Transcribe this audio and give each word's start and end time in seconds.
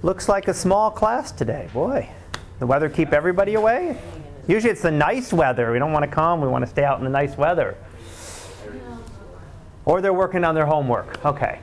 Looks 0.00 0.28
like 0.28 0.46
a 0.46 0.54
small 0.54 0.92
class 0.92 1.32
today. 1.32 1.68
Boy, 1.72 2.08
the 2.60 2.66
weather 2.66 2.88
keep 2.88 3.12
everybody 3.12 3.54
away? 3.54 3.98
Usually 4.46 4.70
it's 4.70 4.82
the 4.82 4.92
nice 4.92 5.32
weather. 5.32 5.72
We 5.72 5.80
don't 5.80 5.92
want 5.92 6.04
to 6.04 6.10
come. 6.10 6.40
We 6.40 6.46
want 6.46 6.62
to 6.62 6.70
stay 6.70 6.84
out 6.84 6.98
in 6.98 7.04
the 7.04 7.10
nice 7.10 7.36
weather. 7.36 7.76
Or 9.84 10.00
they're 10.00 10.14
working 10.14 10.44
on 10.44 10.54
their 10.54 10.66
homework. 10.66 11.24
Okay. 11.24 11.58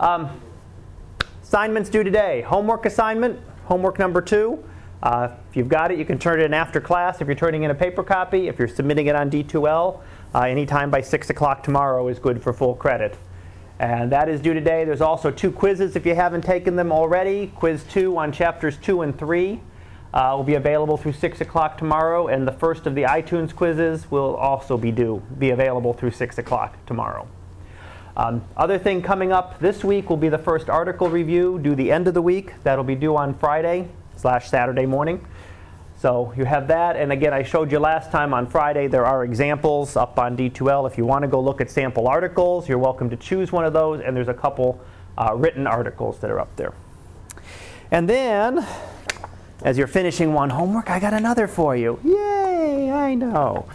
Um, 0.00 0.40
assignments 1.42 1.90
due 1.90 2.02
today. 2.02 2.40
Homework 2.40 2.86
assignment, 2.86 3.38
homework 3.64 3.98
number 3.98 4.22
two. 4.22 4.64
Uh, 5.02 5.28
if 5.50 5.56
you've 5.56 5.68
got 5.68 5.90
it, 5.90 5.98
you 5.98 6.06
can 6.06 6.18
turn 6.18 6.40
it 6.40 6.44
in 6.44 6.54
after 6.54 6.80
class. 6.80 7.20
If 7.20 7.26
you're 7.26 7.34
turning 7.34 7.64
in 7.64 7.70
a 7.70 7.74
paper 7.74 8.02
copy, 8.02 8.48
if 8.48 8.58
you're 8.58 8.68
submitting 8.68 9.08
it 9.08 9.14
on 9.16 9.30
D2L, 9.30 10.00
uh, 10.34 10.40
anytime 10.40 10.90
by 10.90 11.02
6 11.02 11.28
o'clock 11.28 11.62
tomorrow 11.62 12.08
is 12.08 12.18
good 12.18 12.42
for 12.42 12.54
full 12.54 12.74
credit. 12.74 13.18
And 13.82 14.12
that 14.12 14.28
is 14.28 14.40
due 14.40 14.54
today. 14.54 14.84
There's 14.84 15.00
also 15.00 15.32
two 15.32 15.50
quizzes 15.50 15.96
if 15.96 16.06
you 16.06 16.14
haven't 16.14 16.42
taken 16.42 16.76
them 16.76 16.92
already. 16.92 17.48
Quiz 17.48 17.82
2 17.90 18.16
on 18.16 18.30
chapters 18.30 18.76
2 18.76 19.02
and 19.02 19.18
3 19.18 19.60
uh, 20.14 20.34
will 20.36 20.44
be 20.44 20.54
available 20.54 20.96
through 20.96 21.14
6 21.14 21.40
o'clock 21.40 21.78
tomorrow. 21.78 22.28
And 22.28 22.46
the 22.46 22.52
first 22.52 22.86
of 22.86 22.94
the 22.94 23.02
iTunes 23.02 23.52
quizzes 23.52 24.08
will 24.08 24.36
also 24.36 24.78
be 24.78 24.92
due, 24.92 25.20
be 25.36 25.50
available 25.50 25.94
through 25.94 26.12
6 26.12 26.38
o'clock 26.38 26.76
tomorrow. 26.86 27.26
Um, 28.16 28.44
other 28.56 28.78
thing 28.78 29.02
coming 29.02 29.32
up 29.32 29.58
this 29.58 29.82
week 29.82 30.08
will 30.08 30.16
be 30.16 30.28
the 30.28 30.38
first 30.38 30.70
article 30.70 31.08
review 31.08 31.58
due 31.58 31.74
the 31.74 31.90
end 31.90 32.06
of 32.06 32.14
the 32.14 32.22
week. 32.22 32.52
That'll 32.62 32.84
be 32.84 32.94
due 32.94 33.16
on 33.16 33.34
Friday 33.34 33.88
slash 34.14 34.48
Saturday 34.48 34.86
morning. 34.86 35.26
So 36.02 36.34
you 36.36 36.44
have 36.44 36.66
that. 36.66 36.96
And 36.96 37.12
again, 37.12 37.32
I 37.32 37.44
showed 37.44 37.70
you 37.70 37.78
last 37.78 38.10
time 38.10 38.34
on 38.34 38.48
Friday, 38.48 38.88
there 38.88 39.06
are 39.06 39.22
examples 39.22 39.94
up 39.94 40.18
on 40.18 40.36
D2L. 40.36 40.90
If 40.90 40.98
you 40.98 41.06
want 41.06 41.22
to 41.22 41.28
go 41.28 41.40
look 41.40 41.60
at 41.60 41.70
sample 41.70 42.08
articles, 42.08 42.68
you're 42.68 42.76
welcome 42.76 43.08
to 43.10 43.16
choose 43.16 43.52
one 43.52 43.64
of 43.64 43.72
those. 43.72 44.00
And 44.00 44.16
there's 44.16 44.26
a 44.26 44.34
couple 44.34 44.80
uh, 45.16 45.36
written 45.36 45.64
articles 45.64 46.18
that 46.18 46.28
are 46.28 46.40
up 46.40 46.56
there. 46.56 46.74
And 47.92 48.08
then, 48.08 48.66
as 49.62 49.78
you're 49.78 49.86
finishing 49.86 50.32
one 50.32 50.50
homework, 50.50 50.90
I 50.90 50.98
got 50.98 51.14
another 51.14 51.46
for 51.46 51.76
you. 51.76 52.00
Yay, 52.02 52.90
I 52.90 53.14
know. 53.14 53.68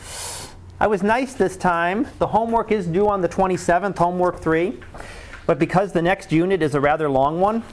I 0.82 0.88
was 0.88 1.04
nice 1.04 1.34
this 1.34 1.56
time. 1.56 2.10
The 2.20 2.28
homework 2.28 2.74
is 2.74 2.88
due 2.88 3.08
on 3.08 3.22
the 3.22 3.30
27th, 3.30 3.98
homework 3.98 4.42
3. 4.42 4.78
But 5.46 5.60
because 5.60 5.94
the 5.94 6.02
next 6.02 6.34
unit 6.34 6.62
is 6.62 6.76
a 6.76 6.82
rather 6.82 7.08
long 7.08 7.40
one, 7.40 7.64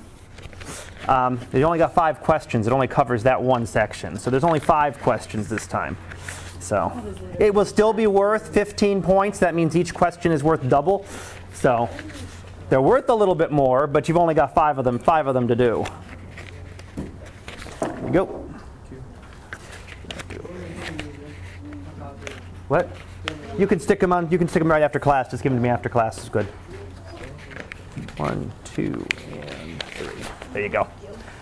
um, 1.09 1.39
they 1.51 1.65
only 1.65 1.79
got 1.79 1.95
five 1.95 2.21
questions. 2.21 2.67
It 2.67 2.73
only 2.73 2.89
covers 2.89 3.23
that 3.25 3.43
one 3.43 3.67
section. 3.67 4.19
So 4.19 4.31
there's 4.31 4.45
only 4.45 4.61
five 4.61 4.99
questions 5.01 5.49
this 5.49 5.67
time. 5.67 5.97
So 6.61 6.91
it 7.39 7.55
will 7.55 7.67
still 7.67 7.93
be 7.93 8.07
worth 8.07 8.55
15 8.55 9.03
points. 9.03 9.39
That 9.39 9.55
means 9.55 9.77
each 9.77 9.93
question 9.93 10.33
is 10.33 10.43
worth 10.43 10.67
double. 10.69 11.05
So 11.53 11.91
they're 12.71 12.81
worth 12.81 13.11
a 13.11 13.15
little 13.15 13.35
bit 13.35 13.53
more, 13.53 13.87
but 13.87 14.09
you've 14.09 14.17
only 14.17 14.35
got 14.35 14.55
five 14.55 14.79
of 14.79 14.85
them, 14.85 14.99
five 14.99 15.27
of 15.27 15.35
them 15.35 15.47
to 15.49 15.55
do. 15.55 15.85
You 18.07 18.11
go. 18.13 18.51
What? 22.69 22.89
You 23.59 23.67
can 23.67 23.79
stick 23.79 24.01
them 24.01 24.13
on. 24.13 24.31
You 24.31 24.39
can 24.39 24.49
stick 24.49 24.61
them 24.61 24.71
right 24.71 24.83
after 24.83 24.99
class. 24.99 25.31
Just 25.31 25.43
give 25.43 25.53
them 25.53 25.59
to 25.59 25.63
me 25.63 25.69
after 25.69 25.89
class. 25.89 26.19
Is 26.19 26.29
good. 26.29 26.47
One, 28.17 28.51
two. 28.65 29.07
There 30.55 30.63
you 30.63 30.69
go. 30.69 30.87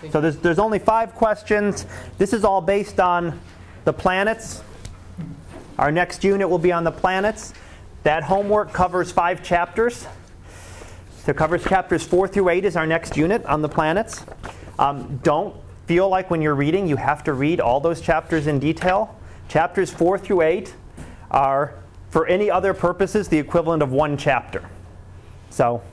So 0.09 0.19
there's, 0.19 0.37
there's 0.37 0.57
only 0.57 0.79
five 0.79 1.13
questions. 1.13 1.85
This 2.17 2.33
is 2.33 2.43
all 2.43 2.61
based 2.61 2.99
on 2.99 3.39
the 3.85 3.93
planets. 3.93 4.63
Our 5.77 5.91
next 5.91 6.23
unit 6.23 6.49
will 6.49 6.57
be 6.57 6.71
on 6.71 6.83
the 6.83 6.91
planets. 6.91 7.53
That 8.01 8.23
homework 8.23 8.73
covers 8.73 9.11
five 9.11 9.43
chapters. 9.43 10.07
So 11.19 11.29
it 11.29 11.37
covers 11.37 11.63
chapters 11.63 12.03
four 12.03 12.27
through 12.27 12.49
eight 12.49 12.65
is 12.65 12.75
our 12.75 12.87
next 12.87 13.15
unit 13.15 13.45
on 13.45 13.61
the 13.61 13.69
planets. 13.69 14.25
Um, 14.79 15.17
don't 15.21 15.55
feel 15.85 16.09
like 16.09 16.31
when 16.31 16.41
you're 16.41 16.55
reading 16.55 16.87
you 16.87 16.95
have 16.95 17.23
to 17.25 17.33
read 17.33 17.61
all 17.61 17.79
those 17.79 18.01
chapters 18.01 18.47
in 18.47 18.57
detail. 18.57 19.15
Chapters 19.47 19.91
four 19.91 20.17
through 20.17 20.41
eight 20.41 20.73
are, 21.29 21.75
for 22.09 22.25
any 22.25 22.49
other 22.49 22.73
purposes, 22.73 23.27
the 23.27 23.37
equivalent 23.37 23.83
of 23.83 23.91
one 23.91 24.17
chapter. 24.17 24.67
So 25.51 25.83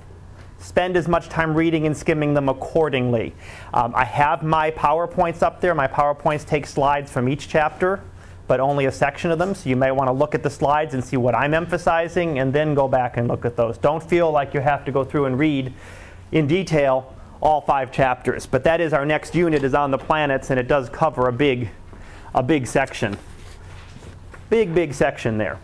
spend 0.61 0.97
as 0.97 1.09
much 1.09 1.29
time 1.29 1.55
reading 1.55 1.87
and 1.87 1.97
skimming 1.97 2.35
them 2.35 2.49
accordingly. 2.49 3.35
Um, 3.75 3.93
I 3.95 4.05
have 4.05 4.43
my 4.43 4.71
PowerPoints 4.71 5.43
up 5.43 5.61
there. 5.61 5.75
My 5.75 5.89
PowerPoints 5.89 6.47
take 6.47 6.67
slides 6.67 7.11
from 7.11 7.29
each 7.29 7.49
chapter, 7.49 8.03
but 8.47 8.61
only 8.61 8.85
a 8.85 8.93
section 8.93 9.31
of 9.31 9.39
them. 9.39 9.55
So 9.55 9.69
you 9.69 9.77
may 9.77 9.91
want 9.91 10.09
to 10.09 10.13
look 10.13 10.35
at 10.35 10.43
the 10.43 10.51
slides 10.51 10.95
and 10.95 11.03
see 11.03 11.17
what 11.17 11.35
I'm 11.35 11.55
emphasizing 11.55 12.39
and 12.39 12.53
then 12.53 12.75
go 12.75 12.87
back 12.87 13.17
and 13.17 13.27
look 13.27 13.45
at 13.45 13.57
those. 13.57 13.79
Don't 13.79 14.03
feel 14.03 14.31
like 14.31 14.55
you 14.55 14.61
have 14.61 14.85
to 14.85 14.93
go 14.93 15.03
through 15.03 15.25
and 15.25 15.39
read 15.39 15.73
in 16.33 16.47
detail 16.47 17.15
all 17.41 17.63
five 17.63 17.91
chapters. 17.91 18.47
But 18.47 18.65
that 18.65 18.81
is 18.81 18.93
our 18.93 19.07
next 19.07 19.35
unit 19.35 19.65
is 19.65 19.75
on 19.75 19.91
the 19.91 19.99
planets 19.99 20.51
and 20.51 20.61
it 20.61 20.69
does 20.69 20.91
cover 20.91 21.29
a 21.29 21.33
big, 21.33 21.71
a 22.35 22.43
big 22.43 22.67
section. 22.67 23.17
Big, 24.51 24.75
big 24.75 24.93
section 24.93 25.39
there. 25.39 25.59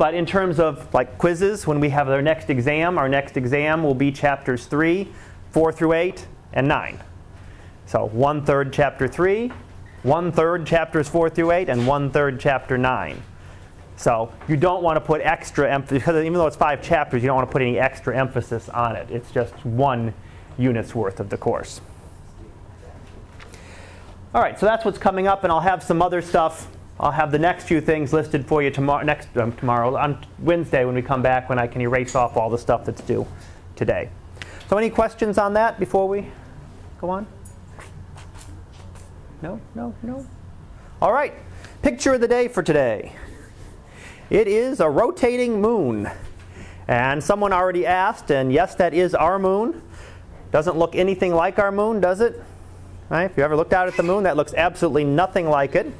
But 0.00 0.14
in 0.14 0.24
terms 0.24 0.58
of 0.58 0.94
like 0.94 1.18
quizzes, 1.18 1.66
when 1.66 1.78
we 1.78 1.90
have 1.90 2.08
our 2.08 2.22
next 2.22 2.48
exam, 2.48 2.96
our 2.96 3.06
next 3.06 3.36
exam 3.36 3.82
will 3.82 3.94
be 3.94 4.10
chapters 4.10 4.64
3, 4.64 5.06
4 5.50 5.72
through 5.72 5.92
8, 5.92 6.26
and 6.54 6.66
9. 6.66 6.98
So 7.84 8.06
one 8.06 8.46
third 8.46 8.72
chapter 8.72 9.06
3, 9.06 9.52
one 10.02 10.32
third 10.32 10.66
chapters 10.66 11.06
4 11.06 11.28
through 11.28 11.50
8, 11.50 11.68
and 11.68 11.86
one 11.86 12.10
third 12.10 12.40
chapter 12.40 12.78
9. 12.78 13.22
So 13.98 14.32
you 14.48 14.56
don't 14.56 14.82
want 14.82 14.96
to 14.96 15.02
put 15.02 15.20
extra 15.20 15.70
emphasis, 15.70 15.98
because 15.98 16.24
even 16.24 16.32
though 16.32 16.46
it's 16.46 16.56
five 16.56 16.80
chapters, 16.80 17.22
you 17.22 17.26
don't 17.26 17.36
want 17.36 17.50
to 17.50 17.52
put 17.52 17.60
any 17.60 17.78
extra 17.78 18.16
emphasis 18.16 18.70
on 18.70 18.96
it. 18.96 19.06
It's 19.10 19.30
just 19.30 19.52
one 19.66 20.14
unit's 20.56 20.94
worth 20.94 21.20
of 21.20 21.28
the 21.28 21.36
course. 21.36 21.82
All 24.34 24.40
right, 24.40 24.58
so 24.58 24.64
that's 24.64 24.86
what's 24.86 24.96
coming 24.96 25.26
up, 25.26 25.44
and 25.44 25.52
I'll 25.52 25.60
have 25.60 25.82
some 25.82 26.00
other 26.00 26.22
stuff 26.22 26.68
I'll 27.02 27.10
have 27.10 27.32
the 27.32 27.38
next 27.38 27.64
few 27.64 27.80
things 27.80 28.12
listed 28.12 28.44
for 28.44 28.62
you 28.62 28.70
tomorrow, 28.70 29.02
next 29.02 29.34
um, 29.38 29.52
tomorrow 29.52 29.96
on 29.96 30.22
Wednesday 30.38 30.84
when 30.84 30.94
we 30.94 31.00
come 31.00 31.22
back 31.22 31.48
when 31.48 31.58
I 31.58 31.66
can 31.66 31.80
erase 31.80 32.14
off 32.14 32.36
all 32.36 32.50
the 32.50 32.58
stuff 32.58 32.84
that's 32.84 33.00
due 33.00 33.26
today. 33.74 34.10
So 34.68 34.76
any 34.76 34.90
questions 34.90 35.38
on 35.38 35.54
that 35.54 35.80
before 35.80 36.06
we 36.06 36.26
go 37.00 37.08
on? 37.08 37.26
No, 39.40 39.58
no, 39.74 39.94
no. 40.02 40.26
All 41.00 41.10
right. 41.10 41.32
Picture 41.80 42.12
of 42.12 42.20
the 42.20 42.28
day 42.28 42.48
for 42.48 42.62
today. 42.62 43.14
It 44.28 44.46
is 44.46 44.80
a 44.80 44.90
rotating 44.90 45.58
moon. 45.58 46.10
And 46.86 47.24
someone 47.24 47.54
already 47.54 47.86
asked, 47.86 48.30
and 48.30 48.52
yes, 48.52 48.74
that 48.74 48.92
is 48.92 49.14
our 49.14 49.38
moon. 49.38 49.80
Doesn't 50.52 50.76
look 50.76 50.94
anything 50.94 51.32
like 51.34 51.58
our 51.58 51.72
moon, 51.72 52.00
does 52.00 52.20
it? 52.20 52.42
Right? 53.08 53.24
If 53.24 53.38
you 53.38 53.42
ever 53.42 53.56
looked 53.56 53.72
out 53.72 53.88
at 53.88 53.96
the 53.96 54.02
moon, 54.02 54.24
that 54.24 54.36
looks 54.36 54.52
absolutely 54.52 55.04
nothing 55.04 55.48
like 55.48 55.74
it. 55.74 55.90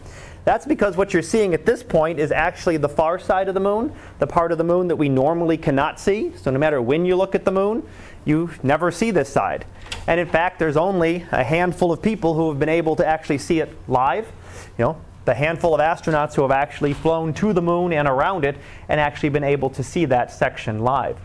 That's 0.44 0.66
because 0.66 0.96
what 0.96 1.12
you're 1.12 1.22
seeing 1.22 1.52
at 1.52 1.66
this 1.66 1.82
point 1.82 2.18
is 2.18 2.32
actually 2.32 2.78
the 2.78 2.88
far 2.88 3.18
side 3.18 3.48
of 3.48 3.54
the 3.54 3.60
moon, 3.60 3.92
the 4.18 4.26
part 4.26 4.52
of 4.52 4.58
the 4.58 4.64
moon 4.64 4.88
that 4.88 4.96
we 4.96 5.08
normally 5.08 5.58
cannot 5.58 6.00
see. 6.00 6.32
So 6.36 6.50
no 6.50 6.58
matter 6.58 6.80
when 6.80 7.04
you 7.04 7.16
look 7.16 7.34
at 7.34 7.44
the 7.44 7.50
moon, 7.50 7.86
you 8.24 8.50
never 8.62 8.90
see 8.90 9.10
this 9.10 9.28
side. 9.28 9.64
And 10.06 10.18
in 10.18 10.26
fact, 10.26 10.58
there's 10.58 10.76
only 10.76 11.26
a 11.30 11.44
handful 11.44 11.92
of 11.92 12.00
people 12.00 12.34
who 12.34 12.48
have 12.48 12.58
been 12.58 12.70
able 12.70 12.96
to 12.96 13.06
actually 13.06 13.38
see 13.38 13.60
it 13.60 13.70
live. 13.86 14.26
You 14.78 14.84
know, 14.86 15.00
the 15.26 15.34
handful 15.34 15.74
of 15.74 15.80
astronauts 15.80 16.34
who 16.34 16.42
have 16.42 16.50
actually 16.50 16.94
flown 16.94 17.34
to 17.34 17.52
the 17.52 17.62
moon 17.62 17.92
and 17.92 18.08
around 18.08 18.44
it 18.44 18.56
and 18.88 18.98
actually 18.98 19.28
been 19.28 19.44
able 19.44 19.68
to 19.70 19.82
see 19.82 20.06
that 20.06 20.32
section 20.32 20.80
live. 20.80 21.18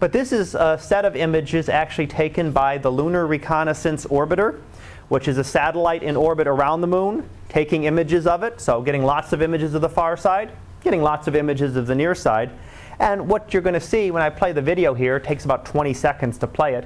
But 0.00 0.12
this 0.12 0.32
is 0.32 0.54
a 0.54 0.78
set 0.78 1.04
of 1.04 1.16
images 1.16 1.68
actually 1.68 2.06
taken 2.06 2.50
by 2.50 2.78
the 2.78 2.90
Lunar 2.90 3.26
Reconnaissance 3.26 4.06
Orbiter 4.06 4.60
which 5.08 5.28
is 5.28 5.38
a 5.38 5.44
satellite 5.44 6.02
in 6.02 6.16
orbit 6.16 6.46
around 6.46 6.80
the 6.80 6.86
moon, 6.86 7.28
taking 7.54 7.84
images 7.84 8.26
of 8.26 8.42
it, 8.42 8.60
so 8.60 8.82
getting 8.82 9.04
lots 9.04 9.32
of 9.32 9.40
images 9.40 9.74
of 9.74 9.80
the 9.80 9.88
far 9.88 10.16
side, 10.16 10.50
getting 10.82 11.00
lots 11.00 11.28
of 11.28 11.36
images 11.36 11.76
of 11.76 11.86
the 11.86 11.94
near 11.94 12.12
side. 12.12 12.50
And 12.98 13.28
what 13.28 13.54
you're 13.54 13.62
going 13.62 13.74
to 13.74 13.80
see 13.80 14.10
when 14.10 14.24
I 14.24 14.28
play 14.28 14.50
the 14.50 14.60
video 14.60 14.92
here, 14.92 15.18
it 15.18 15.22
takes 15.22 15.44
about 15.44 15.64
20 15.64 15.94
seconds 15.94 16.36
to 16.38 16.48
play 16.48 16.74
it, 16.74 16.84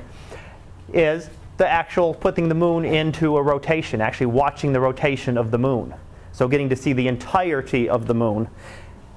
is 0.93 1.31
the 1.57 1.67
actual 1.67 2.13
putting 2.13 2.51
the 2.51 2.55
moon 2.55 2.85
into 2.85 3.39
a 3.39 3.43
rotation, 3.43 4.03
actually 4.03 4.27
watching 4.27 4.75
the 4.75 4.81
rotation 4.81 5.39
of 5.39 5.51
the 5.51 5.57
moon. 5.57 5.95
So 6.33 6.47
getting 6.47 6.69
to 6.69 6.77
see 6.77 6.93
the 6.93 7.09
entirety 7.09 7.89
of 7.89 8.07
the 8.07 8.15
moon 8.15 8.47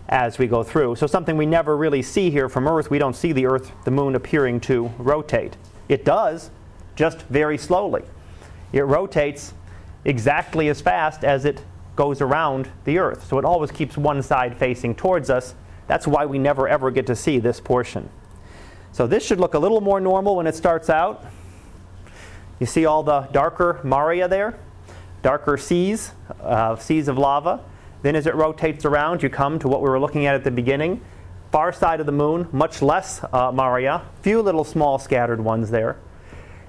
as 0.08 0.40
we 0.40 0.48
go 0.48 0.64
through. 0.64 0.96
So 0.96 1.06
something 1.06 1.36
we 1.36 1.46
never 1.46 1.76
really 1.76 2.02
see 2.02 2.32
here 2.32 2.48
from 2.48 2.66
Earth, 2.66 2.90
we 2.90 2.98
don't 2.98 3.16
see 3.16 3.34
the 3.34 3.46
Earth, 3.46 3.74
the 3.84 3.92
moon 3.92 4.16
appearing 4.16 4.62
to 4.62 4.90
rotate. 4.98 5.58
It 5.90 6.06
does, 6.06 6.50
just 6.96 7.24
very 7.24 7.58
slowly 7.58 8.04
it 8.74 8.82
rotates 8.82 9.54
exactly 10.06 10.70
as 10.70 10.82
fast 10.82 11.24
as 11.24 11.46
it 11.46 11.64
goes 11.96 12.22
around 12.22 12.70
the 12.86 12.98
Earth. 12.98 13.26
So 13.26 13.38
it 13.38 13.46
always 13.46 13.72
keeps 13.72 13.98
one 13.98 14.22
side 14.22 14.58
facing 14.58 14.96
towards 14.96 15.30
us. 15.30 15.56
That's 15.88 16.08
why 16.08 16.26
we 16.26 16.40
never 16.40 16.68
ever 16.68 16.90
get 16.92 17.08
to 17.08 17.16
see 17.16 17.40
this 17.40 17.60
portion. 17.60 18.10
So 18.92 19.08
this 19.08 19.26
should 19.26 19.40
look 19.40 19.54
a 19.54 19.60
little 19.60 19.82
more 19.82 20.00
normal 20.00 20.36
when 20.36 20.48
it 20.48 20.56
starts 20.56 20.90
out. 20.90 21.26
You 22.60 22.66
see 22.66 22.86
all 22.86 23.04
the 23.04 23.22
darker 23.32 23.80
maria 23.84 24.28
there, 24.28 24.60
darker 25.22 25.58
seas, 25.58 26.12
uh, 26.42 26.76
seas 26.76 27.08
of 27.08 27.18
lava. 27.18 27.64
Then 28.02 28.16
as 28.16 28.26
it 28.26 28.36
rotates 28.36 28.86
around, 28.86 29.24
you 29.24 29.30
come 29.30 29.60
to 29.60 29.68
what 29.68 29.82
we 29.82 29.90
were 29.90 30.00
looking 30.00 30.26
at 30.26 30.36
at 30.36 30.44
the 30.44 30.52
beginning. 30.52 31.02
Far 31.52 31.74
side 31.74 32.00
of 32.00 32.06
the 32.06 32.12
moon, 32.12 32.48
much 32.52 32.82
less 32.82 33.24
uh, 33.34 33.52
maria, 33.52 34.04
few 34.22 34.42
little 34.42 34.64
small 34.64 34.98
scattered 34.98 35.42
ones 35.42 35.70
there. 35.70 35.98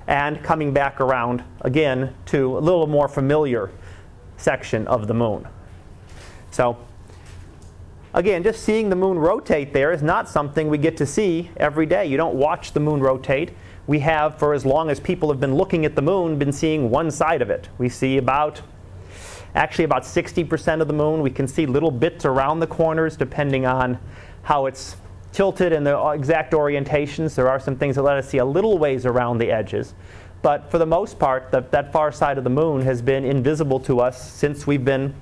And 0.06 0.42
coming 0.42 0.72
back 0.72 1.00
around 1.00 1.42
again 1.60 2.14
to 2.26 2.58
a 2.58 2.60
little 2.60 2.86
more 2.86 3.08
familiar 3.08 3.70
section 4.36 4.86
of 4.86 5.06
the 5.06 5.14
moon. 5.14 5.46
So, 6.50 6.76
again, 8.12 8.42
just 8.42 8.62
seeing 8.62 8.90
the 8.90 8.96
moon 8.96 9.18
rotate 9.18 9.72
there 9.72 9.92
is 9.92 10.02
not 10.02 10.28
something 10.28 10.68
we 10.68 10.78
get 10.78 10.96
to 10.98 11.06
see 11.06 11.50
every 11.56 11.86
day. 11.86 12.06
You 12.06 12.16
don't 12.16 12.34
watch 12.34 12.72
the 12.72 12.80
moon 12.80 13.00
rotate. 13.00 13.52
We 13.86 14.00
have, 14.00 14.38
for 14.38 14.54
as 14.54 14.64
long 14.64 14.90
as 14.90 15.00
people 15.00 15.30
have 15.30 15.40
been 15.40 15.54
looking 15.54 15.84
at 15.84 15.96
the 15.96 16.02
moon, 16.02 16.38
been 16.38 16.52
seeing 16.52 16.90
one 16.90 17.10
side 17.10 17.42
of 17.42 17.50
it. 17.50 17.68
We 17.78 17.88
see 17.88 18.16
about, 18.18 18.62
actually, 19.54 19.84
about 19.84 20.02
60% 20.02 20.80
of 20.80 20.86
the 20.86 20.94
moon. 20.94 21.20
We 21.20 21.30
can 21.30 21.48
see 21.48 21.66
little 21.66 21.90
bits 21.90 22.24
around 22.24 22.60
the 22.60 22.66
corners 22.66 23.16
depending 23.16 23.66
on 23.66 23.98
how 24.42 24.66
it's 24.66 24.96
tilted 25.32 25.72
in 25.72 25.82
the 25.82 25.98
exact 26.10 26.52
orientations. 26.52 27.34
There 27.34 27.48
are 27.48 27.58
some 27.58 27.76
things 27.76 27.96
that 27.96 28.02
let 28.02 28.16
us 28.16 28.28
see 28.28 28.38
a 28.38 28.44
little 28.44 28.78
ways 28.78 29.06
around 29.06 29.38
the 29.38 29.50
edges. 29.50 29.94
But 30.42 30.70
for 30.70 30.78
the 30.78 30.86
most 30.86 31.18
part, 31.18 31.50
the, 31.50 31.60
that 31.70 31.92
far 31.92 32.12
side 32.12 32.36
of 32.36 32.44
the 32.44 32.50
moon 32.50 32.82
has 32.82 33.00
been 33.00 33.24
invisible 33.24 33.80
to 33.80 34.00
us 34.00 34.32
since 34.32 34.66
we've 34.66 34.84
been 34.84 35.14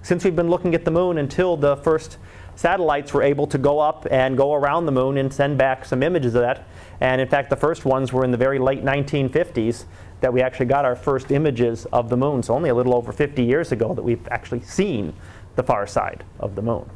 since 0.00 0.24
we've 0.24 0.36
been 0.36 0.48
looking 0.48 0.76
at 0.76 0.84
the 0.84 0.90
moon 0.92 1.18
until 1.18 1.56
the 1.56 1.76
first 1.76 2.18
satellites 2.54 3.12
were 3.12 3.22
able 3.22 3.46
to 3.48 3.58
go 3.58 3.78
up 3.78 4.06
and 4.10 4.36
go 4.36 4.54
around 4.54 4.86
the 4.86 4.92
moon 4.92 5.18
and 5.18 5.32
send 5.32 5.58
back 5.58 5.84
some 5.84 6.02
images 6.02 6.34
of 6.34 6.42
that. 6.42 6.66
And 7.00 7.20
in 7.20 7.28
fact, 7.28 7.50
the 7.50 7.56
first 7.56 7.84
ones 7.84 8.12
were 8.12 8.24
in 8.24 8.30
the 8.30 8.36
very 8.36 8.58
late 8.58 8.84
1950s 8.84 9.84
that 10.20 10.32
we 10.32 10.40
actually 10.40 10.66
got 10.66 10.84
our 10.84 10.96
first 10.96 11.30
images 11.30 11.84
of 11.92 12.08
the 12.08 12.16
moon. 12.16 12.42
So 12.42 12.54
only 12.54 12.70
a 12.70 12.74
little 12.74 12.94
over 12.94 13.12
50 13.12 13.42
years 13.44 13.70
ago 13.72 13.92
that 13.94 14.02
we've 14.02 14.26
actually 14.28 14.62
seen 14.62 15.14
the 15.56 15.62
far 15.62 15.86
side 15.86 16.24
of 16.40 16.54
the 16.54 16.62
moon. 16.62 16.88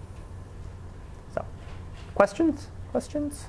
Questions? 2.14 2.68
Questions? 2.90 3.46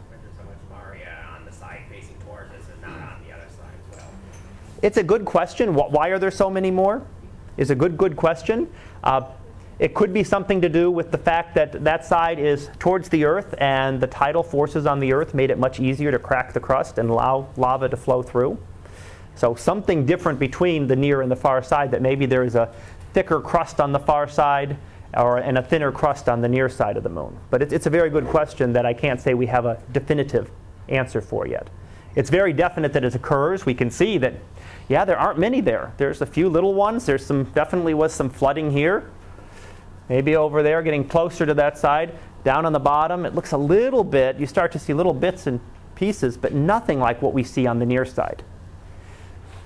It's 4.81 4.97
a 4.97 5.03
good 5.03 5.25
question. 5.25 5.73
Why 5.75 6.09
are 6.09 6.19
there 6.19 6.31
so 6.31 6.49
many 6.49 6.71
more? 6.71 7.05
Is 7.57 7.69
a 7.69 7.75
good, 7.75 7.97
good 7.97 8.15
question. 8.15 8.69
Uh, 9.03 9.21
it 9.79 9.93
could 9.93 10.13
be 10.13 10.23
something 10.23 10.61
to 10.61 10.69
do 10.69 10.91
with 10.91 11.11
the 11.11 11.17
fact 11.17 11.55
that 11.55 11.83
that 11.83 12.05
side 12.05 12.39
is 12.39 12.69
towards 12.79 13.09
the 13.09 13.25
Earth 13.25 13.53
and 13.57 13.99
the 13.99 14.07
tidal 14.07 14.43
forces 14.43 14.85
on 14.85 14.99
the 14.99 15.13
Earth 15.13 15.33
made 15.33 15.51
it 15.51 15.57
much 15.57 15.79
easier 15.79 16.11
to 16.11 16.19
crack 16.19 16.53
the 16.53 16.59
crust 16.59 16.97
and 16.97 17.09
allow 17.09 17.47
lava 17.57 17.89
to 17.89 17.97
flow 17.97 18.21
through. 18.21 18.57
So 19.35 19.55
something 19.55 20.05
different 20.05 20.39
between 20.39 20.87
the 20.87 20.95
near 20.95 21.21
and 21.21 21.31
the 21.31 21.35
far 21.35 21.63
side 21.63 21.91
that 21.91 22.01
maybe 22.01 22.25
there 22.25 22.43
is 22.43 22.55
a 22.55 22.73
thicker 23.13 23.41
crust 23.41 23.79
on 23.79 23.91
the 23.91 23.99
far 23.99 24.27
side 24.27 24.77
or, 25.15 25.37
and 25.37 25.57
a 25.57 25.61
thinner 25.61 25.91
crust 25.91 26.27
on 26.29 26.41
the 26.41 26.47
near 26.47 26.69
side 26.69 26.97
of 26.97 27.03
the 27.03 27.09
moon. 27.09 27.37
But 27.49 27.61
it, 27.61 27.73
it's 27.73 27.85
a 27.85 27.89
very 27.89 28.09
good 28.09 28.27
question 28.27 28.73
that 28.73 28.85
I 28.85 28.93
can't 28.93 29.21
say 29.21 29.33
we 29.33 29.47
have 29.47 29.65
a 29.65 29.81
definitive 29.91 30.49
answer 30.89 31.21
for 31.21 31.47
yet. 31.47 31.69
It's 32.15 32.29
very 32.29 32.53
definite 32.53 32.93
that 32.93 33.03
it 33.03 33.15
occurs. 33.15 33.65
We 33.65 33.73
can 33.73 33.89
see 33.89 34.17
that 34.19 34.35
yeah, 34.89 35.05
there 35.05 35.17
aren't 35.17 35.39
many 35.39 35.61
there. 35.61 35.93
There's 35.97 36.21
a 36.21 36.25
few 36.25 36.49
little 36.49 36.73
ones. 36.73 37.05
There's 37.05 37.25
some 37.25 37.45
definitely 37.45 37.93
was 37.93 38.13
some 38.13 38.29
flooding 38.29 38.71
here. 38.71 39.09
Maybe 40.09 40.35
over 40.35 40.61
there, 40.61 40.81
getting 40.83 41.07
closer 41.07 41.45
to 41.45 41.53
that 41.53 41.77
side. 41.77 42.17
Down 42.43 42.65
on 42.65 42.73
the 42.73 42.79
bottom, 42.79 43.25
it 43.25 43.33
looks 43.33 43.53
a 43.53 43.57
little 43.57 44.03
bit. 44.03 44.37
You 44.37 44.45
start 44.45 44.71
to 44.73 44.79
see 44.79 44.93
little 44.93 45.13
bits 45.13 45.47
and 45.47 45.61
pieces, 45.95 46.35
but 46.35 46.53
nothing 46.53 46.99
like 46.99 47.21
what 47.21 47.33
we 47.33 47.43
see 47.43 47.65
on 47.65 47.79
the 47.79 47.85
near 47.85 48.03
side. 48.03 48.43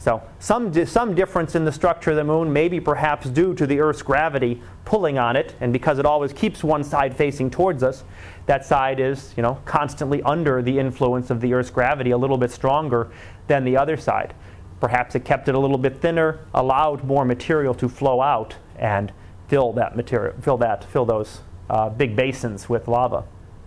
So 0.08 0.24
some, 0.40 0.74
some 0.86 1.16
difference 1.16 1.54
in 1.54 1.66
the 1.66 1.72
structure 1.74 2.12
of 2.12 2.16
the 2.16 2.24
moon, 2.24 2.54
maybe 2.54 2.80
perhaps 2.80 3.30
due 3.30 3.54
to 3.56 3.68
the 3.68 3.82
Earth's 3.82 4.02
gravity 4.02 4.62
pulling 4.86 5.18
on 5.18 5.36
it, 5.36 5.54
and 5.60 5.74
because 5.74 6.00
it 6.00 6.06
always 6.06 6.32
keeps 6.32 6.64
one 6.64 6.82
side 6.86 7.14
facing 7.14 7.50
towards 7.50 7.84
us, 7.84 8.06
that 8.46 8.66
side 8.66 9.02
is, 9.02 9.34
you 9.36 9.44
know, 9.44 9.60
constantly 9.66 10.24
under 10.24 10.62
the 10.62 10.80
influence 10.80 11.30
of 11.30 11.42
the 11.42 11.54
Earth's 11.54 11.70
gravity, 11.70 12.12
a 12.12 12.18
little 12.18 12.38
bit 12.38 12.52
stronger 12.52 13.12
than 13.48 13.66
the 13.66 13.76
other 13.76 13.98
side. 13.98 14.34
Perhaps 14.80 15.16
it 15.16 15.26
kept 15.26 15.50
it 15.50 15.56
a 15.56 15.60
little 15.60 15.78
bit 15.78 16.00
thinner, 16.00 16.40
allowed 16.54 17.04
more 17.04 17.26
material 17.26 17.74
to 17.74 17.90
flow 17.90 18.22
out 18.22 18.56
and 18.78 19.12
fill 19.50 19.74
that 19.74 19.98
material, 19.98 20.34
fill 20.40 20.56
that, 20.56 20.86
fill 20.86 21.04
those 21.04 21.42
uh, 21.70 21.90
big 21.90 22.16
basins 22.16 22.70
with 22.70 22.88
lava. 22.88 23.26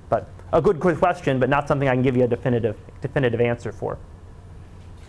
But 0.08 0.26
a 0.54 0.62
good 0.62 0.80
question, 0.80 1.38
but 1.38 1.50
not 1.50 1.68
something 1.68 1.86
I 1.86 1.92
can 1.92 2.02
give 2.02 2.16
you 2.16 2.24
a 2.24 2.28
definitive 2.28 2.78
definitive 3.02 3.42
answer 3.42 3.72
for. 3.72 3.98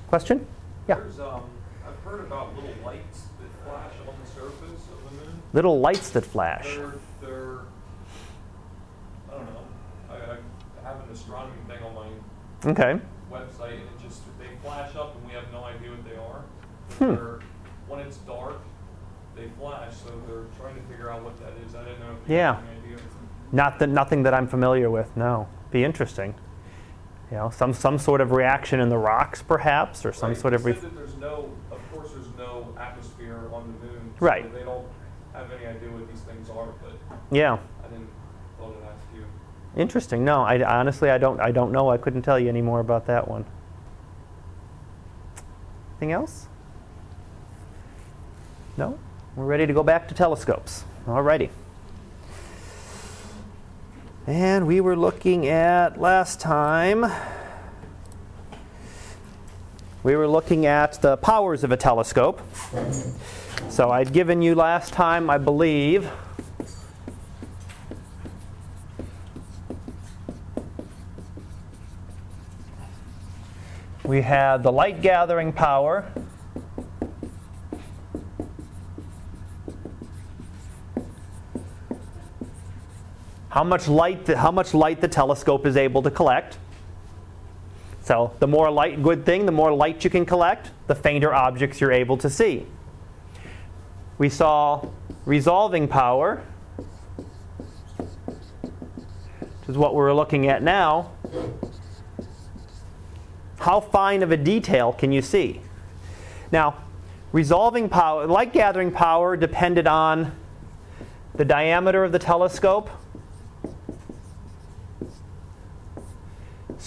Question? 0.09 0.45
Yeah. 0.91 1.25
Um, 1.25 1.43
I've 1.87 1.97
heard 2.03 2.21
about 2.21 2.53
little 2.55 2.73
lights 2.83 3.27
that 3.39 3.65
flash 3.65 3.93
on 4.07 4.13
the 4.21 4.29
surface 4.29 4.83
of 4.91 5.09
the 5.09 5.25
moon. 5.25 5.41
Little 5.53 5.79
lights 5.79 6.09
that 6.11 6.25
flash. 6.25 6.75
They're, 6.75 6.93
they're 7.21 7.59
I 9.29 9.35
don't 9.35 9.45
know. 9.45 9.65
I, 10.09 10.15
I 10.15 10.87
have 10.87 11.07
an 11.07 11.13
astronomy 11.13 11.53
thing 11.67 11.81
on 11.83 11.95
my 11.95 12.71
okay. 12.71 12.99
website, 13.31 13.73
and 13.73 13.83
it 13.83 14.01
just 14.01 14.21
they 14.37 14.47
flash 14.61 14.95
up, 14.95 15.15
and 15.15 15.25
we 15.25 15.33
have 15.33 15.49
no 15.53 15.63
idea 15.63 15.91
what 15.91 16.03
they 16.03 16.17
are. 16.17 16.43
Hmm. 16.99 17.45
When 17.87 17.99
it's 18.01 18.17
dark, 18.17 18.61
they 19.35 19.47
flash, 19.57 19.93
so 19.95 20.09
they're 20.27 20.45
trying 20.59 20.75
to 20.75 20.81
figure 20.89 21.09
out 21.09 21.23
what 21.23 21.39
that 21.39 21.53
is. 21.65 21.73
I 21.73 21.85
didn't 21.85 22.01
know. 22.01 22.17
If 22.23 22.29
yeah. 22.29 22.59
Idea. 22.85 22.97
Not 23.53 23.79
that 23.79 23.87
nothing 23.87 24.23
that 24.23 24.33
I'm 24.33 24.47
familiar 24.47 24.89
with. 24.89 25.15
No. 25.15 25.47
Be 25.71 25.83
interesting. 25.83 26.35
You 27.31 27.37
know, 27.37 27.49
some 27.49 27.73
some 27.73 27.97
sort 27.97 28.19
of 28.19 28.31
reaction 28.31 28.81
in 28.81 28.89
the 28.89 28.97
rocks, 28.97 29.41
perhaps, 29.41 30.05
or 30.05 30.11
some 30.11 30.31
right. 30.31 30.37
sort 30.37 30.53
of. 30.53 30.65
Re- 30.65 30.73
there's 30.73 31.15
no, 31.15 31.49
of 31.71 31.79
course, 31.93 32.11
there's 32.11 32.27
no 32.37 32.75
atmosphere 32.77 33.49
on 33.53 33.73
the 33.79 33.87
moon. 33.87 34.13
So 34.19 34.25
right. 34.25 34.53
They 34.53 34.63
don't 34.63 34.85
have 35.33 35.49
any 35.49 35.65
idea 35.65 35.89
what 35.89 36.09
these 36.11 36.21
things 36.21 36.49
are, 36.49 36.67
but. 36.81 36.91
Yeah. 37.31 37.57
I 37.83 37.87
didn't 37.87 38.09
thought 38.59 38.75
I'd 38.83 38.89
ask 38.89 39.05
you. 39.15 39.23
Interesting. 39.77 40.25
No, 40.25 40.41
I 40.41 40.61
honestly 40.61 41.09
I 41.09 41.17
don't 41.17 41.39
I 41.39 41.51
don't 41.51 41.71
know. 41.71 41.89
I 41.89 41.97
couldn't 41.97 42.23
tell 42.23 42.37
you 42.37 42.49
any 42.49 42.61
more 42.61 42.81
about 42.81 43.07
that 43.07 43.29
one. 43.29 43.45
Anything 45.93 46.11
else? 46.11 46.47
No? 48.75 48.99
We're 49.35 49.45
ready 49.45 49.65
to 49.67 49.73
go 49.73 49.83
back 49.83 50.09
to 50.09 50.13
telescopes. 50.13 50.83
Alrighty. 51.07 51.49
And 54.27 54.67
we 54.67 54.81
were 54.81 54.95
looking 54.95 55.47
at 55.47 55.99
last 55.99 56.39
time, 56.39 57.11
we 60.03 60.15
were 60.15 60.27
looking 60.27 60.67
at 60.67 61.01
the 61.01 61.17
powers 61.17 61.63
of 61.63 61.71
a 61.71 61.77
telescope. 61.77 62.39
So 63.69 63.89
I'd 63.89 64.13
given 64.13 64.43
you 64.43 64.53
last 64.53 64.93
time, 64.93 65.27
I 65.31 65.39
believe, 65.39 66.07
we 74.03 74.21
had 74.21 74.61
the 74.61 74.71
light 74.71 75.01
gathering 75.01 75.51
power 75.51 76.05
how 83.51 83.65
much 83.65 83.87
light 83.89 84.25
the, 84.25 84.37
how 84.37 84.49
much 84.49 84.73
light 84.73 85.01
the 85.01 85.07
telescope 85.09 85.65
is 85.65 85.75
able 85.75 86.01
to 86.01 86.09
collect. 86.09 86.57
So 88.01 88.33
the 88.39 88.47
more 88.47 88.71
light, 88.71 89.03
good 89.03 89.25
thing, 89.25 89.45
the 89.45 89.51
more 89.51 89.73
light 89.73 90.03
you 90.05 90.09
can 90.09 90.25
collect, 90.25 90.71
the 90.87 90.95
fainter 90.95 91.33
objects 91.33 91.81
you're 91.81 91.91
able 91.91 92.17
to 92.17 92.29
see. 92.29 92.65
We 94.17 94.29
saw 94.29 94.87
resolving 95.25 95.89
power, 95.89 96.41
which 97.97 99.69
is 99.69 99.77
what 99.77 99.95
we're 99.95 100.13
looking 100.13 100.47
at 100.47 100.63
now. 100.63 101.11
How 103.59 103.81
fine 103.81 104.23
of 104.23 104.31
a 104.31 104.37
detail 104.37 104.93
can 104.93 105.11
you 105.11 105.21
see? 105.21 105.59
Now, 106.53 106.77
resolving 107.33 107.89
power, 107.89 108.27
light 108.27 108.53
gathering 108.53 108.91
power 108.91 109.35
depended 109.35 109.87
on 109.87 110.31
the 111.35 111.43
diameter 111.43 112.05
of 112.05 112.13
the 112.13 112.19
telescope 112.19 112.89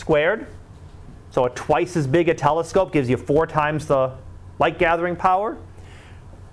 squared. 0.05 0.47
So 1.31 1.47
a 1.47 1.51
twice 1.51 1.97
as 1.97 2.07
big 2.07 2.29
a 2.29 2.35
telescope 2.35 2.93
gives 2.93 3.09
you 3.09 3.17
four 3.17 3.47
times 3.47 3.87
the 3.87 4.13
light 4.59 4.79
gathering 4.79 5.17
power. 5.17 5.57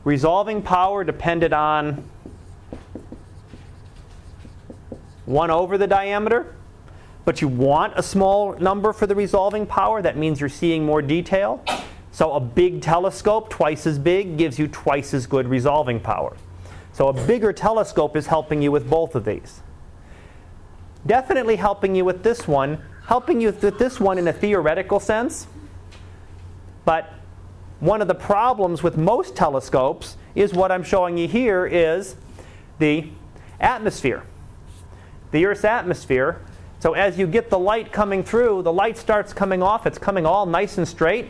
Resolving 0.05 0.61
power 0.61 1.03
depended 1.03 1.51
on 1.51 2.09
1 5.25 5.51
over 5.51 5.77
the 5.77 5.85
diameter. 5.85 6.55
But 7.25 7.41
you 7.41 7.49
want 7.49 7.91
a 7.97 8.01
small 8.01 8.53
number 8.57 8.93
for 8.93 9.05
the 9.05 9.15
resolving 9.15 9.65
power. 9.65 10.01
That 10.01 10.15
means 10.15 10.39
you're 10.39 10.47
seeing 10.47 10.85
more 10.85 11.01
detail. 11.01 11.61
So 12.13 12.31
a 12.31 12.39
big 12.39 12.81
telescope, 12.81 13.49
twice 13.49 13.85
as 13.85 13.99
big, 13.99 14.37
gives 14.37 14.57
you 14.57 14.69
twice 14.69 15.13
as 15.13 15.27
good 15.27 15.49
resolving 15.49 15.99
power. 15.99 16.37
So 16.93 17.09
a 17.09 17.13
bigger 17.27 17.51
telescope 17.51 18.15
is 18.15 18.27
helping 18.27 18.61
you 18.61 18.71
with 18.71 18.89
both 18.89 19.13
of 19.13 19.25
these. 19.25 19.59
Definitely 21.05 21.57
helping 21.57 21.95
you 21.95 22.05
with 22.05 22.23
this 22.23 22.47
one 22.47 22.81
helping 23.11 23.41
you 23.41 23.51
with 23.51 23.77
this 23.77 23.99
one 23.99 24.17
in 24.17 24.25
a 24.29 24.31
theoretical 24.31 24.97
sense. 24.97 25.45
But 26.85 27.11
one 27.81 28.01
of 28.01 28.07
the 28.07 28.15
problems 28.15 28.83
with 28.83 28.95
most 28.95 29.35
telescopes 29.35 30.15
is 30.33 30.53
what 30.53 30.71
I'm 30.71 30.81
showing 30.81 31.17
you 31.17 31.27
here 31.27 31.65
is 31.65 32.15
the 32.79 33.09
atmosphere. 33.59 34.23
The 35.31 35.45
Earth's 35.45 35.65
atmosphere. 35.65 36.41
So 36.79 36.93
as 36.93 37.19
you 37.19 37.27
get 37.27 37.49
the 37.49 37.59
light 37.59 37.91
coming 37.91 38.23
through, 38.23 38.61
the 38.61 38.71
light 38.71 38.97
starts 38.97 39.33
coming 39.33 39.61
off. 39.61 39.85
It's 39.85 39.97
coming 39.97 40.25
all 40.25 40.45
nice 40.45 40.77
and 40.77 40.87
straight. 40.87 41.27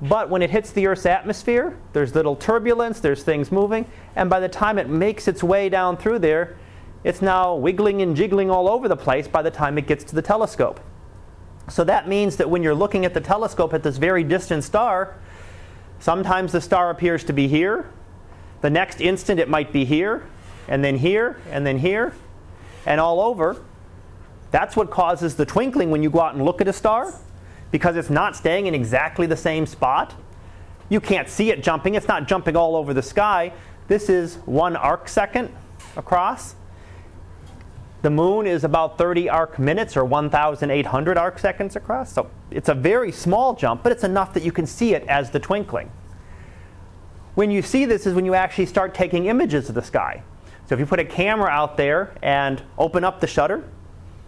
But 0.00 0.28
when 0.30 0.42
it 0.42 0.50
hits 0.50 0.72
the 0.72 0.88
Earth's 0.88 1.06
atmosphere, 1.06 1.78
there's 1.92 2.12
little 2.12 2.34
turbulence, 2.34 2.98
there's 2.98 3.22
things 3.22 3.52
moving, 3.52 3.86
and 4.16 4.28
by 4.28 4.40
the 4.40 4.48
time 4.48 4.78
it 4.78 4.88
makes 4.88 5.28
its 5.28 5.44
way 5.44 5.68
down 5.68 5.96
through 5.96 6.18
there, 6.18 6.56
it's 7.04 7.20
now 7.20 7.54
wiggling 7.54 8.02
and 8.02 8.16
jiggling 8.16 8.50
all 8.50 8.68
over 8.68 8.88
the 8.88 8.96
place 8.96 9.26
by 9.26 9.42
the 9.42 9.50
time 9.50 9.78
it 9.78 9.86
gets 9.86 10.04
to 10.04 10.14
the 10.14 10.22
telescope. 10.22 10.80
So 11.68 11.84
that 11.84 12.08
means 12.08 12.36
that 12.36 12.50
when 12.50 12.62
you're 12.62 12.74
looking 12.74 13.04
at 13.04 13.14
the 13.14 13.20
telescope 13.20 13.74
at 13.74 13.82
this 13.82 13.96
very 13.96 14.24
distant 14.24 14.64
star, 14.64 15.16
sometimes 16.00 16.52
the 16.52 16.60
star 16.60 16.90
appears 16.90 17.24
to 17.24 17.32
be 17.32 17.48
here, 17.48 17.90
the 18.60 18.70
next 18.70 19.00
instant 19.00 19.40
it 19.40 19.48
might 19.48 19.72
be 19.72 19.84
here, 19.84 20.26
and 20.68 20.84
then 20.84 20.96
here, 20.96 21.40
and 21.50 21.66
then 21.66 21.78
here, 21.78 22.14
and 22.86 23.00
all 23.00 23.20
over. 23.20 23.62
That's 24.50 24.76
what 24.76 24.90
causes 24.90 25.34
the 25.34 25.46
twinkling 25.46 25.90
when 25.90 26.02
you 26.02 26.10
go 26.10 26.20
out 26.20 26.34
and 26.34 26.44
look 26.44 26.60
at 26.60 26.68
a 26.68 26.72
star, 26.72 27.14
because 27.70 27.96
it's 27.96 28.10
not 28.10 28.36
staying 28.36 28.66
in 28.66 28.74
exactly 28.74 29.26
the 29.26 29.36
same 29.36 29.66
spot. 29.66 30.14
You 30.88 31.00
can't 31.00 31.28
see 31.28 31.50
it 31.50 31.62
jumping, 31.62 31.94
it's 31.94 32.08
not 32.08 32.28
jumping 32.28 32.54
all 32.54 32.76
over 32.76 32.92
the 32.92 33.02
sky. 33.02 33.52
This 33.88 34.08
is 34.08 34.36
one 34.44 34.76
arc 34.76 35.08
second 35.08 35.50
across. 35.96 36.54
The 38.02 38.10
moon 38.10 38.48
is 38.48 38.64
about 38.64 38.98
30 38.98 39.28
arc 39.28 39.58
minutes 39.60 39.96
or 39.96 40.04
1,800 40.04 41.16
arc 41.16 41.38
seconds 41.38 41.76
across. 41.76 42.12
So 42.12 42.28
it's 42.50 42.68
a 42.68 42.74
very 42.74 43.12
small 43.12 43.54
jump, 43.54 43.84
but 43.84 43.92
it's 43.92 44.02
enough 44.02 44.34
that 44.34 44.42
you 44.42 44.50
can 44.50 44.66
see 44.66 44.94
it 44.94 45.06
as 45.06 45.30
the 45.30 45.38
twinkling. 45.38 45.90
When 47.36 47.50
you 47.50 47.62
see 47.62 47.84
this 47.84 48.04
is 48.06 48.14
when 48.14 48.24
you 48.24 48.34
actually 48.34 48.66
start 48.66 48.92
taking 48.92 49.26
images 49.26 49.68
of 49.68 49.76
the 49.76 49.82
sky. 49.82 50.22
So 50.66 50.74
if 50.74 50.80
you 50.80 50.86
put 50.86 50.98
a 50.98 51.04
camera 51.04 51.48
out 51.48 51.76
there 51.76 52.14
and 52.22 52.62
open 52.76 53.04
up 53.04 53.20
the 53.20 53.26
shutter 53.26 53.64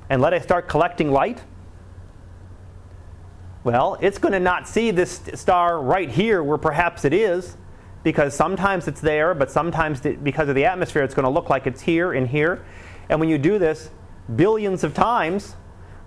and 0.09 0.23
let 0.23 0.33
it 0.33 0.45
start 0.45 0.69
collecting 0.69 1.11
light, 1.11 1.43
well, 3.65 3.97
it's 4.01 4.19
going 4.19 4.33
to 4.33 4.41
not 4.41 4.69
see 4.69 4.91
this 4.91 5.23
star 5.35 5.81
right 5.83 6.09
here 6.09 6.43
where 6.43 6.59
perhaps 6.59 7.05
it 7.05 7.13
is, 7.13 7.57
because 8.03 8.35
sometimes 8.35 8.87
it's 8.87 9.01
there, 9.01 9.35
but 9.35 9.51
sometimes 9.51 10.01
because 10.01 10.49
of 10.49 10.55
the 10.55 10.67
atmosphere, 10.67 11.03
it's 11.03 11.15
going 11.15 11.25
to 11.25 11.31
look 11.31 11.49
like 11.49 11.67
it's 11.67 11.81
here 11.81 12.13
and 12.13 12.29
here. 12.29 12.65
And 13.09 13.21
when 13.21 13.29
you 13.29 13.39
do 13.39 13.59
this 13.59 13.91
billions 14.35 14.85
of 14.85 14.95
times, 14.95 15.57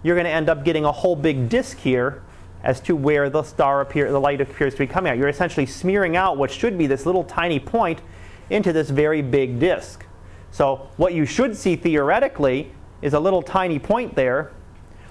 you're 0.03 0.15
going 0.15 0.25
to 0.25 0.31
end 0.31 0.49
up 0.49 0.63
getting 0.63 0.85
a 0.85 0.91
whole 0.91 1.15
big 1.15 1.49
disk 1.49 1.77
here 1.77 2.23
as 2.63 2.79
to 2.81 2.95
where 2.95 3.29
the 3.29 3.43
star 3.43 3.81
appear, 3.81 4.11
the 4.11 4.19
light 4.19 4.41
appears 4.41 4.73
to 4.73 4.79
be 4.79 4.87
coming 4.87 5.11
out. 5.11 5.17
You're 5.17 5.27
essentially 5.27 5.65
smearing 5.65 6.15
out 6.15 6.37
what 6.37 6.51
should 6.51 6.77
be 6.77 6.87
this 6.87 7.05
little 7.05 7.23
tiny 7.23 7.59
point 7.59 8.01
into 8.49 8.73
this 8.73 8.89
very 8.89 9.21
big 9.21 9.59
disk. 9.59 10.05
So 10.51 10.89
what 10.97 11.13
you 11.13 11.25
should 11.25 11.55
see 11.55 11.75
theoretically 11.75 12.71
is 13.01 13.13
a 13.13 13.19
little 13.19 13.41
tiny 13.41 13.79
point 13.79 14.15
there 14.15 14.51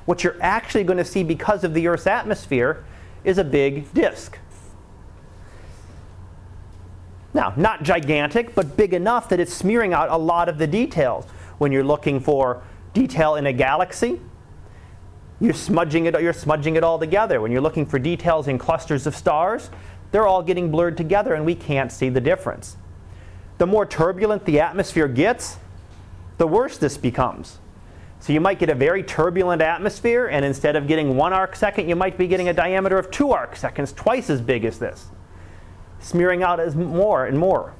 what 0.06 0.22
you're 0.24 0.36
actually 0.40 0.84
going 0.84 0.96
to 0.96 1.04
see 1.04 1.22
because 1.22 1.64
of 1.64 1.74
the 1.74 1.86
Earth's 1.88 2.06
atmosphere 2.06 2.84
is 3.24 3.38
a 3.38 3.44
big 3.44 3.92
disk. 3.92 4.38
Now, 7.34 7.52
not 7.56 7.82
gigantic, 7.82 8.54
but 8.54 8.76
big 8.76 8.94
enough 8.94 9.28
that 9.28 9.40
it's 9.40 9.52
smearing 9.52 9.92
out 9.92 10.08
a 10.08 10.16
lot 10.16 10.48
of 10.48 10.56
the 10.56 10.66
details. 10.66 11.26
When 11.58 11.72
you're 11.72 11.84
looking 11.84 12.20
for 12.20 12.62
detail 12.92 13.36
in 13.36 13.46
a 13.46 13.52
galaxy, 13.52 14.20
you're 15.40 15.54
smudging 15.54 16.06
it, 16.06 16.20
you're 16.20 16.32
smudging 16.32 16.76
it 16.76 16.84
all 16.84 16.98
together. 16.98 17.40
When 17.40 17.52
you're 17.52 17.60
looking 17.60 17.86
for 17.86 17.98
details 17.98 18.48
in 18.48 18.58
clusters 18.58 19.06
of 19.06 19.14
stars, 19.14 19.70
they're 20.10 20.26
all 20.26 20.42
getting 20.42 20.70
blurred 20.70 20.96
together 20.96 21.34
and 21.34 21.44
we 21.44 21.54
can't 21.54 21.92
see 21.92 22.08
the 22.08 22.20
difference. 22.20 22.76
The 23.58 23.66
more 23.66 23.86
turbulent 23.86 24.44
the 24.44 24.60
atmosphere 24.60 25.08
gets, 25.08 25.58
the 26.38 26.46
worse 26.46 26.78
this 26.78 26.96
becomes. 26.96 27.58
So 28.20 28.32
you 28.32 28.40
might 28.40 28.58
get 28.58 28.70
a 28.70 28.74
very 28.74 29.02
turbulent 29.02 29.62
atmosphere, 29.62 30.26
and 30.26 30.44
instead 30.44 30.74
of 30.74 30.86
getting 30.86 31.16
one 31.16 31.32
arc 31.32 31.54
second, 31.54 31.88
you 31.88 31.96
might 31.96 32.16
be 32.16 32.26
getting 32.26 32.48
a 32.48 32.52
diameter 32.52 32.98
of 32.98 33.10
two 33.10 33.32
arc 33.32 33.56
seconds, 33.56 33.92
twice 33.92 34.30
as 34.30 34.40
big 34.40 34.64
as 34.64 34.78
this, 34.78 35.06
smearing 36.00 36.42
out 36.42 36.58
as 36.58 36.74
more 36.74 37.26
and 37.26 37.38
more. 37.38 37.74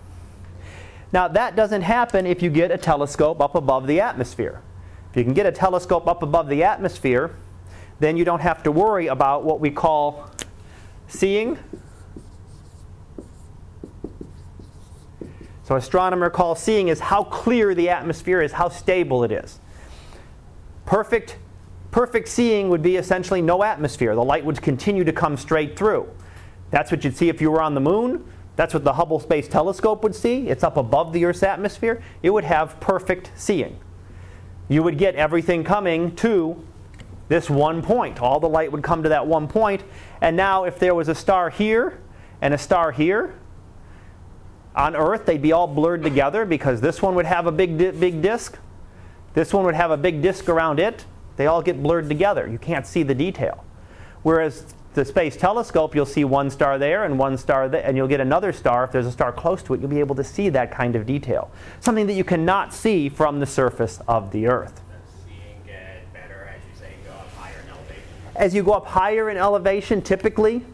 Now, 1.12 1.28
that 1.28 1.56
doesn't 1.56 1.82
happen 1.82 2.26
if 2.26 2.42
you 2.42 2.50
get 2.50 2.70
a 2.70 2.78
telescope 2.78 3.40
up 3.40 3.54
above 3.54 3.86
the 3.86 4.00
atmosphere. 4.00 4.62
If 5.10 5.16
you 5.16 5.24
can 5.24 5.34
get 5.34 5.46
a 5.46 5.52
telescope 5.52 6.06
up 6.06 6.22
above 6.22 6.48
the 6.48 6.64
atmosphere, 6.64 7.36
then 8.00 8.16
you 8.16 8.24
don't 8.24 8.40
have 8.40 8.62
to 8.64 8.72
worry 8.72 9.06
about 9.06 9.44
what 9.44 9.60
we 9.60 9.70
call 9.70 10.30
seeing. 11.08 11.58
So, 15.64 15.74
astronomer 15.74 16.30
call 16.30 16.54
seeing 16.54 16.88
is 16.88 17.00
how 17.00 17.24
clear 17.24 17.74
the 17.74 17.88
atmosphere 17.88 18.40
is, 18.42 18.52
how 18.52 18.68
stable 18.68 19.24
it 19.24 19.32
is. 19.32 19.58
Perfect, 20.84 21.38
perfect 21.90 22.28
seeing 22.28 22.68
would 22.68 22.82
be 22.82 22.96
essentially 22.96 23.42
no 23.42 23.64
atmosphere. 23.64 24.14
The 24.14 24.22
light 24.22 24.44
would 24.44 24.60
continue 24.62 25.02
to 25.02 25.12
come 25.12 25.36
straight 25.36 25.76
through. 25.76 26.08
That's 26.70 26.90
what 26.90 27.04
you'd 27.04 27.16
see 27.16 27.28
if 27.28 27.40
you 27.40 27.50
were 27.50 27.62
on 27.62 27.74
the 27.74 27.80
moon. 27.80 28.24
That's 28.56 28.72
what 28.72 28.84
the 28.84 28.94
Hubble 28.94 29.20
Space 29.20 29.48
Telescope 29.48 30.02
would 30.02 30.14
see. 30.14 30.48
It's 30.48 30.64
up 30.64 30.76
above 30.76 31.12
the 31.12 31.24
Earth's 31.26 31.42
atmosphere. 31.42 32.02
It 32.22 32.30
would 32.30 32.44
have 32.44 32.80
perfect 32.80 33.30
seeing. 33.36 33.78
You 34.68 34.82
would 34.82 34.98
get 34.98 35.14
everything 35.14 35.62
coming 35.62 36.16
to 36.16 36.64
this 37.28 37.50
one 37.50 37.82
point. 37.82 38.20
All 38.20 38.40
the 38.40 38.48
light 38.48 38.72
would 38.72 38.82
come 38.82 39.02
to 39.02 39.10
that 39.10 39.26
one 39.26 39.46
point. 39.46 39.84
And 40.20 40.36
now, 40.36 40.64
if 40.64 40.78
there 40.78 40.94
was 40.94 41.08
a 41.08 41.14
star 41.14 41.50
here 41.50 42.00
and 42.40 42.54
a 42.54 42.58
star 42.58 42.92
here, 42.92 43.34
on 44.74 44.94
Earth, 44.94 45.24
they'd 45.24 45.40
be 45.40 45.52
all 45.52 45.66
blurred 45.66 46.02
together 46.02 46.44
because 46.44 46.80
this 46.80 47.00
one 47.00 47.14
would 47.14 47.24
have 47.24 47.46
a 47.46 47.52
big, 47.52 47.78
big 47.78 48.20
disk. 48.20 48.58
This 49.32 49.52
one 49.52 49.64
would 49.64 49.74
have 49.74 49.90
a 49.90 49.96
big 49.96 50.20
disk 50.20 50.48
around 50.48 50.78
it. 50.78 51.06
They 51.36 51.46
all 51.46 51.62
get 51.62 51.82
blurred 51.82 52.08
together. 52.08 52.46
You 52.46 52.58
can't 52.58 52.86
see 52.86 53.02
the 53.02 53.14
detail. 53.14 53.64
Whereas 54.22 54.74
the 54.96 55.04
space 55.04 55.36
telescope, 55.36 55.94
you'll 55.94 56.06
see 56.06 56.24
one 56.24 56.50
star 56.50 56.78
there 56.78 57.04
and 57.04 57.18
one 57.18 57.38
star 57.38 57.68
there, 57.68 57.84
and 57.84 57.96
you'll 57.96 58.08
get 58.08 58.20
another 58.20 58.52
star. 58.52 58.82
If 58.84 58.92
there's 58.92 59.06
a 59.06 59.12
star 59.12 59.30
close 59.30 59.62
to 59.64 59.74
it, 59.74 59.80
you'll 59.80 59.90
be 59.90 60.00
able 60.00 60.16
to 60.16 60.24
see 60.24 60.48
that 60.48 60.72
kind 60.72 60.96
of 60.96 61.06
detail. 61.06 61.50
Something 61.80 62.06
that 62.08 62.14
you 62.14 62.24
cannot 62.24 62.74
see 62.74 63.08
from 63.08 63.38
the 63.38 63.46
surface 63.46 64.00
of 64.08 64.32
the 64.32 64.48
Earth. 64.48 64.80
As 68.34 68.54
you 68.54 68.62
go 68.62 68.72
up 68.72 68.86
higher 68.86 69.30
in 69.30 69.36
elevation, 69.36 70.02
typically, 70.02 70.64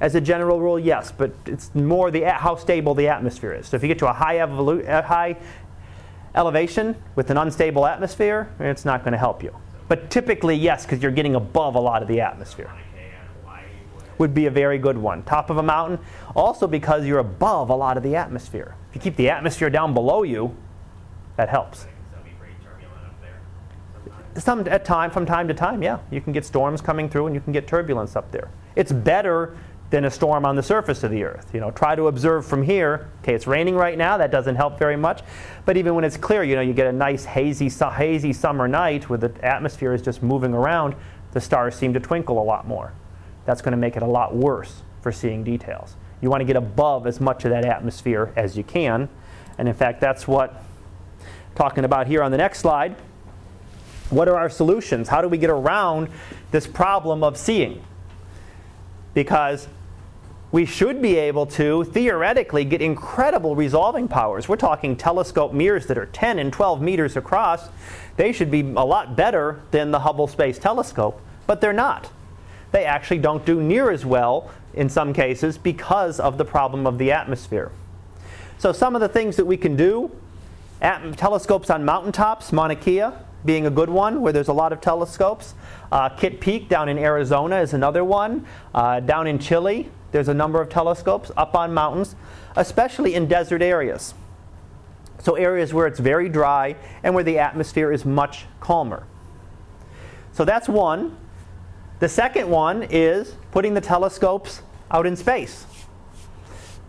as 0.00 0.14
a 0.14 0.20
general 0.20 0.60
rule, 0.60 0.78
yes, 0.78 1.12
but 1.12 1.32
it's 1.46 1.74
more 1.74 2.10
the 2.10 2.22
how 2.22 2.56
stable 2.56 2.94
the 2.94 3.08
atmosphere 3.08 3.54
is. 3.54 3.68
So 3.68 3.76
if 3.76 3.82
you 3.82 3.88
get 3.88 3.98
to 4.00 4.08
a 4.08 4.12
high, 4.12 4.38
high 5.02 5.36
elevation 6.34 6.94
with 7.14 7.30
an 7.30 7.38
unstable 7.38 7.86
atmosphere, 7.86 8.50
it's 8.60 8.84
not 8.84 9.02
going 9.02 9.12
to 9.12 9.18
help 9.18 9.42
you. 9.42 9.56
But 9.88 10.10
typically, 10.10 10.56
yes, 10.56 10.84
because 10.84 11.02
you're 11.02 11.12
getting 11.12 11.36
above 11.36 11.74
a 11.74 11.80
lot 11.80 12.02
of 12.02 12.08
the 12.08 12.20
atmosphere. 12.20 12.70
Would 14.18 14.34
be 14.34 14.46
a 14.46 14.50
very 14.50 14.78
good 14.78 14.96
one. 14.96 15.22
Top 15.24 15.50
of 15.50 15.58
a 15.58 15.62
mountain, 15.62 15.98
also 16.34 16.66
because 16.66 17.04
you're 17.04 17.18
above 17.18 17.70
a 17.70 17.76
lot 17.76 17.96
of 17.96 18.02
the 18.02 18.16
atmosphere. 18.16 18.74
If 18.90 18.96
you 18.96 19.00
keep 19.00 19.16
the 19.16 19.30
atmosphere 19.30 19.70
down 19.70 19.94
below 19.94 20.22
you, 20.22 20.56
that 21.36 21.48
helps. 21.48 21.86
Some 24.36 24.66
at 24.68 24.84
time, 24.84 25.10
from 25.10 25.24
time 25.24 25.48
to 25.48 25.54
time, 25.54 25.82
yeah, 25.82 25.98
you 26.10 26.20
can 26.20 26.32
get 26.32 26.44
storms 26.44 26.80
coming 26.82 27.08
through 27.08 27.26
and 27.26 27.34
you 27.34 27.40
can 27.40 27.52
get 27.52 27.66
turbulence 27.66 28.16
up 28.16 28.30
there. 28.32 28.50
It's 28.74 28.92
better 28.92 29.56
than 29.90 30.04
a 30.04 30.10
storm 30.10 30.44
on 30.44 30.56
the 30.56 30.62
surface 30.62 31.04
of 31.04 31.10
the 31.10 31.22
earth. 31.24 31.50
You 31.54 31.60
know, 31.60 31.70
try 31.70 31.94
to 31.94 32.08
observe 32.08 32.44
from 32.44 32.62
here. 32.62 33.08
Okay, 33.22 33.34
it's 33.34 33.46
raining 33.46 33.76
right 33.76 33.96
now. 33.96 34.16
That 34.16 34.30
doesn't 34.30 34.56
help 34.56 34.78
very 34.78 34.96
much. 34.96 35.22
But 35.64 35.76
even 35.76 35.94
when 35.94 36.04
it's 36.04 36.16
clear, 36.16 36.42
you 36.42 36.54
know, 36.54 36.60
you 36.60 36.74
get 36.74 36.86
a 36.86 36.92
nice 36.92 37.24
hazy, 37.24 37.68
hazy 37.68 38.32
summer 38.32 38.68
night 38.68 39.08
where 39.08 39.18
the 39.18 39.32
atmosphere 39.42 39.94
is 39.94 40.02
just 40.02 40.22
moving 40.22 40.52
around. 40.52 40.96
The 41.32 41.40
stars 41.40 41.74
seem 41.74 41.94
to 41.94 42.00
twinkle 42.00 42.40
a 42.40 42.44
lot 42.44 42.66
more. 42.66 42.92
That's 43.46 43.62
going 43.62 43.72
to 43.72 43.78
make 43.78 43.96
it 43.96 44.02
a 44.02 44.06
lot 44.06 44.34
worse 44.34 44.82
for 45.00 45.12
seeing 45.12 45.44
details. 45.44 45.96
You 46.20 46.30
want 46.30 46.40
to 46.40 46.44
get 46.44 46.56
above 46.56 47.06
as 47.06 47.20
much 47.20 47.44
of 47.44 47.50
that 47.50 47.64
atmosphere 47.64 48.32
as 48.36 48.56
you 48.56 48.64
can. 48.64 49.08
And 49.58 49.68
in 49.68 49.74
fact, 49.74 50.00
that's 50.00 50.26
what 50.26 50.52
I'm 50.52 51.26
talking 51.54 51.84
about 51.84 52.06
here 52.06 52.22
on 52.22 52.30
the 52.30 52.36
next 52.36 52.58
slide. 52.58 52.96
What 54.10 54.28
are 54.28 54.36
our 54.36 54.50
solutions? 54.50 55.08
How 55.08 55.20
do 55.20 55.28
we 55.28 55.38
get 55.38 55.50
around 55.50 56.08
this 56.50 56.66
problem 56.66 57.24
of 57.24 57.36
seeing? 57.36 57.82
Because 59.14 59.68
we 60.52 60.64
should 60.64 61.02
be 61.02 61.16
able 61.16 61.46
to 61.46 61.84
theoretically 61.84 62.64
get 62.64 62.80
incredible 62.80 63.56
resolving 63.56 64.06
powers. 64.08 64.48
We're 64.48 64.56
talking 64.56 64.96
telescope 64.96 65.52
mirrors 65.52 65.86
that 65.86 65.98
are 65.98 66.06
10 66.06 66.38
and 66.38 66.52
12 66.52 66.80
meters 66.80 67.16
across. 67.16 67.68
They 68.16 68.32
should 68.32 68.50
be 68.50 68.60
a 68.60 68.84
lot 68.84 69.16
better 69.16 69.60
than 69.70 69.90
the 69.90 70.00
Hubble 70.00 70.28
Space 70.28 70.58
Telescope, 70.58 71.20
but 71.46 71.60
they're 71.60 71.72
not. 71.72 72.10
They 72.76 72.84
actually 72.84 73.20
don't 73.20 73.42
do 73.46 73.62
near 73.62 73.90
as 73.90 74.04
well 74.04 74.50
in 74.74 74.90
some 74.90 75.14
cases 75.14 75.56
because 75.56 76.20
of 76.20 76.36
the 76.36 76.44
problem 76.44 76.86
of 76.86 76.98
the 76.98 77.10
atmosphere. 77.10 77.72
So, 78.58 78.70
some 78.70 78.94
of 78.94 79.00
the 79.00 79.08
things 79.08 79.36
that 79.36 79.46
we 79.46 79.56
can 79.56 79.76
do 79.76 80.10
at, 80.82 81.16
telescopes 81.16 81.70
on 81.70 81.86
mountaintops, 81.86 82.52
Mauna 82.52 82.76
Kea 82.76 83.12
being 83.46 83.64
a 83.64 83.70
good 83.70 83.88
one 83.88 84.20
where 84.20 84.30
there's 84.30 84.48
a 84.48 84.52
lot 84.52 84.74
of 84.74 84.82
telescopes. 84.82 85.54
Uh, 85.90 86.10
Kitt 86.10 86.38
Peak 86.38 86.68
down 86.68 86.90
in 86.90 86.98
Arizona 86.98 87.60
is 87.60 87.72
another 87.72 88.04
one. 88.04 88.44
Uh, 88.74 89.00
down 89.00 89.26
in 89.26 89.38
Chile, 89.38 89.88
there's 90.12 90.28
a 90.28 90.34
number 90.34 90.60
of 90.60 90.68
telescopes 90.68 91.30
up 91.34 91.54
on 91.54 91.72
mountains, 91.72 92.14
especially 92.56 93.14
in 93.14 93.26
desert 93.26 93.62
areas. 93.62 94.12
So, 95.20 95.36
areas 95.36 95.72
where 95.72 95.86
it's 95.86 95.98
very 95.98 96.28
dry 96.28 96.76
and 97.02 97.14
where 97.14 97.24
the 97.24 97.38
atmosphere 97.38 97.90
is 97.90 98.04
much 98.04 98.44
calmer. 98.60 99.06
So, 100.32 100.44
that's 100.44 100.68
one. 100.68 101.16
The 101.98 102.08
second 102.08 102.48
one 102.48 102.82
is 102.90 103.34
putting 103.52 103.74
the 103.74 103.80
telescopes 103.80 104.62
out 104.90 105.06
in 105.06 105.16
space. 105.16 105.64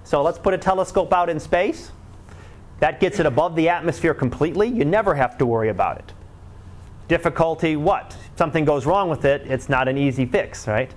So 0.04 0.22
let's 0.22 0.38
put 0.38 0.54
a 0.54 0.58
telescope 0.58 1.14
out 1.14 1.30
in 1.30 1.40
space. 1.40 1.92
That 2.80 3.00
gets 3.00 3.20
it 3.20 3.26
above 3.26 3.56
the 3.56 3.70
atmosphere 3.70 4.14
completely. 4.14 4.68
You 4.68 4.86
never 4.86 5.16
have 5.16 5.38
to 5.38 5.46
worry 5.46 5.70
about 5.70 5.98
it. 5.98 6.14
Difficulty 7.08 7.76
what? 7.76 8.16
If 8.32 8.38
something 8.38 8.66
goes 8.66 8.86
wrong 8.86 9.10
with 9.10 9.26
it, 9.26 9.42
it's 9.48 9.70
not 9.70 9.88
an 9.88 9.98
easy 9.98 10.26
fix, 10.26 10.68
right? 10.68 10.94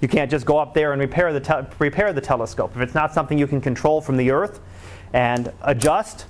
You 0.00 0.08
can't 0.08 0.30
just 0.30 0.46
go 0.46 0.58
up 0.58 0.74
there 0.74 0.92
and 0.92 1.00
repair 1.00 1.32
the, 1.32 1.40
te- 1.40 1.76
repair 1.78 2.12
the 2.12 2.20
telescope. 2.20 2.72
If 2.74 2.80
it's 2.82 2.94
not 2.94 3.12
something 3.14 3.38
you 3.38 3.46
can 3.46 3.60
control 3.60 4.00
from 4.00 4.16
the 4.16 4.30
Earth 4.30 4.60
and 5.12 5.52
adjust, 5.62 6.26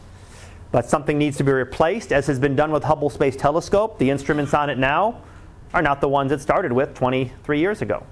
but 0.73 0.87
something 0.87 1.19
needs 1.19 1.37
to 1.39 1.45
be 1.45 1.53
replaced, 1.53 2.13
as 2.13 2.27
has 2.27 2.39
been 2.39 2.57
done 2.57 2.73
with 2.73 2.83
Hubble 2.85 3.11
Space 3.11 3.37
Telescope, 3.37 3.99
the 3.99 4.11
instruments 4.11 4.53
on 4.53 4.69
it 4.69 4.77
now 4.77 5.23
are 5.75 5.83
not 5.83 6.01
the 6.01 6.09
ones 6.09 6.33
it 6.33 6.41
started 6.41 6.73
with 6.73 6.95
23 6.95 7.59
years 7.59 7.83
ago. 7.83 8.07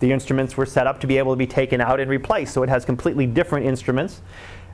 The 0.00 0.12
instruments 0.12 0.56
were 0.56 0.66
set 0.66 0.86
up 0.86 1.00
to 1.00 1.06
be 1.06 1.18
able 1.18 1.32
to 1.32 1.36
be 1.36 1.46
taken 1.46 1.80
out 1.80 2.00
and 2.00 2.10
replaced, 2.10 2.54
so 2.54 2.62
it 2.62 2.68
has 2.68 2.84
completely 2.84 3.26
different 3.26 3.66
instruments. 3.66 4.22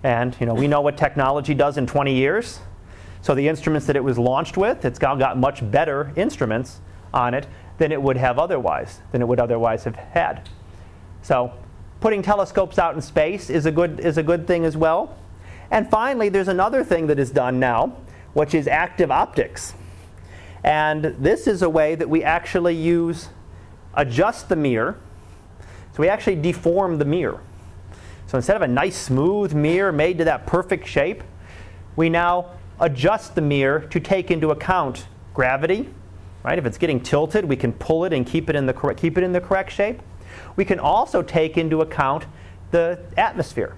And 0.02 0.36
you 0.38 0.46
know, 0.46 0.54
we 0.54 0.68
know 0.68 0.80
what 0.80 0.96
technology 0.96 1.52
does 1.52 1.76
in 1.78 1.86
20 1.86 2.14
years. 2.14 2.60
So 3.22 3.34
the 3.34 3.48
instruments 3.48 3.86
that 3.88 3.96
it 3.96 4.04
was 4.04 4.18
launched 4.18 4.56
with, 4.56 4.84
it's 4.84 4.98
got, 4.98 5.18
got 5.18 5.36
much 5.36 5.68
better 5.68 6.12
instruments 6.14 6.80
on 7.12 7.34
it 7.34 7.46
than 7.78 7.90
it 7.90 8.00
would 8.00 8.16
have 8.16 8.38
otherwise, 8.38 9.00
than 9.10 9.20
it 9.20 9.26
would 9.26 9.40
otherwise 9.40 9.84
have 9.84 9.96
had. 9.96 10.48
So 11.22 11.52
putting 12.00 12.22
telescopes 12.22 12.78
out 12.78 12.94
in 12.94 13.02
space 13.02 13.50
is 13.50 13.66
a 13.66 13.72
good, 13.72 13.98
is 14.00 14.16
a 14.16 14.22
good 14.22 14.46
thing 14.46 14.64
as 14.64 14.76
well. 14.76 15.16
And 15.72 15.90
finally, 15.90 16.28
there's 16.28 16.48
another 16.48 16.84
thing 16.84 17.08
that 17.08 17.18
is 17.18 17.30
done 17.32 17.58
now, 17.58 17.96
which 18.34 18.54
is 18.54 18.68
active 18.68 19.10
optics. 19.10 19.74
And 20.66 21.04
this 21.04 21.46
is 21.46 21.62
a 21.62 21.70
way 21.70 21.94
that 21.94 22.10
we 22.10 22.24
actually 22.24 22.74
use, 22.74 23.28
adjust 23.94 24.48
the 24.48 24.56
mirror. 24.56 24.98
So 25.60 26.00
we 26.02 26.08
actually 26.08 26.36
deform 26.36 26.98
the 26.98 27.04
mirror. 27.04 27.40
So 28.26 28.36
instead 28.36 28.56
of 28.56 28.62
a 28.62 28.68
nice 28.68 28.96
smooth 28.96 29.54
mirror 29.54 29.92
made 29.92 30.18
to 30.18 30.24
that 30.24 30.44
perfect 30.44 30.88
shape, 30.88 31.22
we 31.94 32.08
now 32.10 32.50
adjust 32.80 33.36
the 33.36 33.40
mirror 33.40 33.80
to 33.80 34.00
take 34.00 34.32
into 34.32 34.50
account 34.50 35.06
gravity, 35.32 35.88
right? 36.42 36.58
If 36.58 36.66
it's 36.66 36.78
getting 36.78 37.00
tilted, 37.00 37.44
we 37.44 37.56
can 37.56 37.72
pull 37.72 38.04
it 38.04 38.12
and 38.12 38.26
keep 38.26 38.50
it 38.50 38.56
in 38.56 38.66
the, 38.66 38.72
cor- 38.72 38.92
keep 38.94 39.16
it 39.16 39.22
in 39.22 39.32
the 39.32 39.40
correct 39.40 39.70
shape. 39.70 40.02
We 40.56 40.64
can 40.64 40.80
also 40.80 41.22
take 41.22 41.56
into 41.56 41.80
account 41.80 42.26
the 42.72 42.98
atmosphere. 43.16 43.76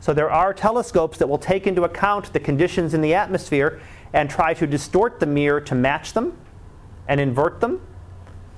So 0.00 0.14
there 0.14 0.30
are 0.30 0.54
telescopes 0.54 1.18
that 1.18 1.28
will 1.28 1.38
take 1.38 1.66
into 1.66 1.82
account 1.82 2.32
the 2.32 2.40
conditions 2.40 2.94
in 2.94 3.02
the 3.02 3.12
atmosphere 3.12 3.80
and 4.16 4.30
try 4.30 4.54
to 4.54 4.66
distort 4.66 5.20
the 5.20 5.26
mirror 5.26 5.60
to 5.60 5.74
match 5.74 6.14
them 6.14 6.34
and 7.06 7.20
invert 7.20 7.60
them 7.60 7.78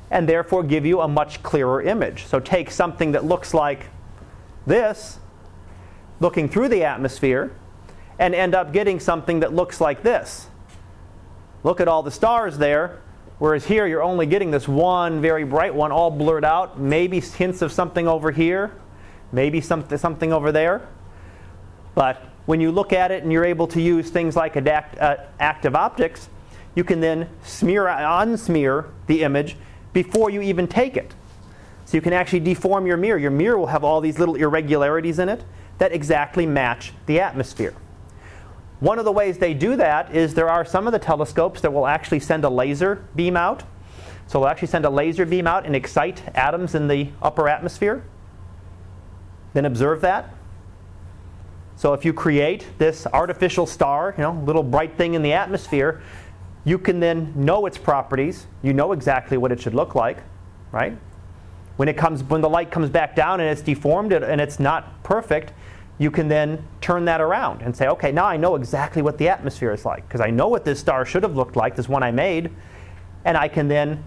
and 0.08 0.28
therefore 0.28 0.62
give 0.62 0.86
you 0.86 1.00
a 1.00 1.08
much 1.08 1.42
clearer 1.42 1.82
image. 1.82 2.26
So 2.26 2.38
take 2.38 2.70
something 2.70 3.10
that 3.10 3.24
looks 3.24 3.52
like 3.52 3.86
this, 4.68 5.18
looking 6.20 6.48
through 6.48 6.68
the 6.68 6.84
atmosphere, 6.84 7.50
and 8.20 8.36
end 8.36 8.54
up 8.54 8.72
getting 8.72 9.00
something 9.00 9.40
that 9.40 9.52
looks 9.52 9.80
like 9.80 10.04
this. 10.04 10.46
Look 11.64 11.80
at 11.80 11.88
all 11.88 12.04
the 12.04 12.12
stars 12.12 12.56
there. 12.58 13.00
Whereas 13.40 13.66
here, 13.66 13.84
you're 13.84 14.02
only 14.02 14.26
getting 14.26 14.52
this 14.52 14.68
one 14.68 15.20
very 15.20 15.42
bright 15.42 15.74
one 15.74 15.90
all 15.90 16.12
blurred 16.12 16.44
out, 16.44 16.78
maybe 16.78 17.18
hints 17.18 17.62
of 17.62 17.72
something 17.72 18.06
over 18.06 18.30
here, 18.30 18.76
maybe 19.32 19.60
something, 19.60 19.98
something 19.98 20.32
over 20.32 20.52
there. 20.52 20.86
But 21.96 22.22
when 22.48 22.62
you 22.62 22.72
look 22.72 22.94
at 22.94 23.10
it 23.10 23.22
and 23.22 23.30
you're 23.30 23.44
able 23.44 23.66
to 23.66 23.78
use 23.78 24.08
things 24.08 24.34
like 24.34 24.56
adapt, 24.56 24.96
uh, 24.96 25.18
active 25.38 25.76
optics, 25.76 26.30
you 26.74 26.82
can 26.82 26.98
then 26.98 27.28
smear, 27.42 27.84
unsmear 27.84 28.86
the 29.06 29.22
image 29.22 29.54
before 29.92 30.30
you 30.30 30.40
even 30.40 30.66
take 30.66 30.96
it. 30.96 31.14
So 31.84 31.98
you 31.98 32.00
can 32.00 32.14
actually 32.14 32.40
deform 32.40 32.86
your 32.86 32.96
mirror. 32.96 33.18
Your 33.18 33.30
mirror 33.30 33.58
will 33.58 33.66
have 33.66 33.84
all 33.84 34.00
these 34.00 34.18
little 34.18 34.34
irregularities 34.34 35.18
in 35.18 35.28
it 35.28 35.44
that 35.76 35.92
exactly 35.92 36.46
match 36.46 36.94
the 37.04 37.20
atmosphere. 37.20 37.74
One 38.80 38.98
of 38.98 39.04
the 39.04 39.12
ways 39.12 39.36
they 39.36 39.52
do 39.52 39.76
that 39.76 40.16
is 40.16 40.32
there 40.32 40.48
are 40.48 40.64
some 40.64 40.86
of 40.86 40.94
the 40.94 40.98
telescopes 40.98 41.60
that 41.60 41.74
will 41.74 41.86
actually 41.86 42.20
send 42.20 42.46
a 42.46 42.48
laser 42.48 43.06
beam 43.14 43.36
out. 43.36 43.64
So 44.26 44.40
they'll 44.40 44.48
actually 44.48 44.68
send 44.68 44.86
a 44.86 44.90
laser 44.90 45.26
beam 45.26 45.46
out 45.46 45.66
and 45.66 45.76
excite 45.76 46.22
atoms 46.34 46.74
in 46.74 46.88
the 46.88 47.10
upper 47.20 47.46
atmosphere. 47.46 48.04
Then 49.52 49.66
observe 49.66 50.00
that. 50.00 50.32
So 51.78 51.92
if 51.92 52.04
you 52.04 52.12
create 52.12 52.66
this 52.78 53.06
artificial 53.06 53.64
star, 53.64 54.12
you 54.18 54.24
know, 54.24 54.32
little 54.44 54.64
bright 54.64 54.98
thing 54.98 55.14
in 55.14 55.22
the 55.22 55.32
atmosphere, 55.32 56.02
you 56.64 56.76
can 56.76 56.98
then 56.98 57.32
know 57.36 57.66
its 57.66 57.78
properties. 57.78 58.48
You 58.62 58.72
know 58.72 58.90
exactly 58.90 59.38
what 59.38 59.52
it 59.52 59.60
should 59.60 59.76
look 59.76 59.94
like, 59.94 60.18
right? 60.72 60.98
When 61.76 61.88
it 61.88 61.96
comes 61.96 62.24
when 62.24 62.40
the 62.40 62.48
light 62.48 62.72
comes 62.72 62.90
back 62.90 63.14
down 63.14 63.38
and 63.38 63.48
it's 63.48 63.62
deformed 63.62 64.12
and 64.12 64.40
it's 64.40 64.58
not 64.58 65.04
perfect, 65.04 65.52
you 65.98 66.10
can 66.10 66.26
then 66.26 66.66
turn 66.80 67.04
that 67.04 67.20
around 67.20 67.62
and 67.62 67.76
say, 67.76 67.86
okay, 67.86 68.10
now 68.10 68.24
I 68.24 68.36
know 68.36 68.56
exactly 68.56 69.00
what 69.00 69.16
the 69.16 69.28
atmosphere 69.28 69.72
is 69.72 69.84
like 69.84 70.06
because 70.08 70.20
I 70.20 70.30
know 70.30 70.48
what 70.48 70.64
this 70.64 70.80
star 70.80 71.04
should 71.04 71.22
have 71.22 71.36
looked 71.36 71.54
like, 71.54 71.76
this 71.76 71.88
one 71.88 72.02
I 72.02 72.10
made, 72.10 72.50
and 73.24 73.36
I 73.36 73.46
can 73.46 73.68
then 73.68 74.02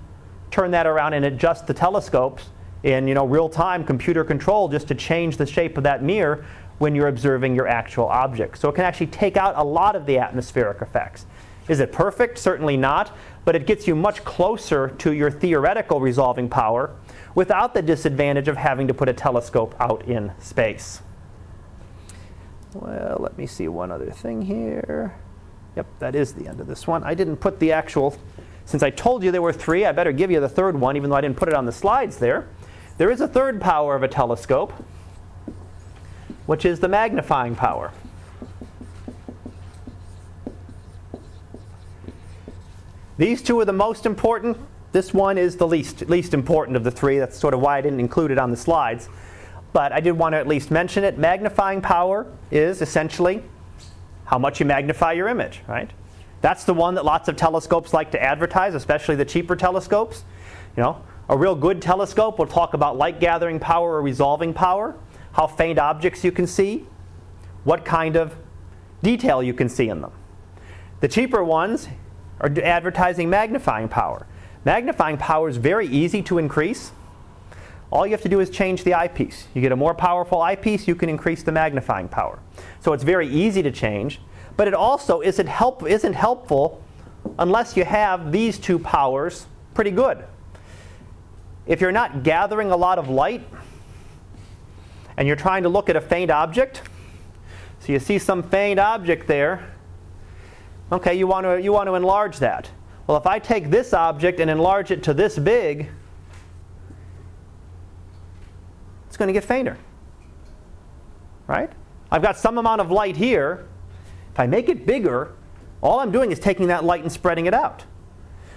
turn 0.52 0.72
that 0.72 0.88
around 0.88 1.14
and 1.14 1.24
adjust 1.24 1.68
the 1.68 1.74
telescopes 1.74 2.50
in 2.84 3.08
you 3.08 3.14
know 3.14 3.26
real 3.26 3.48
time 3.48 3.86
computer 3.86 4.26
control 4.26 4.68
just 4.68 4.90
to 4.90 4.96
change 4.96 5.38
the 5.38 5.46
shape 5.46 5.78
of 5.78 5.84
that 5.84 6.04
mirror 6.04 6.46
when 6.82 6.96
you're 6.96 7.10
observing 7.10 7.54
your 7.54 7.68
actual 7.68 8.08
object. 8.08 8.58
So 8.58 8.68
it 8.68 8.74
can 8.74 8.86
actually 8.86 9.08
take 9.08 9.38
out 9.38 9.54
a 9.56 9.64
lot 9.64 9.96
of 9.96 10.08
the 10.08 10.18
atmospheric 10.18 10.82
effects. 10.82 11.28
Is 11.68 11.80
it 11.80 11.92
perfect? 11.92 12.40
Certainly 12.40 12.78
not, 12.78 13.16
but 13.46 13.56
it 13.56 13.68
gets 13.68 13.88
you 13.88 13.94
much 13.94 14.24
closer 14.24 14.90
to 14.98 15.14
your 15.14 15.30
theoretical 15.30 16.02
resolving 16.02 16.50
power 16.50 16.96
without 17.36 17.76
the 17.76 17.84
disadvantage 17.84 18.48
of 18.48 18.58
having 18.58 18.88
to 18.88 18.96
put 18.96 19.08
a 19.08 19.14
telescope 19.14 19.76
out 19.80 20.08
in 20.08 20.32
space. 20.40 21.04
Well, 22.74 23.18
let 23.20 23.38
me 23.38 23.46
see 23.46 23.68
one 23.68 23.92
other 23.92 24.10
thing 24.10 24.42
here. 24.42 25.14
Yep, 25.76 25.86
that 26.00 26.16
is 26.16 26.34
the 26.34 26.48
end 26.48 26.60
of 26.60 26.66
this 26.66 26.88
one. 26.88 27.04
I 27.04 27.14
didn't 27.14 27.38
put 27.38 27.60
the 27.60 27.72
actual, 27.74 28.18
since 28.66 28.82
I 28.82 28.90
told 28.90 29.24
you 29.24 29.32
there 29.32 29.42
were 29.44 29.54
three, 29.54 29.86
I 29.86 29.92
better 29.92 30.12
give 30.12 30.32
you 30.32 30.40
the 30.40 30.50
third 30.50 30.80
one, 30.80 30.98
even 30.98 31.12
though 31.12 31.16
I 31.16 31.22
didn't 31.22 31.38
put 31.38 31.48
it 31.48 31.54
on 31.54 31.68
the 31.68 31.72
slides 31.72 32.18
there. 32.18 32.48
There 32.98 33.12
is 33.12 33.22
a 33.22 33.28
third 33.28 33.62
power 33.62 33.96
of 33.96 34.02
a 34.02 34.08
telescope, 34.08 34.74
which 36.46 36.66
is 36.66 36.80
the 36.80 36.88
magnifying 36.88 37.56
power. 37.56 37.92
These 43.18 43.42
two 43.42 43.60
are 43.60 43.66
the 43.66 43.74
most 43.74 44.06
important. 44.06 44.58
This 44.92 45.14
one 45.14 45.38
is 45.38 45.58
the 45.58 45.68
least, 45.68 46.10
least 46.10 46.34
important 46.34 46.76
of 46.76 46.84
the 46.84 46.92
three. 46.92 47.20
That's 47.20 47.38
sort 47.38 47.54
of 47.54 47.60
why 47.60 47.78
I 47.78 47.82
didn't 47.82 48.00
include 48.00 48.32
it 48.32 48.40
on 48.40 48.52
the 48.52 48.58
slides 48.58 49.10
but 49.74 49.92
I 49.92 50.00
did 50.00 50.12
want 50.12 50.34
to 50.34 50.38
at 50.38 50.48
least 50.48 50.72
mention 50.72 51.04
it. 51.04 51.18
Magnifying 51.18 51.82
power 51.82 52.28
is 52.50 52.82
essentially 52.82 53.44
how 54.26 54.38
much 54.38 54.60
you 54.60 54.66
magnify 54.66 55.14
your 55.14 55.28
image, 55.28 55.62
right? 55.68 55.90
That's 56.42 56.64
the 56.64 56.74
one 56.74 56.96
that 56.96 57.06
lots 57.06 57.28
of 57.28 57.36
telescopes 57.36 57.94
like 57.94 58.12
to 58.12 58.22
advertise, 58.22 58.74
especially 58.74 59.16
the 59.16 59.26
cheaper 59.26 59.56
telescopes. 59.56 60.24
You 60.76 60.84
know, 60.84 61.04
a 61.30 61.38
real 61.38 61.56
good 61.56 61.82
telescope 61.82 62.40
will 62.40 62.48
talk 62.48 62.74
about 62.74 62.98
light 62.98 63.20
gathering 63.20 63.60
power 63.60 63.94
or 63.94 64.02
resolving 64.02 64.54
power, 64.54 64.96
how 65.34 65.48
faint 65.48 65.80
objects 65.80 66.24
you 66.24 66.32
can 66.32 66.48
see, 66.48 66.86
what 67.64 67.86
kind 67.86 68.16
of 68.16 68.36
detail 69.04 69.42
you 69.42 69.54
can 69.54 69.70
see 69.70 69.90
in 69.90 70.02
them. 70.02 70.12
The 71.00 71.08
cheaper 71.08 71.44
ones 71.44 71.88
are 72.40 72.52
advertising 72.62 73.30
magnifying 73.30 73.88
power. 73.88 74.28
Magnifying 74.66 75.18
power 75.18 75.50
is 75.50 75.58
very 75.58 75.88
easy 75.88 76.22
to 76.24 76.38
increase 76.38 76.92
all 77.92 78.08
you 78.08 78.14
have 78.14 78.22
to 78.22 78.30
do 78.30 78.40
is 78.40 78.50
change 78.50 78.86
the 78.86 78.94
eyepiece. 78.94 79.48
You 79.54 79.62
get 79.62 79.74
a 79.74 79.76
more 79.76 79.94
powerful 79.94 80.42
eyepiece, 80.42 80.88
you 80.88 80.96
can 80.96 81.10
increase 81.10 81.44
the 81.44 81.52
magnifying 81.52 82.08
power. 82.08 82.40
So 82.80 82.94
it's 82.94 83.04
very 83.04 83.28
easy 83.28 83.62
to 83.64 83.72
change, 83.72 84.22
but 84.56 84.68
it 84.68 84.74
also 84.74 85.20
isn't, 85.20 85.48
help, 85.48 85.86
isn't 85.86 86.14
helpful 86.14 86.82
unless 87.38 87.76
you 87.76 87.84
have 87.84 88.32
these 88.32 88.58
two 88.58 88.80
powers 88.80 89.46
pretty 89.74 89.92
good. 89.92 90.24
If 91.68 91.82
you're 91.82 91.92
not 91.92 92.24
gathering 92.24 92.72
a 92.72 92.78
lot 92.78 92.98
of 92.98 93.10
light 93.10 93.44
and 95.22 95.28
you're 95.28 95.38
trying 95.38 95.62
to 95.62 95.70
look 95.70 95.88
at 95.88 95.96
a 95.96 96.02
faint 96.02 96.32
object, 96.32 96.82
so 97.80 97.94
you 97.94 98.00
see 98.00 98.18
some 98.18 98.42
faint 98.42 98.80
object 98.80 99.28
there, 99.28 99.72
okay, 100.92 101.14
you 101.14 101.28
want 101.28 101.46
to, 101.46 101.62
you 101.62 101.72
want 101.72 101.86
to 101.86 101.94
enlarge 101.94 102.40
that. 102.40 102.72
Well, 103.06 103.18
if 103.18 103.28
I 103.28 103.38
take 103.38 103.70
this 103.70 103.94
object 103.94 104.40
and 104.40 104.50
enlarge 104.50 104.90
it 104.90 105.04
to 105.04 105.14
this 105.14 105.38
big, 105.38 105.92
it's 109.06 109.16
going 109.16 109.28
to 109.28 109.34
get 109.34 109.44
fainter. 109.44 109.78
Right? 111.46 111.72
I've 112.10 112.24
got 112.24 112.36
some 112.36 112.58
amount 112.58 112.82
of 112.82 112.90
light 112.90 113.16
here. 113.16 113.68
If 114.34 114.40
I 114.40 114.48
make 114.48 114.70
it 114.70 114.88
bigger, 114.88 115.34
all 115.82 116.00
I'm 116.00 116.12
doing 116.12 116.32
is 116.32 116.40
taking 116.40 116.66
that 116.70 116.84
light 116.84 117.04
and 117.04 117.12
spreading 117.12 117.46
it 117.46 117.54
out. 117.54 117.84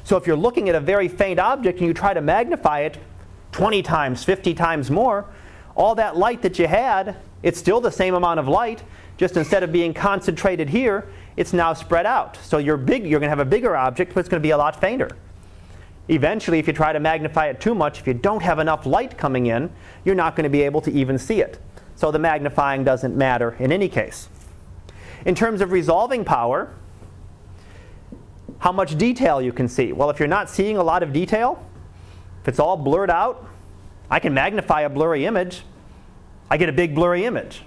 So 0.03 0.17
if 0.17 0.27
you're 0.27 0.35
looking 0.35 0.71
at 0.71 0.75
a 0.75 0.81
very 0.81 1.09
faint 1.09 1.39
object 1.39 1.81
and 1.81 1.87
you 1.87 1.93
try 1.93 2.15
to 2.15 2.23
magnify 2.23 2.81
it 2.81 2.97
20 3.53 3.83
times, 3.83 4.25
50 4.25 4.55
times 4.55 4.91
more, 4.91 5.27
all 5.77 5.95
that 5.97 6.17
light 6.17 6.43
that 6.43 6.59
you 6.59 6.67
had, 6.67 7.17
it's 7.43 7.59
still 7.59 7.81
the 7.81 7.91
same 7.91 8.15
amount 8.15 8.41
of 8.41 8.49
light, 8.49 8.83
just 9.17 9.37
instead 9.37 9.63
of 9.63 9.73
being 9.73 9.95
concentrated 9.95 10.69
here, 10.69 11.09
it's 11.37 11.53
now 11.53 11.73
spread 11.73 12.07
out. 12.07 12.37
So 12.43 12.59
you're 12.59 12.77
big, 12.77 13.07
you're 13.07 13.21
going 13.21 13.29
to 13.29 13.37
have 13.37 13.41
a 13.41 13.45
bigger 13.45 13.77
object, 13.77 14.15
but 14.15 14.21
it's 14.21 14.29
going 14.29 14.41
to 14.41 14.47
be 14.47 14.51
a 14.51 14.57
lot 14.57 14.81
fainter. 14.81 15.11
Eventually, 16.09 16.59
if 16.59 16.67
you 16.67 16.73
try 16.73 16.93
to 16.93 17.01
magnify 17.01 17.47
it 17.47 17.61
too 17.61 17.75
much, 17.75 17.99
if 17.99 18.07
you 18.07 18.15
don't 18.15 18.43
have 18.43 18.59
enough 18.59 18.87
light 18.87 19.17
coming 19.17 19.47
in, 19.47 19.71
you're 20.05 20.15
not 20.15 20.37
going 20.37 20.45
to 20.45 20.51
be 20.51 20.63
able 20.63 20.81
to 20.83 20.93
even 20.93 21.19
see 21.19 21.41
it. 21.41 21.59
So 21.97 22.11
the 22.11 22.19
magnifying 22.19 22.85
doesn't 22.85 23.17
matter 23.17 23.57
in 23.59 23.73
any 23.73 23.89
case. 23.89 24.29
In 25.25 25.35
terms 25.35 25.61
of 25.61 25.73
resolving 25.73 26.25
power, 26.25 26.75
how 28.59 28.73
much 28.73 28.99
detail 28.99 29.41
you 29.41 29.53
can 29.53 29.69
see. 29.69 29.93
Well, 29.93 30.11
if 30.11 30.19
you're 30.19 30.29
not 30.29 30.51
seeing 30.51 30.77
a 30.77 30.83
lot 30.83 31.03
of 31.03 31.13
detail, 31.13 31.65
if 32.43 32.49
it's 32.49 32.59
all 32.59 32.77
blurred 32.77 33.11
out, 33.11 33.49
I 34.11 34.21
can 34.21 34.35
magnify 34.35 34.83
a 34.83 34.89
blurry 34.89 35.27
image. 35.27 35.63
I 36.51 36.57
get 36.57 36.69
a 36.69 36.73
big 36.73 36.95
blurry 36.95 37.25
image. 37.25 37.63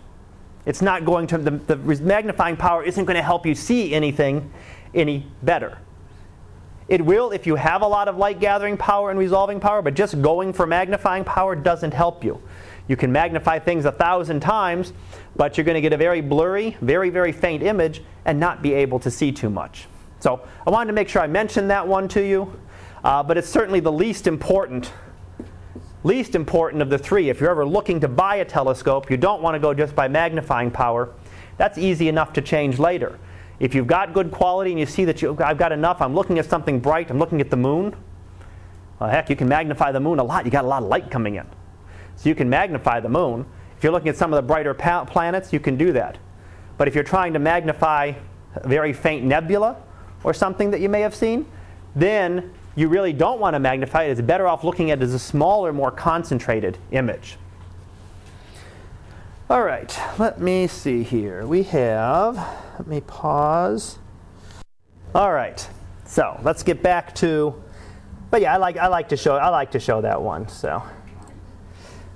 It's 0.66 0.82
not 0.82 1.06
going 1.06 1.28
to, 1.28 1.38
the, 1.38 1.52
the 1.52 1.76
magnifying 1.78 2.58
power 2.58 2.84
isn't 2.84 3.06
going 3.06 3.16
to 3.16 3.24
help 3.24 3.46
you 3.46 3.56
see 3.56 3.94
anything 3.94 4.52
any 4.94 5.26
better. 5.42 5.78
It 6.88 7.04
will 7.04 7.32
if 7.32 7.46
you 7.46 7.56
have 7.56 7.82
a 7.82 7.88
lot 7.88 8.08
of 8.08 8.18
light 8.18 8.40
gathering 8.40 8.78
power 8.78 9.10
and 9.10 9.20
resolving 9.20 9.60
power, 9.60 9.82
but 9.82 9.94
just 9.94 10.22
going 10.22 10.54
for 10.54 10.66
magnifying 10.66 11.24
power 11.24 11.56
doesn't 11.56 11.94
help 11.94 12.24
you. 12.24 12.42
You 12.88 12.96
can 12.96 13.12
magnify 13.12 13.60
things 13.60 13.84
a 13.86 13.92
thousand 13.92 14.40
times, 14.40 14.94
but 15.36 15.58
you're 15.58 15.66
going 15.66 15.76
to 15.76 15.82
get 15.82 15.92
a 15.92 15.98
very 15.98 16.22
blurry, 16.22 16.78
very, 16.82 17.10
very 17.10 17.34
faint 17.34 17.62
image 17.62 18.02
and 18.26 18.40
not 18.40 18.62
be 18.62 18.74
able 18.74 19.00
to 19.00 19.12
see 19.12 19.32
too 19.32 19.50
much. 19.50 19.88
So 20.20 20.48
I 20.66 20.70
wanted 20.70 20.88
to 20.88 20.94
make 20.94 21.10
sure 21.10 21.22
I 21.22 21.28
mentioned 21.28 21.70
that 21.70 21.86
one 21.86 22.08
to 22.10 22.22
you, 22.26 22.58
uh, 23.04 23.22
but 23.22 23.38
it's 23.38 23.50
certainly 23.50 23.82
the 23.82 23.92
least 23.92 24.26
important. 24.26 24.92
Least 26.08 26.36
important 26.36 26.82
of 26.82 26.90
the 26.90 26.98
three. 26.98 27.30
If 27.30 27.42
you're 27.42 27.50
ever 27.50 27.66
looking 27.66 28.00
to 28.00 28.08
buy 28.08 28.38
a 28.38 28.46
telescope, 28.46 29.12
you 29.12 29.18
don't 29.18 29.42
want 29.42 29.56
to 29.56 29.60
go 29.60 29.74
just 29.74 29.94
by 29.94 30.08
magnifying 30.08 30.72
power. 30.72 31.10
That's 31.58 31.78
easy 31.78 32.08
enough 32.08 32.32
to 32.32 32.42
change 32.42 32.80
later. 32.80 33.20
If 33.60 33.76
you've 33.76 33.88
got 33.88 34.14
good 34.14 34.32
quality 34.32 34.72
and 34.72 34.80
you 34.80 34.86
see 34.86 35.04
that 35.04 35.22
you, 35.22 35.36
I've 35.44 35.58
got 35.58 35.74
enough, 35.74 36.02
I'm 36.02 36.16
looking 36.16 36.40
at 36.40 36.46
something 36.46 36.80
bright, 36.80 37.12
I'm 37.12 37.20
looking 37.20 37.42
at 37.42 37.50
the 37.50 37.58
moon. 37.58 37.94
Well, 39.02 39.10
heck, 39.10 39.30
you 39.30 39.36
can 39.36 39.50
magnify 39.50 39.92
the 39.92 40.00
moon 40.00 40.20
a 40.20 40.24
lot. 40.24 40.46
You 40.46 40.52
got 40.52 40.64
a 40.64 40.68
lot 40.68 40.82
of 40.82 40.88
light 40.88 41.12
coming 41.12 41.36
in. 41.36 41.46
So 42.16 42.30
you 42.30 42.36
can 42.36 42.50
magnify 42.50 43.02
the 43.02 43.10
moon. 43.10 43.46
If 43.78 43.84
you're 43.84 43.92
looking 43.92 44.08
at 44.08 44.16
some 44.16 44.32
of 44.32 44.38
the 44.38 44.48
brighter 44.48 44.74
pa- 44.74 45.04
planets, 45.04 45.52
you 45.52 45.60
can 45.60 45.76
do 45.76 45.92
that. 45.92 46.18
But 46.78 46.88
if 46.88 46.96
you're 46.96 47.04
trying 47.04 47.34
to 47.34 47.40
magnify 47.40 48.14
a 48.56 48.66
very 48.66 48.94
faint 48.94 49.26
nebula 49.26 49.76
or 50.24 50.34
something 50.34 50.72
that 50.72 50.80
you 50.80 50.88
may 50.88 51.02
have 51.02 51.14
seen, 51.14 51.46
then 51.98 52.54
you 52.78 52.88
really 52.88 53.12
don't 53.12 53.40
want 53.40 53.56
to 53.56 53.60
magnify 53.60 54.04
it. 54.04 54.12
It's 54.12 54.22
better 54.22 54.48
off 54.48 54.64
looking 54.64 54.92
at 54.92 55.00
it 55.00 55.04
as 55.04 55.16
a 55.16 55.20
smaller, 55.20 55.74
more 55.74 55.90
concentrated 55.90 56.78
image. 56.92 57.36
All 59.50 59.64
right, 59.64 60.00
let 60.20 60.40
me 60.40 60.68
see 60.68 61.02
here. 61.02 61.46
We 61.48 61.64
have, 61.64 62.36
let 62.78 62.86
me 62.88 63.02
pause. 63.02 63.98
All 65.16 65.34
right, 65.34 65.68
so 66.06 66.40
let's 66.44 66.62
get 66.62 66.84
back 66.84 67.16
to, 67.16 67.56
but 68.30 68.42
yeah, 68.42 68.54
I 68.54 68.58
like, 68.58 68.78
I 68.78 68.88
like 68.88 69.10
to 69.10 69.18
show, 69.18 69.38
I 69.38 69.50
like 69.50 69.72
to 69.72 69.80
show 69.80 70.02
that 70.02 70.22
one. 70.22 70.48
So. 70.48 70.84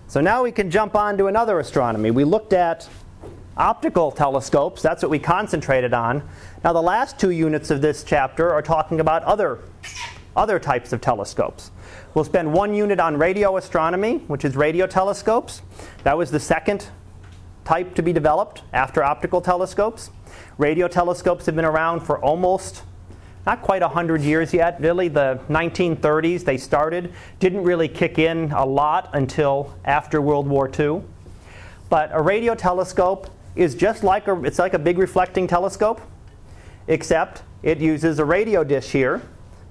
So 0.08 0.22
now 0.22 0.44
we 0.44 0.52
can 0.52 0.70
jump 0.70 0.94
on 0.94 1.18
to 1.18 1.28
another 1.28 1.60
astronomy. 1.60 2.12
We 2.12 2.26
looked 2.26 2.54
at 2.54 2.88
optical 3.58 4.12
telescopes, 4.12 4.82
that's 4.82 5.02
what 5.02 5.10
we 5.10 5.18
concentrated 5.18 5.94
on. 5.94 6.22
Now 6.64 6.74
the 6.74 6.82
last 6.82 7.18
two 7.18 7.32
units 7.32 7.72
of 7.72 7.82
this 7.82 8.04
chapter 8.04 8.54
are 8.54 8.62
talking 8.62 9.00
about 9.00 9.24
other, 9.24 9.60
other 10.36 10.60
types 10.60 10.94
of 10.94 11.02
telescopes. 11.02 11.72
We'll 12.14 12.26
spend 12.26 12.54
one 12.54 12.74
unit 12.74 13.00
on 13.00 13.18
radio 13.18 13.58
astronomy, 13.58 14.18
which 14.28 14.46
is 14.46 14.56
radio 14.56 14.88
telescopes. 14.88 15.62
That 16.04 16.18
was 16.18 16.32
the 16.32 16.40
second 16.40 16.88
type 17.64 17.96
to 17.96 18.02
be 18.02 18.14
developed 18.14 18.64
after 18.74 19.04
optical 19.04 19.42
telescopes. 19.42 20.10
Radio 20.58 20.88
telescopes 20.88 21.46
have 21.46 21.56
been 21.56 21.66
around 21.66 22.02
for 22.02 22.20
almost 22.20 22.84
not 23.46 23.62
quite 23.62 23.82
100 23.82 24.22
years 24.22 24.54
yet. 24.54 24.80
Really, 24.80 25.08
the 25.08 25.40
1930s 25.50 26.44
they 26.44 26.58
started. 26.58 27.14
Didn't 27.40 27.64
really 27.64 27.88
kick 27.88 28.20
in 28.20 28.52
a 28.52 28.66
lot 28.66 29.10
until 29.14 29.76
after 29.84 30.22
World 30.22 30.48
War 30.48 30.70
II. 30.70 31.02
But 31.90 32.10
a 32.14 32.22
radio 32.22 32.56
telescope 32.56 33.30
is 33.56 33.76
just 33.76 34.04
like 34.04 34.28
a, 34.28 34.44
it's 34.44 34.60
like 34.60 34.74
a 34.74 34.80
big 34.80 34.98
reflecting 34.98 35.48
telescope, 35.48 36.02
except 36.88 37.44
it 37.64 37.80
uses 37.80 38.20
a 38.20 38.26
radio 38.26 38.64
dish 38.64 38.92
here. 38.92 39.22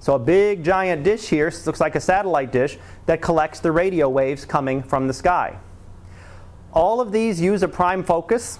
So 0.01 0.15
a 0.15 0.19
big 0.19 0.63
giant 0.63 1.03
dish 1.03 1.29
here 1.29 1.53
looks 1.63 1.79
like 1.79 1.93
a 1.93 1.99
satellite 1.99 2.51
dish 2.51 2.79
that 3.05 3.21
collects 3.21 3.59
the 3.59 3.71
radio 3.71 4.09
waves 4.09 4.45
coming 4.45 4.81
from 4.81 5.07
the 5.07 5.13
sky. 5.13 5.59
All 6.73 6.99
of 6.99 7.11
these 7.11 7.39
use 7.39 7.61
a 7.61 7.67
prime 7.67 8.03
focus. 8.03 8.57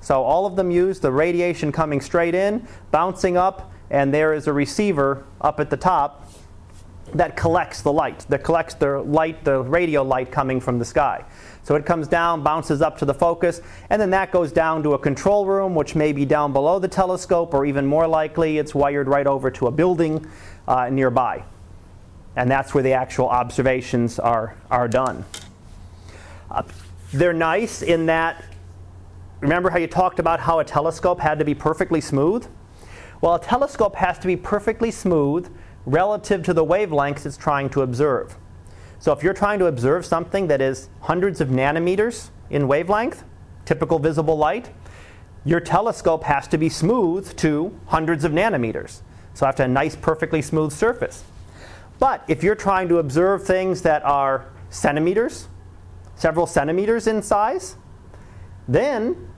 So 0.00 0.22
all 0.22 0.46
of 0.46 0.54
them 0.54 0.70
use 0.70 1.00
the 1.00 1.10
radiation 1.10 1.72
coming 1.72 2.00
straight 2.00 2.36
in, 2.36 2.68
bouncing 2.92 3.36
up, 3.36 3.72
and 3.90 4.14
there 4.14 4.34
is 4.34 4.46
a 4.46 4.52
receiver 4.52 5.26
up 5.40 5.58
at 5.58 5.68
the 5.68 5.76
top 5.76 6.30
that 7.12 7.36
collects 7.36 7.82
the 7.82 7.92
light, 7.92 8.24
that 8.28 8.44
collects 8.44 8.74
the 8.74 9.00
light, 9.00 9.44
the 9.44 9.62
radio 9.62 10.02
light 10.02 10.30
coming 10.30 10.60
from 10.60 10.78
the 10.78 10.84
sky. 10.84 11.24
So 11.64 11.74
it 11.74 11.86
comes 11.86 12.06
down, 12.06 12.42
bounces 12.42 12.82
up 12.82 12.98
to 12.98 13.04
the 13.04 13.14
focus, 13.14 13.60
and 13.90 14.00
then 14.00 14.10
that 14.10 14.30
goes 14.30 14.52
down 14.52 14.82
to 14.84 14.94
a 14.94 14.98
control 14.98 15.46
room, 15.46 15.74
which 15.74 15.94
may 15.94 16.12
be 16.12 16.24
down 16.24 16.52
below 16.52 16.78
the 16.78 16.88
telescope, 16.88 17.54
or 17.54 17.66
even 17.66 17.86
more 17.86 18.06
likely, 18.06 18.58
it's 18.58 18.74
wired 18.74 19.08
right 19.08 19.26
over 19.26 19.50
to 19.50 19.66
a 19.66 19.70
building 19.70 20.26
uh, 20.66 20.88
nearby. 20.90 21.44
And 22.36 22.50
that's 22.50 22.74
where 22.74 22.82
the 22.82 22.92
actual 22.92 23.28
observations 23.28 24.18
are, 24.18 24.56
are 24.70 24.88
done. 24.88 25.24
Uh, 26.50 26.62
they're 27.12 27.32
nice 27.32 27.82
in 27.82 28.06
that, 28.06 28.44
remember 29.40 29.70
how 29.70 29.78
you 29.78 29.86
talked 29.86 30.18
about 30.18 30.40
how 30.40 30.58
a 30.58 30.64
telescope 30.64 31.20
had 31.20 31.38
to 31.38 31.44
be 31.44 31.54
perfectly 31.54 32.00
smooth? 32.00 32.46
Well, 33.20 33.34
a 33.34 33.40
telescope 33.40 33.94
has 33.96 34.18
to 34.18 34.26
be 34.26 34.36
perfectly 34.36 34.90
smooth 34.90 35.48
relative 35.86 36.42
to 36.44 36.54
the 36.54 36.64
wavelengths 36.64 37.24
it's 37.24 37.36
trying 37.36 37.70
to 37.70 37.82
observe. 37.82 38.36
So 38.98 39.12
if 39.12 39.22
you're 39.22 39.34
trying 39.34 39.58
to 39.58 39.66
observe 39.66 40.04
something 40.04 40.46
that 40.48 40.60
is 40.60 40.88
hundreds 41.02 41.40
of 41.40 41.48
nanometers 41.48 42.30
in 42.50 42.66
wavelength, 42.66 43.22
typical 43.64 43.98
visible 43.98 44.36
light, 44.36 44.70
your 45.44 45.60
telescope 45.60 46.24
has 46.24 46.48
to 46.48 46.58
be 46.58 46.68
smooth 46.68 47.36
to 47.36 47.78
hundreds 47.86 48.24
of 48.24 48.32
nanometers. 48.32 49.02
So 49.34 49.44
I 49.44 49.48
have 49.48 49.56
to 49.56 49.62
have 49.62 49.70
a 49.70 49.74
nice, 49.74 49.96
perfectly 49.96 50.40
smooth 50.40 50.72
surface. 50.72 51.24
But 51.98 52.24
if 52.28 52.42
you're 52.42 52.54
trying 52.54 52.88
to 52.88 52.98
observe 52.98 53.44
things 53.44 53.82
that 53.82 54.04
are 54.04 54.46
centimeters, 54.70 55.48
several 56.16 56.46
centimeters 56.46 57.06
in 57.06 57.22
size, 57.22 57.76
then 58.66 59.28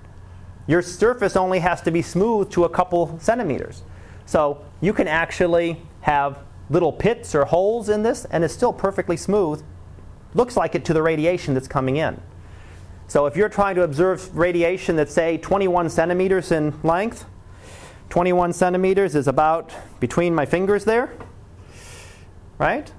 your 0.67 0.83
surface 0.83 1.37
only 1.37 1.61
has 1.61 1.81
to 1.83 1.91
be 1.91 2.03
smooth 2.03 2.51
to 2.51 2.65
a 2.65 2.69
couple 2.69 3.19
centimeters. 3.21 3.83
So 4.27 4.65
you 4.81 4.93
can 4.93 5.09
actually 5.09 5.83
have 6.01 6.39
little 6.69 6.93
pits 6.93 7.35
or 7.35 7.45
holes 7.45 7.89
in 7.89 8.03
this, 8.03 8.25
and 8.27 8.45
it's 8.45 8.55
still 8.55 8.73
perfectly 8.73 9.17
smooth. 9.17 9.63
Looks 10.35 10.57
like 10.57 10.75
it 10.75 10.85
to 10.87 10.93
the 10.93 11.03
radiation 11.03 11.55
that's 11.55 11.69
coming 11.69 11.97
in. 11.97 12.21
So 13.09 13.27
if 13.27 13.37
you're 13.37 13.49
trying 13.49 13.77
to 13.77 13.83
observe 13.83 14.37
radiation 14.37 14.97
that's, 14.97 15.13
say, 15.13 15.39
21 15.39 15.89
centimeters 15.91 16.51
in 16.51 16.75
length, 16.83 17.25
21 18.11 18.53
centimeters 18.53 19.14
is 19.14 19.29
about 19.29 19.73
between 20.01 20.35
my 20.35 20.47
fingers 20.47 20.85
there, 20.85 21.12
right? 22.59 22.92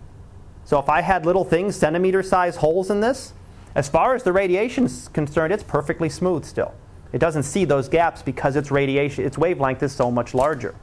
So 0.65 0.79
if 0.79 0.89
I 0.89 1.01
had 1.01 1.25
little 1.25 1.45
things, 1.45 1.75
centimeter 1.75 2.21
size 2.21 2.57
holes 2.57 2.89
in 2.89 2.99
this, 2.99 3.33
as 3.73 3.87
far 3.87 4.15
as 4.15 4.23
the 4.23 4.33
radiation 4.33 4.85
is 4.85 5.07
concerned, 5.09 5.53
it's 5.53 5.63
perfectly 5.63 6.09
smooth 6.09 6.43
still. 6.43 6.73
It 7.13 7.19
doesn't 7.19 7.43
see 7.43 7.63
those 7.63 7.87
gaps 7.87 8.21
because 8.21 8.55
its 8.55 8.69
radiation, 8.69 9.23
its 9.23 9.37
wavelength 9.37 9.81
is 9.81 9.93
so 9.93 10.11
much 10.11 10.33
larger. 10.33 10.75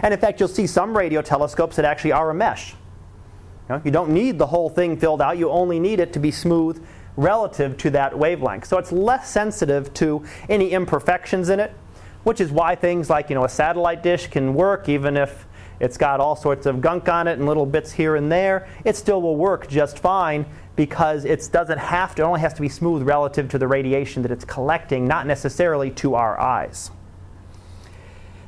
And 0.00 0.14
in 0.14 0.20
fact, 0.20 0.40
you'll 0.40 0.48
see 0.48 0.66
some 0.66 0.96
radio 0.96 1.20
telescopes 1.22 1.76
that 1.76 1.84
actually 1.84 2.12
are 2.12 2.30
a 2.30 2.34
mesh. 2.34 2.72
You, 3.68 3.74
know, 3.74 3.82
you 3.84 3.90
don't 3.90 4.10
need 4.10 4.38
the 4.38 4.46
whole 4.46 4.70
thing 4.70 4.96
filled 4.96 5.20
out, 5.20 5.38
you 5.38 5.50
only 5.50 5.78
need 5.78 6.00
it 6.00 6.12
to 6.14 6.18
be 6.18 6.30
smooth 6.30 6.82
relative 7.16 7.76
to 7.78 7.90
that 7.90 8.16
wavelength. 8.16 8.66
So 8.66 8.78
it's 8.78 8.92
less 8.92 9.28
sensitive 9.28 9.92
to 9.94 10.24
any 10.48 10.70
imperfections 10.70 11.48
in 11.48 11.60
it, 11.60 11.74
which 12.26 12.40
is 12.40 12.50
why 12.50 12.74
things 12.74 13.08
like 13.08 13.28
you 13.30 13.36
know, 13.36 13.44
a 13.44 13.48
satellite 13.48 14.02
dish 14.02 14.26
can 14.26 14.52
work 14.52 14.88
even 14.88 15.16
if 15.16 15.46
it's 15.78 15.96
got 15.96 16.18
all 16.18 16.34
sorts 16.34 16.66
of 16.66 16.80
gunk 16.80 17.08
on 17.08 17.28
it 17.28 17.38
and 17.38 17.46
little 17.46 17.64
bits 17.64 17.92
here 17.92 18.16
and 18.16 18.32
there. 18.32 18.66
It 18.84 18.96
still 18.96 19.22
will 19.22 19.36
work 19.36 19.68
just 19.68 20.00
fine 20.00 20.44
because 20.74 21.24
it 21.24 21.48
doesn't 21.52 21.78
have 21.78 22.16
to, 22.16 22.22
it 22.22 22.24
only 22.24 22.40
has 22.40 22.52
to 22.54 22.60
be 22.60 22.68
smooth 22.68 23.02
relative 23.04 23.48
to 23.50 23.58
the 23.58 23.68
radiation 23.68 24.22
that 24.22 24.32
it's 24.32 24.44
collecting, 24.44 25.06
not 25.06 25.28
necessarily 25.28 25.88
to 25.92 26.16
our 26.16 26.36
eyes. 26.40 26.90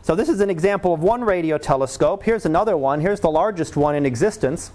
So 0.02 0.16
this 0.16 0.28
is 0.28 0.40
an 0.40 0.50
example 0.50 0.92
of 0.92 1.04
one 1.04 1.22
radio 1.22 1.56
telescope. 1.56 2.24
Here's 2.24 2.46
another 2.46 2.76
one. 2.76 3.00
Here's 3.00 3.20
the 3.20 3.30
largest 3.30 3.76
one 3.76 3.94
in 3.94 4.04
existence. 4.04 4.72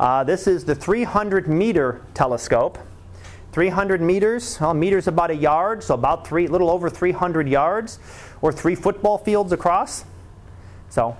Uh, 0.00 0.24
this 0.24 0.48
is 0.48 0.64
the 0.64 0.74
300 0.74 1.46
meter 1.46 2.02
telescope. 2.12 2.76
300 3.52 4.00
meters, 4.00 4.58
well, 4.58 4.72
meters 4.72 5.06
about 5.06 5.30
a 5.30 5.36
yard, 5.36 5.84
so 5.84 5.92
about 5.92 6.26
three, 6.26 6.46
little 6.48 6.70
over 6.70 6.88
300 6.88 7.46
yards, 7.46 7.98
or 8.42 8.52
three 8.52 8.74
football 8.74 9.16
fields 9.16 9.52
across. 9.52 10.04
So, 10.90 11.16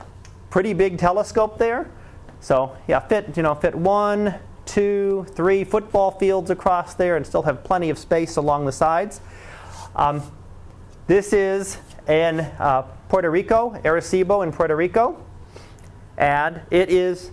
pretty 0.51 0.75
big 0.75 0.99
telescope 0.99 1.59
there. 1.59 1.89
So, 2.41 2.77
yeah, 2.89 2.99
fit 2.99 3.37
you 3.37 3.43
know 3.43 3.55
fit 3.55 3.75
one, 3.75 4.35
two, 4.67 5.27
three 5.31 5.65
football 5.65 6.11
fields 6.11 6.51
across 6.51 6.95
there 6.95 7.17
and 7.17 7.27
still 7.27 7.43
have 7.43 7.65
plenty 7.65 7.89
of 7.89 7.99
space 7.99 8.37
along 8.37 8.67
the 8.67 8.73
sides. 8.73 9.21
Um, 9.95 10.23
this 11.07 11.33
is 11.33 11.79
in 12.09 12.41
uh, 12.41 12.83
Puerto 13.09 13.31
Rico, 13.31 13.71
Arecibo 13.85 14.43
in 14.43 14.53
Puerto 14.53 14.75
Rico, 14.77 15.25
and 16.17 16.61
it 16.71 16.91
is 16.91 17.31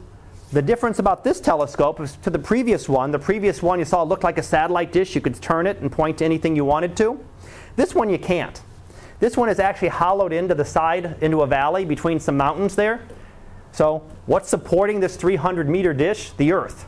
the 0.51 0.61
difference 0.61 0.99
about 0.99 1.23
this 1.23 1.39
telescope 1.39 1.99
is 1.99 2.15
to 2.17 2.29
the 2.29 2.39
previous 2.39 2.89
one. 2.89 3.11
The 3.11 3.19
previous 3.19 3.61
one 3.61 3.79
you 3.79 3.85
saw 3.85 4.01
looked 4.03 4.23
like 4.23 4.37
a 4.37 4.43
satellite 4.43 4.91
dish. 4.91 5.13
You 5.13 5.21
could 5.21 5.39
turn 5.41 5.67
it 5.67 5.77
and 5.79 5.91
point 5.91 6.17
to 6.19 6.25
anything 6.25 6.55
you 6.55 6.65
wanted 6.65 6.97
to. 6.97 7.23
This 7.75 7.93
one 7.93 8.09
you 8.09 8.17
can't. 8.17 8.59
This 9.19 9.35
one 9.35 9.49
is 9.49 9.59
actually 9.59 9.89
hollowed 9.89 10.31
into 10.31 10.55
the 10.55 10.65
side, 10.65 11.17
into 11.21 11.41
a 11.41 11.47
valley 11.47 11.85
between 11.85 12.19
some 12.19 12.37
mountains 12.37 12.75
there. 12.75 13.01
So 13.71 14.03
what's 14.25 14.49
supporting 14.49 14.99
this 14.99 15.15
300 15.15 15.69
meter 15.69 15.93
dish? 15.93 16.31
The 16.31 16.53
Earth. 16.53 16.85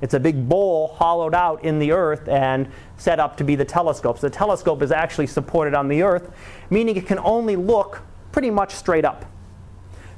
It's 0.00 0.14
a 0.14 0.20
big 0.20 0.48
bowl 0.48 0.88
hollowed 0.88 1.34
out 1.34 1.64
in 1.64 1.78
the 1.78 1.92
Earth 1.92 2.28
and 2.28 2.68
set 2.96 3.18
up 3.18 3.36
to 3.38 3.44
be 3.44 3.54
the 3.54 3.64
telescope. 3.64 4.18
So 4.18 4.28
the 4.28 4.34
telescope 4.34 4.82
is 4.82 4.92
actually 4.92 5.26
supported 5.26 5.74
on 5.74 5.88
the 5.88 6.02
Earth, 6.02 6.30
meaning 6.70 6.96
it 6.96 7.06
can 7.06 7.18
only 7.20 7.56
look 7.56 8.02
pretty 8.32 8.50
much 8.50 8.74
straight 8.74 9.04
up. 9.04 9.24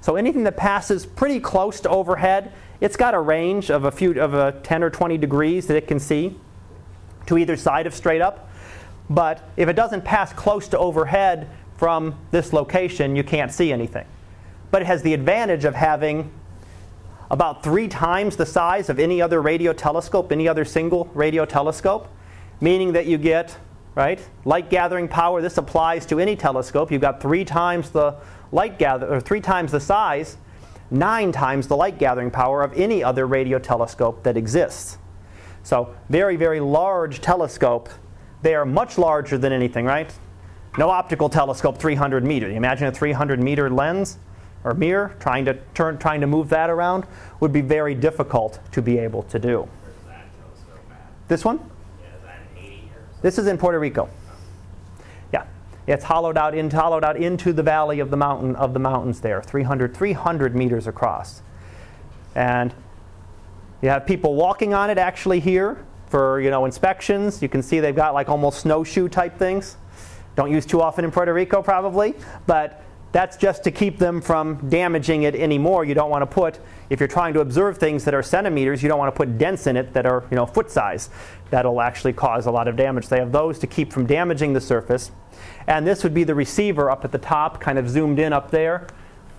So 0.00 0.16
anything 0.16 0.44
that 0.44 0.56
passes 0.56 1.06
pretty 1.06 1.40
close 1.40 1.80
to 1.80 1.88
overhead, 1.88 2.52
it's 2.80 2.96
got 2.96 3.14
a 3.14 3.20
range 3.20 3.70
of 3.70 3.84
a 3.84 3.90
few 3.90 4.20
of 4.20 4.34
a 4.34 4.52
10 4.62 4.82
or 4.82 4.90
20 4.90 5.18
degrees 5.18 5.66
that 5.66 5.76
it 5.76 5.86
can 5.88 5.98
see 5.98 6.36
to 7.26 7.38
either 7.38 7.56
side 7.56 7.86
of 7.86 7.94
straight 7.94 8.20
up. 8.20 8.47
But 9.10 9.42
if 9.56 9.68
it 9.68 9.74
doesn't 9.74 10.04
pass 10.04 10.32
close 10.32 10.68
to 10.68 10.78
overhead 10.78 11.48
from 11.76 12.14
this 12.30 12.52
location, 12.52 13.16
you 13.16 13.24
can't 13.24 13.52
see 13.52 13.72
anything. 13.72 14.06
But 14.70 14.82
it 14.82 14.86
has 14.86 15.02
the 15.02 15.14
advantage 15.14 15.64
of 15.64 15.74
having 15.74 16.30
about 17.30 17.62
three 17.62 17.88
times 17.88 18.36
the 18.36 18.46
size 18.46 18.88
of 18.88 18.98
any 18.98 19.20
other 19.20 19.40
radio 19.40 19.72
telescope, 19.72 20.32
any 20.32 20.48
other 20.48 20.64
single 20.64 21.06
radio 21.14 21.44
telescope, 21.44 22.08
meaning 22.60 22.92
that 22.92 23.06
you 23.06 23.18
get, 23.18 23.56
right, 23.94 24.20
light 24.44 24.70
gathering 24.70 25.08
power. 25.08 25.40
This 25.40 25.58
applies 25.58 26.06
to 26.06 26.18
any 26.18 26.36
telescope. 26.36 26.90
You've 26.90 27.02
got 27.02 27.20
three 27.20 27.44
times 27.44 27.90
the 27.90 28.16
light 28.50 28.78
gather, 28.78 29.12
or 29.12 29.20
three 29.20 29.40
times 29.40 29.72
the 29.72 29.80
size, 29.80 30.38
nine 30.90 31.32
times 31.32 31.68
the 31.68 31.76
light 31.76 31.98
gathering 31.98 32.30
power 32.30 32.62
of 32.62 32.72
any 32.74 33.04
other 33.04 33.26
radio 33.26 33.58
telescope 33.58 34.22
that 34.22 34.36
exists. 34.36 34.98
So, 35.62 35.94
very, 36.08 36.36
very 36.36 36.60
large 36.60 37.20
telescope. 37.20 37.90
They 38.42 38.54
are 38.54 38.64
much 38.64 38.98
larger 38.98 39.38
than 39.38 39.52
anything, 39.52 39.84
right? 39.84 40.12
No 40.76 40.90
optical 40.90 41.28
telescope 41.28 41.78
300 41.78 42.24
meters. 42.24 42.54
Imagine 42.54 42.86
a 42.88 42.92
300 42.92 43.40
meter 43.40 43.68
lens 43.68 44.18
or 44.64 44.74
mirror 44.74 45.14
trying 45.18 45.44
to 45.46 45.54
turn, 45.74 45.98
trying 45.98 46.20
to 46.20 46.26
move 46.26 46.48
that 46.50 46.70
around 46.70 47.04
would 47.40 47.52
be 47.52 47.60
very 47.60 47.94
difficult 47.94 48.60
to 48.72 48.82
be 48.82 48.98
able 48.98 49.22
to 49.24 49.38
do. 49.38 49.68
This 51.26 51.44
one? 51.44 51.60
This 53.20 53.38
is 53.38 53.48
in 53.48 53.58
Puerto 53.58 53.78
Rico. 53.80 54.08
Yeah, 55.32 55.44
it's 55.86 56.04
hollowed 56.04 56.38
out, 56.38 56.54
in, 56.54 56.70
hollowed 56.70 57.02
out 57.02 57.16
into 57.16 57.52
the 57.52 57.62
valley 57.62 57.98
of 57.98 58.10
the 58.10 58.16
mountain 58.16 58.54
of 58.56 58.72
the 58.72 58.78
mountains 58.78 59.20
there, 59.20 59.42
300, 59.42 59.96
300 59.96 60.54
meters 60.54 60.86
across. 60.86 61.42
And 62.34 62.72
you 63.82 63.88
have 63.88 64.06
people 64.06 64.34
walking 64.36 64.74
on 64.74 64.90
it 64.90 64.98
actually 64.98 65.40
here 65.40 65.84
for 66.08 66.40
you 66.40 66.50
know 66.50 66.64
inspections. 66.64 67.42
You 67.42 67.48
can 67.48 67.62
see 67.62 67.80
they've 67.80 67.94
got 67.94 68.14
like 68.14 68.28
almost 68.28 68.60
snowshoe 68.60 69.08
type 69.08 69.38
things. 69.38 69.76
Don't 70.36 70.52
use 70.52 70.64
too 70.64 70.80
often 70.80 71.04
in 71.04 71.10
Puerto 71.10 71.34
Rico 71.34 71.62
probably, 71.62 72.14
but 72.46 72.82
that's 73.10 73.36
just 73.36 73.64
to 73.64 73.70
keep 73.70 73.98
them 73.98 74.20
from 74.20 74.68
damaging 74.68 75.22
it 75.22 75.34
anymore. 75.34 75.84
You 75.84 75.94
don't 75.94 76.10
want 76.10 76.22
to 76.22 76.26
put, 76.26 76.60
if 76.90 77.00
you're 77.00 77.08
trying 77.08 77.32
to 77.34 77.40
observe 77.40 77.78
things 77.78 78.04
that 78.04 78.14
are 78.14 78.22
centimeters, 78.22 78.82
you 78.82 78.88
don't 78.88 78.98
want 78.98 79.12
to 79.14 79.16
put 79.16 79.38
dents 79.38 79.66
in 79.66 79.76
it 79.76 79.94
that 79.94 80.06
are 80.06 80.24
you 80.30 80.36
know 80.36 80.46
foot 80.46 80.70
size. 80.70 81.10
That'll 81.50 81.80
actually 81.80 82.12
cause 82.12 82.46
a 82.46 82.50
lot 82.50 82.68
of 82.68 82.76
damage. 82.76 83.08
They 83.08 83.18
have 83.18 83.32
those 83.32 83.58
to 83.60 83.66
keep 83.66 83.92
from 83.92 84.06
damaging 84.06 84.52
the 84.52 84.60
surface. 84.60 85.10
And 85.66 85.86
this 85.86 86.02
would 86.02 86.14
be 86.14 86.24
the 86.24 86.34
receiver 86.34 86.90
up 86.90 87.04
at 87.04 87.12
the 87.12 87.18
top, 87.18 87.60
kind 87.60 87.78
of 87.78 87.88
zoomed 87.88 88.18
in 88.18 88.32
up 88.32 88.50
there. 88.50 88.86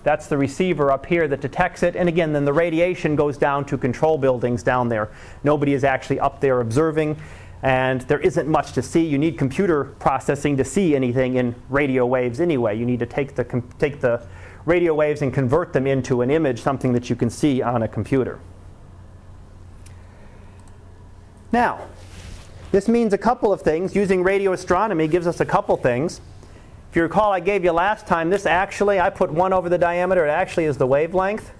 That's 0.02 0.26
the 0.26 0.38
receiver 0.38 0.90
up 0.90 1.06
here 1.06 1.28
that 1.28 1.40
detects 1.40 1.82
it. 1.82 1.96
And 1.96 2.08
again, 2.08 2.32
then 2.32 2.44
the 2.44 2.52
radiation 2.52 3.16
goes 3.16 3.36
down 3.36 3.64
to 3.66 3.76
control 3.76 4.18
buildings 4.18 4.62
down 4.62 4.88
there. 4.88 5.10
Nobody 5.44 5.74
is 5.74 5.84
actually 5.84 6.20
up 6.20 6.40
there 6.40 6.60
observing, 6.60 7.20
and 7.62 8.00
there 8.02 8.20
isn't 8.20 8.48
much 8.48 8.72
to 8.72 8.82
see. 8.82 9.04
You 9.04 9.18
need 9.18 9.36
computer 9.36 9.84
processing 9.84 10.56
to 10.56 10.64
see 10.64 10.96
anything 10.96 11.34
in 11.34 11.54
radio 11.68 12.06
waves 12.06 12.40
anyway. 12.40 12.78
You 12.78 12.86
need 12.86 13.00
to 13.00 13.06
take 13.06 13.34
the, 13.34 13.62
take 13.78 14.00
the 14.00 14.26
radio 14.64 14.94
waves 14.94 15.22
and 15.22 15.32
convert 15.32 15.72
them 15.72 15.86
into 15.86 16.22
an 16.22 16.30
image, 16.30 16.62
something 16.62 16.92
that 16.92 17.10
you 17.10 17.16
can 17.16 17.28
see 17.28 17.60
on 17.60 17.82
a 17.82 17.88
computer. 17.88 18.40
Now, 21.52 21.86
this 22.70 22.88
means 22.88 23.12
a 23.12 23.18
couple 23.18 23.52
of 23.52 23.62
things. 23.62 23.96
Using 23.96 24.22
radio 24.22 24.52
astronomy 24.52 25.08
gives 25.08 25.26
us 25.26 25.40
a 25.40 25.44
couple 25.44 25.76
things. 25.76 26.20
If 26.90 26.96
you 26.96 27.02
recall, 27.02 27.32
I 27.32 27.38
gave 27.38 27.62
you 27.62 27.70
last 27.70 28.08
time, 28.08 28.30
this 28.30 28.46
actually, 28.46 28.98
I 28.98 29.10
put 29.10 29.30
1 29.30 29.52
over 29.52 29.68
the 29.68 29.78
diameter. 29.78 30.26
It 30.26 30.30
actually 30.30 30.64
is 30.64 30.76
the 30.76 30.88
wavelength 30.88 31.52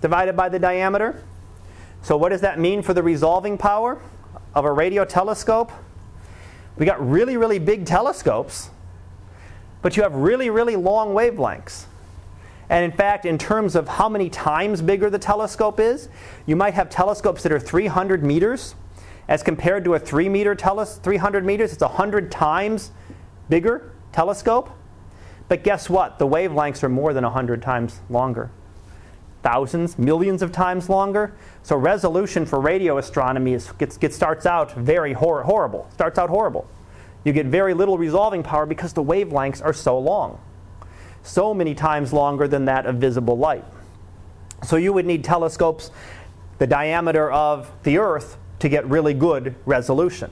divided 0.00 0.34
by 0.34 0.48
the 0.48 0.58
diameter. 0.58 1.22
So 2.00 2.16
what 2.16 2.30
does 2.30 2.40
that 2.40 2.58
mean 2.58 2.80
for 2.80 2.94
the 2.94 3.02
resolving 3.02 3.58
power 3.58 4.00
of 4.54 4.64
a 4.64 4.72
radio 4.72 5.04
telescope? 5.04 5.70
We 6.78 6.86
got 6.86 7.06
really, 7.06 7.36
really 7.36 7.58
big 7.58 7.84
telescopes, 7.84 8.70
but 9.82 9.98
you 9.98 10.04
have 10.04 10.14
really, 10.14 10.48
really 10.48 10.76
long 10.76 11.10
wavelengths. 11.10 11.84
And 12.70 12.84
in 12.84 12.96
fact, 12.96 13.26
in 13.26 13.36
terms 13.36 13.74
of 13.74 13.86
how 13.86 14.08
many 14.08 14.30
times 14.30 14.80
bigger 14.80 15.10
the 15.10 15.18
telescope 15.18 15.78
is, 15.78 16.08
you 16.46 16.56
might 16.56 16.72
have 16.72 16.88
telescopes 16.88 17.42
that 17.42 17.52
are 17.52 17.60
300 17.60 18.22
meters 18.22 18.74
as 19.28 19.42
compared 19.42 19.84
to 19.84 19.94
a 19.94 19.98
3 19.98 20.28
meter 20.28 20.54
teles 20.54 21.00
300 21.00 21.44
meters. 21.44 21.72
It's 21.72 21.82
100 21.82 22.30
times 22.30 22.90
bigger 23.48 23.92
telescope. 24.12 24.70
But 25.48 25.64
guess 25.64 25.88
what? 25.88 26.18
The 26.18 26.26
wavelengths 26.26 26.82
are 26.82 26.88
more 26.88 27.12
than 27.12 27.24
100 27.24 27.62
times 27.62 28.00
longer. 28.10 28.50
Thousands, 29.42 29.98
millions 29.98 30.42
of 30.42 30.50
times 30.50 30.88
longer. 30.88 31.34
So 31.62 31.76
resolution 31.76 32.44
for 32.44 32.60
radio 32.60 32.98
astronomy 32.98 33.54
is, 33.54 33.70
gets, 33.72 33.96
gets, 33.96 34.16
starts 34.16 34.46
out 34.46 34.72
very 34.74 35.12
hor- 35.12 35.42
horrible. 35.42 35.88
Starts 35.92 36.18
out 36.18 36.28
horrible. 36.28 36.66
You 37.24 37.32
get 37.32 37.46
very 37.46 37.74
little 37.74 37.98
resolving 37.98 38.42
power 38.42 38.66
because 38.66 38.92
the 38.92 39.02
wavelengths 39.02 39.64
are 39.64 39.72
so 39.72 39.98
long 39.98 40.40
so 41.28 41.52
many 41.52 41.74
times 41.74 42.12
longer 42.12 42.48
than 42.48 42.64
that 42.64 42.86
of 42.86 42.96
visible 42.96 43.36
light. 43.36 43.64
So 44.64 44.76
you 44.76 44.92
would 44.92 45.06
need 45.06 45.22
telescopes 45.22 45.90
the 46.58 46.66
diameter 46.66 47.30
of 47.30 47.70
the 47.84 47.98
Earth 47.98 48.37
to 48.58 48.68
get 48.68 48.86
really 48.86 49.14
good 49.14 49.54
resolution. 49.64 50.30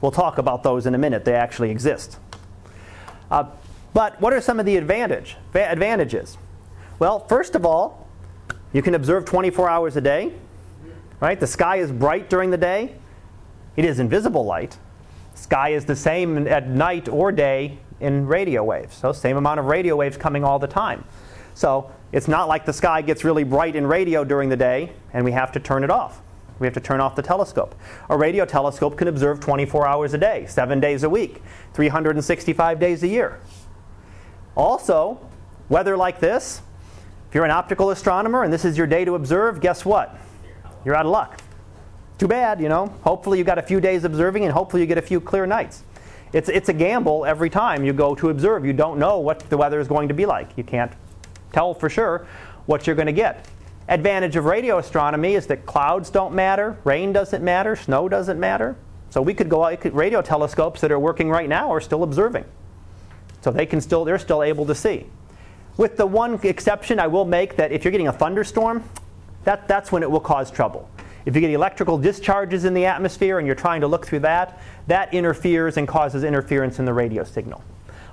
We'll 0.00 0.10
talk 0.10 0.38
about 0.38 0.62
those 0.62 0.86
in 0.86 0.94
a 0.94 0.98
minute. 0.98 1.24
They 1.24 1.34
actually 1.34 1.70
exist. 1.70 2.18
Uh, 3.30 3.44
but 3.92 4.20
what 4.20 4.32
are 4.32 4.40
some 4.40 4.60
of 4.60 4.66
the 4.66 4.76
advantage, 4.76 5.36
advantages? 5.54 6.38
Well, 6.98 7.20
first 7.26 7.54
of 7.54 7.66
all, 7.66 8.08
you 8.72 8.82
can 8.82 8.94
observe 8.94 9.24
24 9.24 9.68
hours 9.68 9.96
a 9.96 10.00
day. 10.00 10.32
Right? 11.20 11.38
The 11.38 11.46
sky 11.46 11.76
is 11.76 11.92
bright 11.92 12.30
during 12.30 12.50
the 12.50 12.56
day. 12.56 12.94
It 13.76 13.84
is 13.84 13.98
invisible 13.98 14.44
light. 14.44 14.78
Sky 15.34 15.70
is 15.70 15.84
the 15.84 15.96
same 15.96 16.46
at 16.48 16.68
night 16.68 17.08
or 17.08 17.30
day 17.30 17.78
in 18.00 18.26
radio 18.26 18.64
waves. 18.64 18.96
So 18.96 19.12
same 19.12 19.36
amount 19.36 19.60
of 19.60 19.66
radio 19.66 19.96
waves 19.96 20.16
coming 20.16 20.44
all 20.44 20.58
the 20.58 20.66
time. 20.66 21.04
So 21.54 21.90
it's 22.12 22.28
not 22.28 22.48
like 22.48 22.64
the 22.64 22.72
sky 22.72 23.02
gets 23.02 23.22
really 23.22 23.44
bright 23.44 23.76
in 23.76 23.86
radio 23.86 24.24
during 24.24 24.48
the 24.48 24.56
day 24.56 24.92
and 25.12 25.24
we 25.24 25.32
have 25.32 25.52
to 25.52 25.60
turn 25.60 25.84
it 25.84 25.90
off. 25.90 26.22
We 26.60 26.66
have 26.66 26.74
to 26.74 26.80
turn 26.80 27.00
off 27.00 27.16
the 27.16 27.22
telescope. 27.22 27.74
A 28.08 28.16
radio 28.16 28.44
telescope 28.44 28.96
can 28.96 29.08
observe 29.08 29.40
24 29.40 29.88
hours 29.88 30.14
a 30.14 30.18
day, 30.18 30.46
7 30.46 30.78
days 30.78 31.02
a 31.02 31.10
week, 31.10 31.42
365 31.72 32.78
days 32.78 33.02
a 33.02 33.08
year. 33.08 33.40
Also, 34.54 35.26
weather 35.68 35.96
like 35.96 36.20
this, 36.20 36.60
if 37.28 37.34
you're 37.34 37.44
an 37.44 37.50
optical 37.50 37.90
astronomer 37.90 38.42
and 38.44 38.52
this 38.52 38.64
is 38.64 38.76
your 38.76 38.86
day 38.86 39.04
to 39.04 39.14
observe, 39.14 39.60
guess 39.60 39.84
what? 39.84 40.18
You're 40.84 40.94
out 40.94 41.06
of 41.06 41.12
luck. 41.12 41.40
Too 42.18 42.28
bad, 42.28 42.60
you 42.60 42.68
know. 42.68 42.88
Hopefully 43.02 43.38
you 43.38 43.44
got 43.44 43.56
a 43.56 43.62
few 43.62 43.80
days 43.80 44.04
observing 44.04 44.44
and 44.44 44.52
hopefully 44.52 44.82
you 44.82 44.86
get 44.86 44.98
a 44.98 45.02
few 45.02 45.20
clear 45.20 45.46
nights. 45.46 45.84
It's, 46.32 46.48
it's 46.48 46.68
a 46.68 46.72
gamble 46.72 47.24
every 47.24 47.48
time 47.48 47.84
you 47.84 47.92
go 47.92 48.14
to 48.16 48.28
observe. 48.28 48.66
You 48.66 48.72
don't 48.74 48.98
know 48.98 49.18
what 49.18 49.48
the 49.48 49.56
weather 49.56 49.80
is 49.80 49.88
going 49.88 50.08
to 50.08 50.14
be 50.14 50.26
like. 50.26 50.50
You 50.56 50.64
can't 50.64 50.92
tell 51.52 51.72
for 51.72 51.88
sure 51.88 52.26
what 52.66 52.86
you're 52.86 52.96
going 52.96 53.06
to 53.06 53.12
get. 53.12 53.46
Advantage 53.90 54.36
of 54.36 54.44
radio 54.44 54.78
astronomy 54.78 55.34
is 55.34 55.48
that 55.48 55.66
clouds 55.66 56.10
don't 56.10 56.32
matter, 56.32 56.78
rain 56.84 57.12
doesn't 57.12 57.42
matter, 57.42 57.74
snow 57.74 58.08
doesn't 58.08 58.38
matter. 58.38 58.76
So 59.10 59.20
we 59.20 59.34
could 59.34 59.48
go 59.48 59.64
out, 59.64 59.84
radio 59.92 60.22
telescopes 60.22 60.80
that 60.82 60.92
are 60.92 60.98
working 61.00 61.28
right 61.28 61.48
now 61.48 61.72
are 61.72 61.80
still 61.80 62.04
observing. 62.04 62.44
So 63.40 63.50
they 63.50 63.66
can 63.66 63.80
still, 63.80 64.04
they're 64.04 64.20
still 64.20 64.44
able 64.44 64.64
to 64.66 64.76
see. 64.76 65.06
With 65.76 65.96
the 65.96 66.06
one 66.06 66.38
exception 66.44 67.00
I 67.00 67.08
will 67.08 67.24
make 67.24 67.56
that 67.56 67.72
if 67.72 67.84
you're 67.84 67.90
getting 67.90 68.06
a 68.06 68.12
thunderstorm, 68.12 68.84
that, 69.42 69.66
that's 69.66 69.90
when 69.90 70.04
it 70.04 70.10
will 70.10 70.20
cause 70.20 70.52
trouble. 70.52 70.88
If 71.26 71.34
you 71.34 71.40
get 71.40 71.50
electrical 71.50 71.98
discharges 71.98 72.64
in 72.64 72.74
the 72.74 72.86
atmosphere 72.86 73.38
and 73.38 73.46
you're 73.46 73.56
trying 73.56 73.80
to 73.80 73.88
look 73.88 74.06
through 74.06 74.20
that, 74.20 74.62
that 74.86 75.12
interferes 75.12 75.76
and 75.78 75.88
causes 75.88 76.22
interference 76.22 76.78
in 76.78 76.84
the 76.84 76.92
radio 76.92 77.24
signal. 77.24 77.64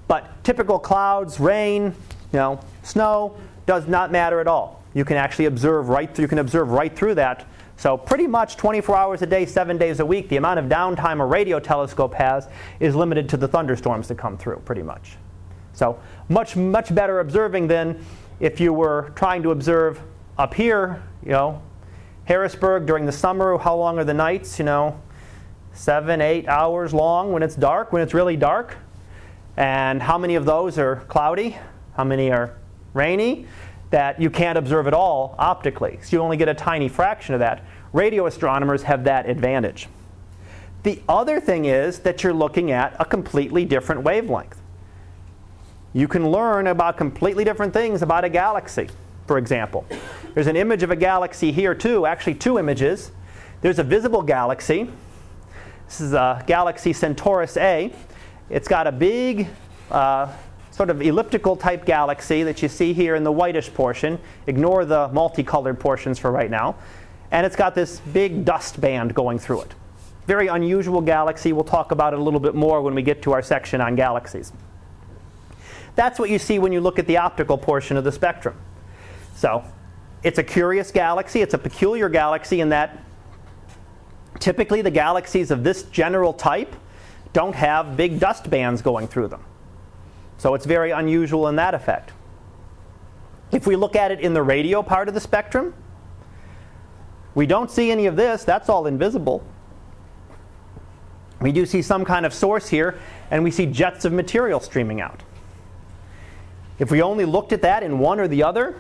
But 0.08 0.44
typical 0.44 0.80
clouds, 0.80 1.40
rain, 1.40 1.84
you 1.84 1.94
know, 2.40 2.60
snow 2.82 3.38
does 3.68 3.88
not 3.88 4.12
matter 4.12 4.40
at 4.40 4.48
all. 4.48 4.77
You 4.94 5.06
can 5.06 5.18
actually 5.18 5.46
observe 5.46 5.90
right 5.90 6.14
through, 6.14 6.24
you 6.24 6.30
can 6.30 6.40
observe 6.40 6.72
right 6.72 6.96
through 6.96 7.16
that. 7.16 7.46
So 7.78 7.96
pretty 7.96 8.26
much 8.26 8.58
24 8.58 8.96
hours 8.96 9.22
a 9.22 9.28
day, 9.28 9.46
7 9.46 9.78
days 9.78 10.00
a 10.00 10.06
week, 10.06 10.30
the 10.30 10.38
amount 10.38 10.60
of 10.60 10.66
downtime 10.66 11.22
a 11.22 11.26
radio 11.26 11.60
telescope 11.60 12.14
has 12.16 12.48
is 12.80 12.96
limited 12.96 13.30
to 13.30 13.38
the 13.38 13.48
thunderstorms 13.48 14.08
that 14.08 14.18
come 14.18 14.38
through 14.38 14.58
pretty 14.66 14.82
much. 14.82 15.18
So 15.74 16.00
much, 16.28 16.56
much 16.56 16.94
better 16.94 17.20
observing 17.20 17.68
than 17.68 18.04
if 18.40 18.60
you 18.60 18.74
were 18.74 19.12
trying 19.16 19.44
to 19.44 19.52
observe 19.52 20.02
up 20.38 20.54
here, 20.54 21.04
you 21.24 21.32
know, 21.32 21.62
Harrisburg 22.26 22.86
during 22.86 23.06
the 23.06 23.12
summer, 23.12 23.58
how 23.58 23.76
long 23.76 23.98
are 24.00 24.04
the 24.04 24.14
nights? 24.14 24.60
You 24.60 24.66
know, 24.66 25.00
seven, 25.74 26.20
eight 26.20 26.48
hours 26.48 26.94
long 26.94 27.32
when 27.32 27.44
it's 27.44 27.56
dark, 27.56 27.94
when 27.94 28.02
it's 28.02 28.14
really 28.14 28.36
dark. 28.36 28.76
And 29.56 30.02
how 30.02 30.18
many 30.18 30.36
of 30.36 30.46
those 30.46 30.78
are 30.78 30.98
cloudy? 31.08 31.58
How 31.96 32.04
many 32.04 32.32
are 32.32 32.58
rainy? 32.94 33.48
That 33.90 34.22
you 34.22 34.30
can't 34.30 34.58
observe 34.58 34.88
at 34.88 34.94
all 34.94 35.36
optically. 35.38 36.00
So 36.02 36.18
you 36.18 36.22
only 36.22 36.38
get 36.38 36.50
a 36.50 36.54
tiny 36.54 36.90
fraction 36.90 37.34
of 37.34 37.40
that. 37.40 37.64
Radio 37.94 38.26
astronomers 38.26 38.84
have 38.84 39.06
that 39.06 39.30
advantage. 39.30 39.88
The 40.84 41.02
other 41.10 41.40
thing 41.40 41.66
is 41.66 42.00
that 42.00 42.24
you're 42.24 42.34
looking 42.34 42.72
at 42.72 42.96
a 43.00 43.06
completely 43.06 43.66
different 43.66 44.04
wavelength. 44.04 44.62
You 45.94 46.08
can 46.08 46.30
learn 46.30 46.68
about 46.68 46.98
completely 46.98 47.44
different 47.44 47.74
things 47.74 48.02
about 48.02 48.24
a 48.24 48.30
galaxy, 48.30 48.90
for 49.26 49.38
example. 49.38 49.86
There's 50.34 50.48
an 50.48 50.56
image 50.56 50.84
of 50.84 50.92
a 50.92 50.96
galaxy 50.96 51.52
here, 51.52 51.74
too, 51.74 52.06
actually, 52.06 52.36
two 52.36 52.60
images. 52.60 53.12
There's 53.62 53.80
a 53.80 53.84
visible 53.84 54.22
galaxy. 54.22 54.90
This 55.88 56.02
is 56.02 56.14
a 56.14 56.44
galaxy 56.46 56.94
Centaurus 56.94 57.58
A. 57.58 57.92
It's 58.50 58.68
got 58.68 58.86
a 58.86 58.92
big, 58.92 59.48
uh, 59.90 60.32
sort 60.78 60.92
of 60.92 61.02
elliptical 61.02 61.56
type 61.56 61.86
galaxy 61.86 62.44
that 62.44 62.62
you 62.62 62.70
see 62.70 62.94
here 62.94 63.16
in 63.16 63.24
the 63.24 63.32
whitish 63.32 63.74
portion. 63.74 64.20
Ignore 64.46 64.86
the 64.86 65.08
multicolored 65.10 65.80
portions 65.80 66.20
for 66.20 66.32
right 66.32 66.52
now. 66.52 66.76
And 67.32 67.48
it's 67.48 67.56
got 67.56 67.74
this 67.74 68.00
big 68.00 68.46
dust 68.46 68.80
band 68.80 69.16
going 69.16 69.40
through 69.40 69.62
it. 69.62 69.74
Very 70.28 70.48
unusual 70.48 71.02
galaxy. 71.02 71.52
We'll 71.52 71.64
talk 71.64 71.92
about 71.92 72.14
it 72.14 72.20
a 72.20 72.22
little 72.22 72.40
bit 72.40 72.54
more 72.54 72.84
when 72.84 72.94
we 72.94 73.02
get 73.02 73.24
to 73.24 73.34
our 73.34 73.42
section 73.42 73.82
on 73.82 73.96
galaxies. 73.96 74.54
That's 75.96 76.20
what 76.20 76.30
you 76.30 76.38
see 76.38 76.60
when 76.60 76.72
you 76.72 76.80
look 76.80 77.00
at 77.00 77.08
the 77.08 77.18
optical 77.18 77.58
portion 77.58 77.98
of 77.98 78.04
the 78.04 78.12
spectrum. 78.12 78.56
So, 79.36 79.64
it's 80.22 80.38
a 80.38 80.44
curious 80.44 80.92
galaxy. 80.92 81.42
It's 81.42 81.56
a 81.56 81.58
peculiar 81.58 82.08
galaxy 82.08 82.62
in 82.62 82.70
that 82.70 83.00
typically 84.40 84.84
the 84.84 84.92
galaxies 84.92 85.50
of 85.50 85.64
this 85.64 85.84
general 85.84 86.34
type 86.34 86.76
don't 87.34 87.56
have 87.56 87.98
big 87.98 88.20
dust 88.20 88.48
bands 88.50 88.84
going 88.84 89.08
through 89.08 89.30
them. 89.30 89.44
So, 90.38 90.54
it's 90.54 90.66
very 90.66 90.92
unusual 90.92 91.48
in 91.48 91.56
that 91.56 91.74
effect. 91.74 92.12
If 93.52 93.66
we 93.66 93.76
look 93.76 93.96
at 93.96 94.12
it 94.12 94.20
in 94.20 94.34
the 94.34 94.44
radio 94.44 94.84
part 94.84 95.08
of 95.08 95.14
the 95.14 95.22
spectrum, 95.22 95.74
we 97.34 97.46
don't 97.46 97.72
see 97.72 97.92
any 97.92 98.08
of 98.08 98.16
this. 98.16 98.44
That's 98.44 98.70
all 98.70 98.88
invisible. 98.88 99.44
We 101.40 101.52
do 101.52 101.66
see 101.66 101.82
some 101.82 102.04
kind 102.04 102.26
of 102.26 102.34
source 102.34 102.68
here, 102.68 103.00
and 103.30 103.44
we 103.44 103.52
see 103.52 103.66
jets 103.68 104.06
of 104.06 104.14
material 104.14 104.60
streaming 104.60 105.02
out. 105.02 105.22
If 106.80 106.92
we 106.92 107.02
only 107.02 107.26
looked 107.26 107.54
at 107.54 107.62
that 107.62 107.84
in 107.84 108.00
one 108.00 108.20
or 108.20 108.28
the 108.28 108.44
other, 108.44 108.76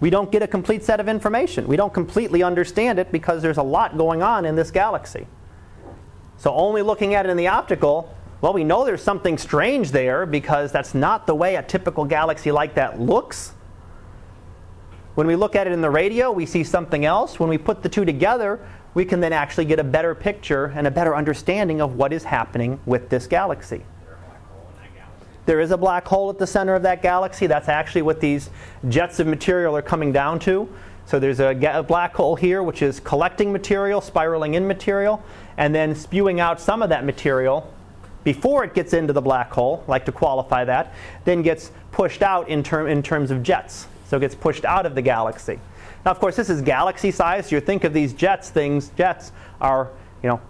we 0.00 0.10
don't 0.10 0.30
get 0.30 0.42
a 0.42 0.46
complete 0.46 0.84
set 0.84 1.00
of 1.00 1.08
information. 1.08 1.66
We 1.66 1.76
don't 1.76 1.92
completely 1.92 2.42
understand 2.42 2.98
it 2.98 3.10
because 3.10 3.42
there's 3.42 3.56
a 3.56 3.62
lot 3.62 3.96
going 3.96 4.22
on 4.22 4.44
in 4.44 4.56
this 4.56 4.70
galaxy. 4.70 5.26
So, 6.38 6.54
only 6.54 6.82
looking 6.82 7.14
at 7.14 7.26
it 7.26 7.30
in 7.30 7.36
the 7.36 7.48
optical, 7.48 8.14
well, 8.40 8.52
we 8.52 8.64
know 8.64 8.84
there's 8.84 9.02
something 9.02 9.38
strange 9.38 9.92
there 9.92 10.26
because 10.26 10.70
that's 10.70 10.94
not 10.94 11.26
the 11.26 11.34
way 11.34 11.56
a 11.56 11.62
typical 11.62 12.04
galaxy 12.04 12.52
like 12.52 12.74
that 12.74 13.00
looks. 13.00 13.52
When 15.14 15.26
we 15.26 15.36
look 15.36 15.56
at 15.56 15.66
it 15.66 15.72
in 15.72 15.80
the 15.80 15.88
radio, 15.88 16.30
we 16.30 16.44
see 16.44 16.62
something 16.62 17.06
else. 17.06 17.40
When 17.40 17.48
we 17.48 17.56
put 17.56 17.82
the 17.82 17.88
two 17.88 18.04
together, 18.04 18.60
we 18.92 19.06
can 19.06 19.20
then 19.20 19.32
actually 19.32 19.64
get 19.64 19.78
a 19.78 19.84
better 19.84 20.14
picture 20.14 20.66
and 20.76 20.86
a 20.86 20.90
better 20.90 21.16
understanding 21.16 21.80
of 21.80 21.96
what 21.96 22.12
is 22.12 22.24
happening 22.24 22.78
with 22.84 23.08
this 23.08 23.26
galaxy. 23.26 23.82
There 25.46 25.60
is 25.60 25.70
a 25.70 25.76
black 25.78 26.06
hole 26.06 26.28
at 26.28 26.38
the 26.38 26.46
center 26.46 26.74
of 26.74 26.82
that 26.82 27.02
galaxy. 27.02 27.46
That's 27.46 27.68
actually 27.68 28.02
what 28.02 28.20
these 28.20 28.50
jets 28.88 29.20
of 29.20 29.28
material 29.28 29.76
are 29.76 29.82
coming 29.82 30.12
down 30.12 30.40
to. 30.40 30.68
So 31.06 31.20
there's 31.20 31.38
a, 31.38 31.56
a, 31.78 31.84
black 31.84 32.14
hole 32.16 32.34
here 32.34 32.64
which 32.64 32.82
is 32.82 32.98
collecting 32.98 33.52
material, 33.52 34.00
spiraling 34.00 34.54
in 34.54 34.66
material, 34.66 35.22
and 35.56 35.72
then 35.72 35.94
spewing 35.94 36.40
out 36.40 36.60
some 36.60 36.82
of 36.82 36.88
that 36.88 37.04
material 37.04 37.72
before 38.26 38.64
it 38.64 38.74
gets 38.74 38.92
into 38.92 39.12
the 39.12 39.22
black 39.22 39.52
hole, 39.52 39.84
like 39.86 40.04
to 40.04 40.10
qualify 40.10 40.64
that, 40.64 40.92
then 41.24 41.42
gets 41.42 41.70
pushed 41.92 42.22
out 42.22 42.48
in, 42.48 42.60
term, 42.60 42.88
in 42.88 43.00
terms 43.00 43.30
of 43.30 43.40
jets. 43.40 43.86
So 44.08 44.16
it 44.16 44.20
gets 44.20 44.34
pushed 44.34 44.64
out 44.64 44.84
of 44.84 44.96
the 44.96 45.00
galaxy. 45.00 45.60
Now, 46.04 46.10
of 46.10 46.18
course, 46.18 46.34
this 46.34 46.50
is 46.50 46.60
galaxy 46.60 47.12
size. 47.12 47.52
You 47.52 47.60
think 47.60 47.84
of 47.84 47.92
these 47.92 48.12
jets, 48.12 48.50
things, 48.50 48.88
jets 48.96 49.30
are, 49.60 49.90
you 50.24 50.28
know, 50.28 50.40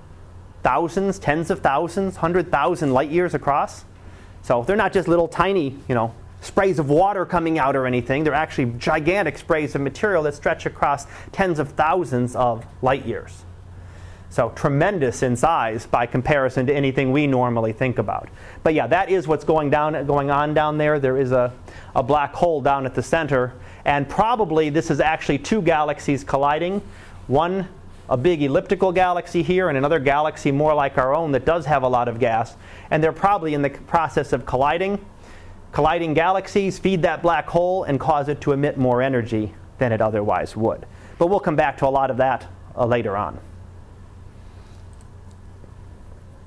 thousands, 0.63 1.19
tens 1.19 1.51
of 1.51 1.61
thousands, 1.61 2.17
hundred 2.17 2.51
thousand 2.51 2.95
light 2.95 3.11
years 3.11 3.35
across. 3.35 3.85
So 4.41 4.63
they're 4.63 4.75
not 4.75 4.95
just 4.95 5.07
little 5.07 5.29
tiny, 5.29 5.77
you 5.87 5.95
know, 5.95 6.15
sprays 6.41 6.79
of 6.79 6.89
water 6.89 7.27
coming 7.27 7.59
out 7.59 7.77
or 7.77 7.87
anything. 7.87 8.25
They're 8.25 8.33
actually 8.33 8.73
gigantic 8.79 9.37
sprays 9.37 9.75
of 9.75 9.83
material 9.83 10.23
that 10.23 10.35
stretch 10.35 10.65
across 10.65 11.07
tens 11.31 11.59
of 11.59 11.73
thousands 11.73 12.35
of 12.37 12.65
light 12.81 13.05
years. 13.05 13.45
So 14.37 14.51
tremendous 14.51 15.23
in 15.23 15.35
size 15.35 15.87
by 15.87 16.05
comparison 16.05 16.67
to 16.67 16.75
anything 16.75 17.11
we 17.11 17.27
normally 17.27 17.73
think 17.73 17.97
about. 17.97 18.29
But 18.65 18.75
yeah, 18.75 18.87
that 18.87 19.09
is 19.09 19.27
what's 19.27 19.47
going 19.47 19.71
down 19.71 20.07
going 20.07 20.31
on 20.31 20.53
down 20.53 20.77
there. 20.77 21.01
There 21.01 21.17
is 21.17 21.33
a, 21.33 21.55
a 21.95 22.03
black 22.03 22.35
hole 22.35 22.61
down 22.61 22.85
at 22.85 22.95
the 22.95 23.03
center, 23.03 23.55
and 23.87 24.07
probably 24.07 24.69
this 24.69 24.91
is 24.91 25.01
actually 25.01 25.39
two 25.39 25.63
galaxies 25.63 26.23
colliding. 26.23 26.83
One 27.29 27.67
a 28.11 28.17
big 28.19 28.43
elliptical 28.43 28.93
galaxy 28.93 29.43
here 29.43 29.71
and 29.71 29.79
another 29.79 29.99
galaxy 29.99 30.53
more 30.53 30.75
like 30.75 30.99
our 30.99 31.15
own 31.15 31.33
that 31.33 31.47
does 31.47 31.65
have 31.65 31.83
a 31.83 31.89
lot 31.89 32.07
of 32.07 32.19
gas. 32.19 32.57
And 32.91 33.03
they're 33.03 33.13
probably 33.13 33.55
in 33.55 33.63
the 33.63 33.71
process 33.71 34.35
of 34.35 34.45
colliding. 34.45 35.03
Colliding 35.73 36.13
galaxies 36.13 36.79
feed 36.79 37.01
that 37.01 37.23
black 37.23 37.49
hole 37.49 37.85
and 37.85 37.99
cause 37.99 38.29
it 38.29 38.43
to 38.43 38.53
emit 38.53 38.77
more 38.77 39.01
energy 39.01 39.55
than 39.79 39.93
it 39.93 40.03
otherwise 40.03 40.55
would. 40.55 40.85
But 41.19 41.29
we'll 41.29 41.41
come 41.41 41.57
back 41.57 41.79
to 41.79 41.87
a 41.87 41.89
lot 41.89 42.11
of 42.11 42.19
that 42.19 42.47
uh, 42.77 42.85
later 42.85 43.17
on. 43.17 43.41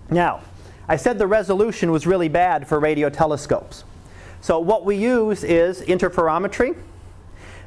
Now, 0.09 0.41
I 0.87 0.95
said 0.95 1.19
the 1.19 1.27
resolution 1.27 1.91
was 1.91 2.07
really 2.07 2.29
bad 2.29 2.67
for 2.67 2.79
radio 2.79 3.09
telescopes. 3.09 3.83
So, 4.41 4.59
what 4.59 4.85
we 4.85 4.95
use 4.95 5.43
is 5.43 5.81
interferometry. 5.81 6.75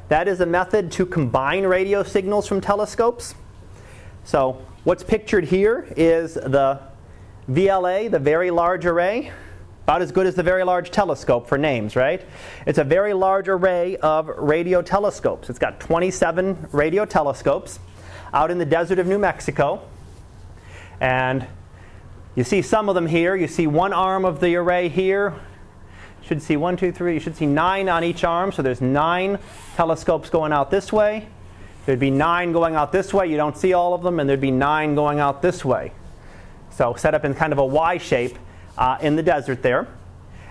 That 0.09 0.27
is 0.27 0.41
a 0.41 0.45
method 0.45 0.91
to 0.93 1.05
combine 1.05 1.63
radio 1.63 2.03
signals 2.03 2.47
from 2.47 2.61
telescopes. 2.61 3.35
So 4.25 4.61
what's 4.83 5.03
pictured 5.03 5.45
here 5.45 5.87
is 5.95 6.35
the 6.35 6.79
VLA, 7.49 8.11
the 8.11 8.19
Very 8.19 8.51
Large 8.51 8.85
Array. 8.85 9.31
About 9.83 10.01
as 10.01 10.11
good 10.11 10.25
as 10.25 10.35
the 10.35 10.43
Very 10.43 10.63
Large 10.63 10.91
Telescope 10.91 11.47
for 11.47 11.57
names, 11.57 11.95
right? 11.95 12.23
It's 12.65 12.77
a 12.77 12.85
very 12.85 13.13
large 13.13 13.49
array 13.49 13.97
of 13.97 14.29
radio 14.29 14.81
telescopes. 14.81 15.49
It's 15.49 15.59
got 15.59 15.81
27 15.81 16.69
radio 16.71 17.05
telescopes 17.05 17.79
out 18.33 18.49
in 18.49 18.57
the 18.59 18.65
desert 18.65 18.97
of 18.99 19.07
New 19.07 19.19
Mexico. 19.19 19.81
And 21.01 21.45
you 22.35 22.43
see 22.43 22.61
some 22.61 22.89
of 22.89 22.95
them 22.95 23.07
here. 23.07 23.35
You 23.35 23.47
see 23.47 23.67
one 23.67 23.93
arm 23.93 24.25
of 24.25 24.39
the 24.39 24.55
array 24.55 24.89
here. 24.89 25.33
You 26.21 26.27
should 26.27 26.41
see 26.41 26.57
one, 26.57 26.77
two, 26.77 26.91
three. 26.91 27.13
You 27.13 27.19
should 27.19 27.35
see 27.35 27.45
nine 27.45 27.89
on 27.89 28.03
each 28.03 28.23
arm. 28.23 28.51
So 28.51 28.61
there's 28.61 28.81
nine 28.81 29.39
telescopes 29.75 30.29
going 30.29 30.51
out 30.51 30.71
this 30.71 30.91
way. 30.91 31.27
There'd 31.85 31.99
be 31.99 32.11
nine 32.11 32.53
going 32.53 32.75
out 32.75 32.91
this 32.91 33.13
way. 33.13 33.27
You 33.27 33.37
don't 33.37 33.57
see 33.57 33.73
all 33.73 33.93
of 33.93 34.03
them. 34.03 34.19
And 34.19 34.29
there'd 34.29 34.39
be 34.41 34.51
nine 34.51 34.95
going 34.95 35.19
out 35.19 35.41
this 35.41 35.63
way. 35.65 35.91
So 36.71 36.95
set 36.95 37.13
up 37.13 37.25
in 37.25 37.35
kind 37.35 37.53
of 37.53 37.59
a 37.59 37.65
Y 37.65 37.97
shape 37.97 38.37
uh, 38.77 38.97
in 39.01 39.15
the 39.15 39.23
desert 39.23 39.61
there. 39.61 39.87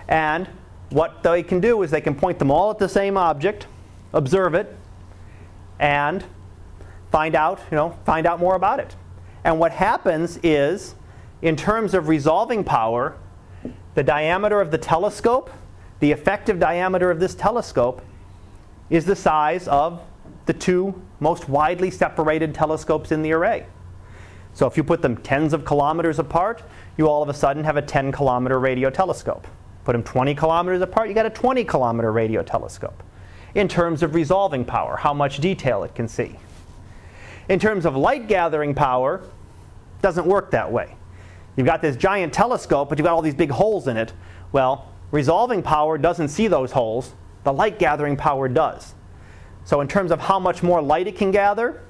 And 0.07 0.47
what 0.89 1.23
they 1.23 1.43
can 1.43 1.59
do 1.59 1.81
is 1.81 1.91
they 1.91 2.01
can 2.01 2.15
point 2.15 2.39
them 2.39 2.51
all 2.51 2.69
at 2.69 2.77
the 2.77 2.87
same 2.87 3.17
object, 3.17 3.67
observe 4.13 4.53
it, 4.53 4.77
and 5.79 6.23
find 7.11 7.35
out, 7.35 7.59
you 7.71 7.75
know, 7.75 7.97
find 8.05 8.27
out 8.27 8.39
more 8.39 8.55
about 8.55 8.79
it. 8.79 8.95
And 9.43 9.59
what 9.59 9.71
happens 9.71 10.39
is, 10.43 10.95
in 11.43 11.57
terms 11.57 11.93
of 11.93 12.07
resolving 12.07 12.63
power, 12.63 13.17
the 13.95 14.01
diameter 14.01 14.61
of 14.61 14.71
the 14.71 14.77
telescope, 14.77 15.51
the 15.99 16.09
effective 16.09 16.57
diameter 16.57 17.11
of 17.11 17.19
this 17.19 17.35
telescope, 17.35 18.01
is 18.89 19.03
the 19.03 19.15
size 19.15 19.67
of 19.67 20.01
the 20.45 20.53
two 20.53 20.99
most 21.19 21.49
widely 21.49 21.91
separated 21.91 22.55
telescopes 22.55 23.11
in 23.11 23.21
the 23.21 23.33
array. 23.33 23.65
So 24.53 24.67
if 24.67 24.77
you 24.77 24.85
put 24.85 25.01
them 25.01 25.17
tens 25.17 25.51
of 25.51 25.65
kilometers 25.65 26.17
apart, 26.17 26.63
you 26.97 27.09
all 27.09 27.21
of 27.21 27.27
a 27.27 27.33
sudden 27.33 27.65
have 27.65 27.75
a 27.75 27.81
10 27.81 28.13
kilometer 28.13 28.57
radio 28.57 28.89
telescope. 28.89 29.45
Put 29.83 29.91
them 29.91 30.03
20 30.03 30.35
kilometers 30.35 30.81
apart, 30.81 31.09
you 31.09 31.15
got 31.15 31.25
a 31.25 31.29
20 31.29 31.65
kilometer 31.65 32.13
radio 32.13 32.41
telescope. 32.41 33.03
In 33.53 33.67
terms 33.67 34.01
of 34.01 34.15
resolving 34.15 34.63
power, 34.63 34.95
how 34.95 35.13
much 35.13 35.39
detail 35.39 35.83
it 35.83 35.93
can 35.93 36.07
see. 36.07 36.37
In 37.49 37.59
terms 37.59 37.85
of 37.85 37.97
light 37.97 38.29
gathering 38.29 38.73
power, 38.73 39.21
doesn't 40.01 40.25
work 40.25 40.49
that 40.51 40.71
way. 40.71 40.95
You've 41.55 41.67
got 41.67 41.81
this 41.81 41.95
giant 41.95 42.33
telescope, 42.33 42.89
but 42.89 42.97
you've 42.97 43.05
got 43.05 43.13
all 43.13 43.21
these 43.21 43.35
big 43.35 43.51
holes 43.51 43.87
in 43.87 43.97
it. 43.97 44.13
Well, 44.51 44.87
resolving 45.11 45.61
power 45.61 45.97
doesn't 45.97 46.29
see 46.29 46.47
those 46.47 46.71
holes. 46.71 47.13
The 47.43 47.53
light 47.53 47.79
gathering 47.79 48.17
power 48.17 48.47
does. 48.47 48.95
So 49.65 49.81
in 49.81 49.87
terms 49.87 50.11
of 50.11 50.19
how 50.19 50.39
much 50.39 50.63
more 50.63 50.81
light 50.81 51.07
it 51.07 51.15
can 51.15 51.31
gather, 51.31 51.83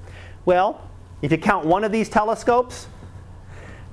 well, 0.44 0.88
if 1.22 1.32
you 1.32 1.38
count 1.38 1.66
one 1.66 1.84
of 1.84 1.92
these 1.92 2.08
telescopes, 2.08 2.86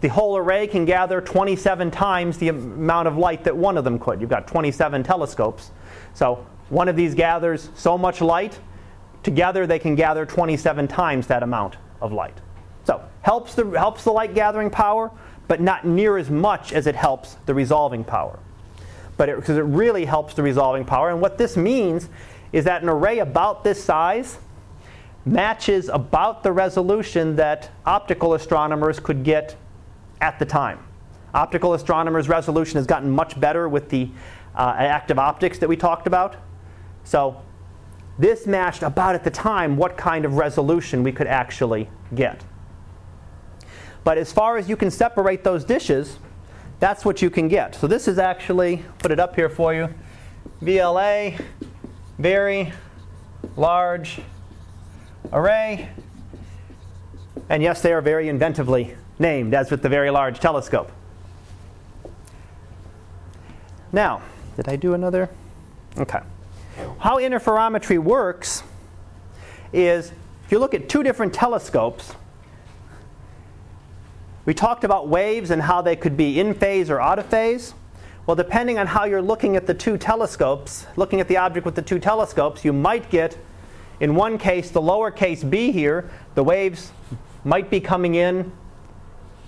the 0.01 0.09
whole 0.09 0.35
array 0.35 0.67
can 0.67 0.83
gather 0.83 1.21
27 1.21 1.91
times 1.91 2.37
the 2.37 2.49
amount 2.49 3.07
of 3.07 3.17
light 3.17 3.43
that 3.43 3.55
one 3.55 3.77
of 3.77 3.83
them 3.83 3.99
could. 3.99 4.19
You've 4.19 4.29
got 4.29 4.47
27 4.47 5.03
telescopes. 5.03 5.71
So 6.13 6.45
one 6.69 6.87
of 6.87 6.95
these 6.95 7.13
gathers 7.13 7.69
so 7.75 7.97
much 7.97 8.19
light, 8.19 8.59
together 9.23 9.67
they 9.67 9.79
can 9.79 9.95
gather 9.95 10.25
27 10.25 10.87
times 10.87 11.27
that 11.27 11.43
amount 11.43 11.77
of 12.01 12.11
light. 12.11 12.37
So 12.83 13.01
helps 13.21 13.53
the, 13.53 13.65
helps 13.77 14.03
the 14.03 14.11
light 14.11 14.33
gathering 14.33 14.71
power, 14.71 15.11
but 15.51 15.59
not 15.59 15.83
near 15.83 16.17
as 16.17 16.29
much 16.29 16.71
as 16.71 16.87
it 16.87 16.95
helps 16.95 17.35
the 17.45 17.53
resolving 17.53 18.05
power. 18.05 18.39
But 19.17 19.35
because 19.35 19.57
it, 19.57 19.59
it 19.59 19.63
really 19.63 20.05
helps 20.05 20.33
the 20.33 20.41
resolving 20.41 20.85
power. 20.85 21.09
And 21.09 21.19
what 21.19 21.37
this 21.37 21.57
means 21.57 22.07
is 22.53 22.63
that 22.63 22.83
an 22.83 22.87
array 22.87 23.19
about 23.19 23.65
this 23.65 23.83
size 23.83 24.37
matches 25.25 25.89
about 25.89 26.43
the 26.43 26.53
resolution 26.53 27.35
that 27.35 27.69
optical 27.85 28.33
astronomers 28.33 28.97
could 28.97 29.25
get 29.25 29.57
at 30.21 30.39
the 30.39 30.45
time. 30.45 30.79
Optical 31.33 31.73
astronomers' 31.73 32.29
resolution 32.29 32.77
has 32.77 32.87
gotten 32.87 33.11
much 33.11 33.37
better 33.37 33.67
with 33.67 33.89
the 33.89 34.09
uh, 34.55 34.75
active 34.77 35.19
optics 35.19 35.59
that 35.59 35.67
we 35.67 35.75
talked 35.75 36.07
about. 36.07 36.37
So 37.03 37.41
this 38.17 38.47
matched 38.47 38.83
about 38.83 39.15
at 39.15 39.25
the 39.25 39.29
time 39.29 39.75
what 39.75 39.97
kind 39.97 40.23
of 40.23 40.35
resolution 40.35 41.03
we 41.03 41.11
could 41.11 41.27
actually 41.27 41.89
get. 42.15 42.41
But 44.03 44.17
as 44.17 44.33
far 44.33 44.57
as 44.57 44.67
you 44.67 44.75
can 44.75 44.91
separate 44.91 45.43
those 45.43 45.63
dishes, 45.63 46.17
that's 46.79 47.05
what 47.05 47.21
you 47.21 47.29
can 47.29 47.47
get. 47.47 47.75
So 47.75 47.87
this 47.87 48.07
is 48.07 48.17
actually, 48.17 48.83
put 48.99 49.11
it 49.11 49.19
up 49.19 49.35
here 49.35 49.49
for 49.49 49.73
you, 49.73 49.93
VLA, 50.61 51.39
very 52.17 52.73
large 53.55 54.21
array. 55.31 55.89
And 57.49 57.61
yes, 57.61 57.81
they 57.81 57.93
are 57.93 58.01
very 58.01 58.25
inventively 58.25 58.95
named, 59.19 59.53
as 59.53 59.69
with 59.69 59.81
the 59.81 59.89
Very 59.89 60.09
Large 60.09 60.39
Telescope. 60.39 60.91
Now, 63.91 64.21
did 64.55 64.67
I 64.69 64.75
do 64.75 64.93
another? 64.93 65.29
Okay. 65.97 66.19
How 66.99 67.17
interferometry 67.17 67.99
works 67.99 68.63
is 69.73 70.11
if 70.45 70.51
you 70.51 70.59
look 70.59 70.73
at 70.73 70.89
two 70.89 71.03
different 71.03 71.33
telescopes, 71.33 72.15
we 74.45 74.53
talked 74.53 74.83
about 74.83 75.07
waves 75.07 75.51
and 75.51 75.61
how 75.61 75.81
they 75.81 75.95
could 75.95 76.17
be 76.17 76.39
in 76.39 76.53
phase 76.53 76.89
or 76.89 76.99
out 76.99 77.19
of 77.19 77.25
phase. 77.27 77.73
Well, 78.25 78.35
depending 78.35 78.77
on 78.77 78.87
how 78.87 79.05
you're 79.05 79.21
looking 79.21 79.55
at 79.55 79.67
the 79.67 79.73
two 79.73 79.97
telescopes, 79.97 80.85
looking 80.95 81.19
at 81.19 81.27
the 81.27 81.37
object 81.37 81.65
with 81.65 81.75
the 81.75 81.81
two 81.81 81.99
telescopes, 81.99 82.63
you 82.63 82.73
might 82.73 83.09
get, 83.09 83.37
in 83.99 84.15
one 84.15 84.37
case, 84.37 84.71
the 84.71 84.81
lowercase 84.81 85.47
b 85.47 85.71
here, 85.71 86.09
the 86.35 86.43
waves 86.43 86.91
might 87.43 87.69
be 87.69 87.79
coming 87.79 88.15
in 88.15 88.51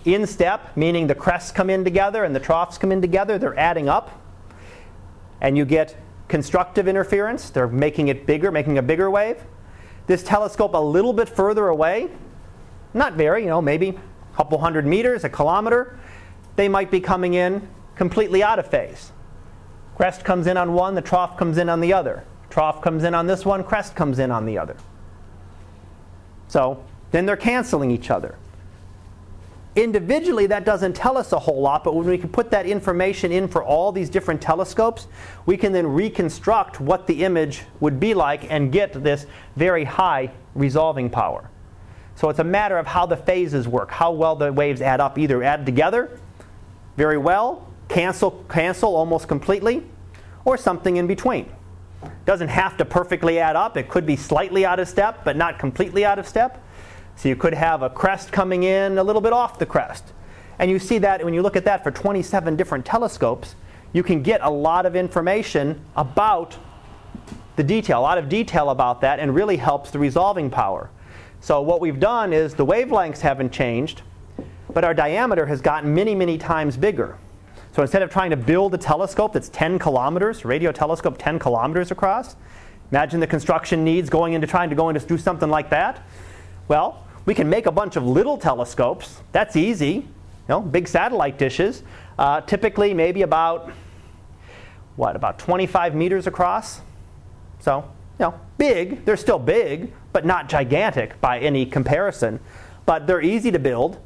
in 0.06 0.28
step, 0.28 0.76
meaning 0.76 1.08
the 1.08 1.16
crests 1.16 1.52
come 1.52 1.70
in 1.70 1.84
together 1.84 2.24
and 2.24 2.36
the 2.36 2.40
troughs 2.40 2.78
come 2.78 2.92
in 2.92 3.02
together, 3.02 3.38
they're 3.38 3.58
adding 3.58 3.88
up. 3.88 4.22
And 5.40 5.58
you 5.58 5.66
get 5.66 5.96
constructive 6.28 6.88
interference, 6.88 7.50
they're 7.50 7.68
making 7.68 8.08
it 8.08 8.26
bigger, 8.26 8.52
making 8.52 8.78
a 8.78 8.82
bigger 8.82 9.10
wave. 9.10 9.44
This 10.08 10.24
telescope 10.24 10.74
a 10.74 10.78
little 10.78 11.14
bit 11.14 11.30
further 11.30 11.68
away, 11.68 12.10
not 12.94 13.14
very, 13.14 13.44
you 13.44 13.50
know, 13.50 13.62
maybe 13.62 13.98
couple 14.36 14.58
hundred 14.58 14.86
meters, 14.86 15.24
a 15.24 15.30
kilometer, 15.30 15.98
they 16.56 16.68
might 16.68 16.92
be 16.92 17.00
coming 17.00 17.34
in 17.34 17.68
completely 17.96 18.44
out 18.44 18.60
of 18.60 18.68
phase. 18.68 19.12
Crest 19.96 20.24
comes 20.24 20.48
in 20.48 20.58
on 20.58 20.74
one, 20.74 20.96
the 20.96 21.02
trough 21.02 21.38
comes 21.38 21.58
in 21.58 21.70
on 21.70 21.80
the 21.80 21.94
other. 21.94 22.24
Trough 22.50 22.82
comes 22.82 23.04
in 23.04 23.14
on 23.14 23.28
this 23.28 23.46
one, 23.46 23.64
crest 23.64 23.96
comes 23.96 24.20
in 24.20 24.32
on 24.32 24.46
the 24.46 24.58
other. 24.58 24.76
So 26.48 26.84
then 27.12 27.26
they're 27.26 27.38
canceling 27.38 27.92
each 27.92 28.10
other 28.10 28.38
individually 29.76 30.46
that 30.48 30.66
doesn't 30.66 30.94
tell 30.94 31.18
us 31.18 31.32
a 31.32 31.40
whole 31.40 31.62
lot, 31.62 31.84
but 31.84 31.96
when 31.96 32.06
we 32.06 32.18
can 32.18 32.30
put 32.30 32.52
that 32.52 32.66
information 32.66 33.32
in 33.32 33.48
for 33.48 33.64
all 33.64 33.92
these 33.92 34.10
different 34.10 34.42
telescopes, 34.42 35.08
we 35.46 35.58
can 35.58 35.72
then 35.72 35.88
reconstruct 35.88 36.80
what 36.80 37.08
the 37.08 37.24
image 37.24 37.64
would 37.80 38.00
be 38.00 38.14
like 38.14 38.50
and 38.52 38.72
get 38.72 39.04
this 39.04 39.26
very 39.56 39.84
high 39.84 40.32
resolving 40.54 41.10
power. 41.10 41.50
So 42.16 42.30
it's 42.30 42.40
a 42.40 42.44
matter 42.44 42.78
of 42.78 42.88
how 42.88 43.06
the 43.06 43.18
phases 43.18 43.68
work, 43.68 43.92
how 43.92 44.12
well 44.12 44.36
the 44.36 44.54
waves 44.54 44.82
add 44.82 45.00
up, 45.00 45.18
either 45.18 45.44
add 45.44 45.66
together 45.66 46.20
very 46.98 47.18
well, 47.18 47.68
cancel, 47.88 48.32
cancel 48.50 48.96
almost 48.96 49.28
completely, 49.28 49.84
or 50.46 50.58
something 50.58 50.98
in 50.98 51.08
between. 51.08 51.52
Doesn't 52.26 52.50
have 52.50 52.78
to 52.78 52.86
perfectly 52.86 53.40
add 53.40 53.56
up. 53.56 53.78
It 53.78 53.90
could 53.90 54.06
be 54.06 54.16
slightly 54.16 54.66
out 54.66 54.80
of 54.80 54.88
step, 54.88 55.24
but 55.24 55.36
not 55.36 55.58
completely 55.58 56.06
out 56.06 56.20
of 56.20 56.28
step. 56.28 56.64
So 57.16 57.30
you 57.30 57.36
could 57.36 57.54
have 57.54 57.82
a 57.82 57.90
crest 57.90 58.32
coming 58.32 58.64
in 58.64 58.98
a 58.98 59.04
little 59.04 59.22
bit 59.22 59.34
off 59.34 59.60
the 59.60 59.66
crest. 59.66 60.14
And 60.60 60.70
you 60.70 60.80
see 60.80 60.98
that 61.00 61.24
when 61.24 61.34
you 61.34 61.42
look 61.42 61.56
at 61.56 61.66
that 61.66 61.84
for 61.84 61.92
27 61.92 62.56
different 62.56 62.86
telescopes, 62.86 63.56
you 63.92 64.04
can 64.04 64.22
get 64.22 64.42
a 64.42 64.50
lot 64.50 64.86
of 64.86 64.96
information 64.96 65.80
about 65.96 66.58
the 67.56 67.64
detail, 67.64 68.00
a 68.00 68.02
lot 68.02 68.18
of 68.18 68.30
detail 68.30 68.70
about 68.70 69.02
that, 69.02 69.20
and 69.20 69.34
really 69.34 69.58
helps 69.58 69.92
the 69.92 70.00
resolving 70.00 70.50
power. 70.50 70.90
So 71.44 71.60
what 71.60 71.82
we've 71.82 72.00
done 72.00 72.32
is 72.32 72.54
the 72.54 72.66
wavelengths 72.66 73.20
haven't 73.20 73.52
changed, 73.52 74.02
but 74.74 74.86
our 74.86 74.94
diameter 74.94 75.46
has 75.48 75.60
gotten 75.60 75.94
many, 75.94 76.16
many 76.16 76.38
times 76.38 76.78
bigger. 76.78 77.18
So 77.76 77.82
instead 77.82 78.02
of 78.02 78.10
trying 78.10 78.30
to 78.30 78.38
build 78.38 78.74
a 78.74 78.78
telescope 78.78 79.34
that's 79.34 79.50
10 79.50 79.78
kilometers, 79.78 80.46
radio 80.46 80.72
telescope 80.72 81.18
10 81.20 81.40
kilometers 81.40 81.92
across, 81.92 82.38
imagine 82.92 83.20
the 83.20 83.28
construction 83.28 83.84
needs 83.84 84.10
going 84.10 84.32
into 84.32 84.48
trying 84.48 84.70
to 84.70 84.76
go 84.78 84.88
into 84.88 85.06
do 85.06 85.18
something 85.18 85.50
like 85.50 85.70
that. 85.70 86.08
Well, 86.70 87.06
we 87.26 87.36
can 87.36 87.50
make 87.50 87.66
a 87.66 87.74
bunch 87.74 87.98
of 87.98 88.08
little 88.08 88.38
telescopes. 88.38 89.20
That's 89.34 89.58
easy. 89.58 89.96
You 89.96 90.06
know, 90.48 90.62
big 90.62 90.88
satellite 90.88 91.38
dishes, 91.38 91.84
uh, 92.18 92.40
typically 92.40 92.94
maybe 92.94 93.22
about 93.22 93.70
what 94.96 95.18
about 95.18 95.40
25 95.40 95.94
meters 95.94 96.26
across. 96.26 96.80
So, 97.60 97.84
you 98.18 98.28
know, 98.28 98.40
big. 98.58 99.04
They're 99.04 99.18
still 99.18 99.40
big, 99.40 99.92
but 100.14 100.26
not 100.26 100.48
gigantic 100.48 101.20
by 101.20 101.40
any 101.40 101.66
comparison. 101.66 102.40
But 102.86 103.08
they're 103.08 103.22
easy 103.22 103.52
to 103.52 103.60
build, 103.60 104.00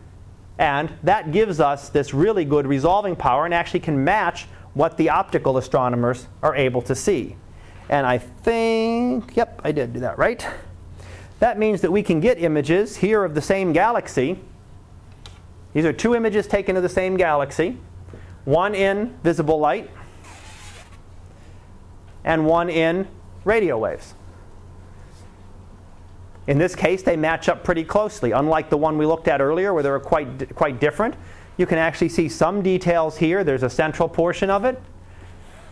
and 0.57 0.91
that 1.03 1.31
gives 1.31 1.59
us 1.59 1.89
this 1.89 2.13
really 2.13 2.45
good 2.45 2.65
resolving 2.65 3.15
power, 3.15 3.45
and 3.45 3.53
actually 3.53 3.81
can 3.81 4.03
match 4.03 4.47
what 4.73 4.97
the 4.97 5.09
optical 5.09 5.57
astronomers 5.57 6.27
are 6.41 6.55
able 6.55 6.81
to 6.83 6.95
see. 6.95 7.35
And 7.89 8.05
I 8.05 8.17
think, 8.17 9.35
yep, 9.35 9.59
I 9.63 9.71
did 9.71 9.93
do 9.93 9.99
that 10.01 10.17
right. 10.17 10.45
That 11.39 11.59
means 11.59 11.81
that 11.81 11.91
we 11.91 12.01
can 12.01 12.19
get 12.19 12.41
images 12.41 12.97
here 12.97 13.23
of 13.23 13.35
the 13.35 13.41
same 13.41 13.73
galaxy. 13.73 14.39
These 15.73 15.85
are 15.85 15.93
two 15.93 16.15
images 16.15 16.47
taken 16.47 16.75
of 16.75 16.83
the 16.83 16.89
same 16.89 17.17
galaxy, 17.17 17.77
one 18.45 18.73
in 18.73 19.17
visible 19.23 19.59
light 19.59 19.89
and 22.23 22.45
one 22.45 22.69
in 22.69 23.07
radio 23.45 23.77
waves. 23.77 24.13
In 26.47 26.57
this 26.57 26.75
case, 26.75 27.03
they 27.03 27.17
match 27.17 27.49
up 27.49 27.63
pretty 27.63 27.83
closely. 27.83 28.31
Unlike 28.31 28.69
the 28.69 28.77
one 28.77 28.97
we 28.97 29.05
looked 29.05 29.27
at 29.27 29.41
earlier, 29.41 29.73
where 29.73 29.83
they 29.83 29.89
were 29.89 29.99
quite, 29.99 30.55
quite 30.55 30.79
different, 30.79 31.15
you 31.57 31.65
can 31.65 31.77
actually 31.77 32.09
see 32.09 32.29
some 32.29 32.61
details 32.61 33.17
here. 33.17 33.43
There's 33.43 33.63
a 33.63 33.69
central 33.69 34.07
portion 34.07 34.49
of 34.49 34.63
it. 34.63 34.81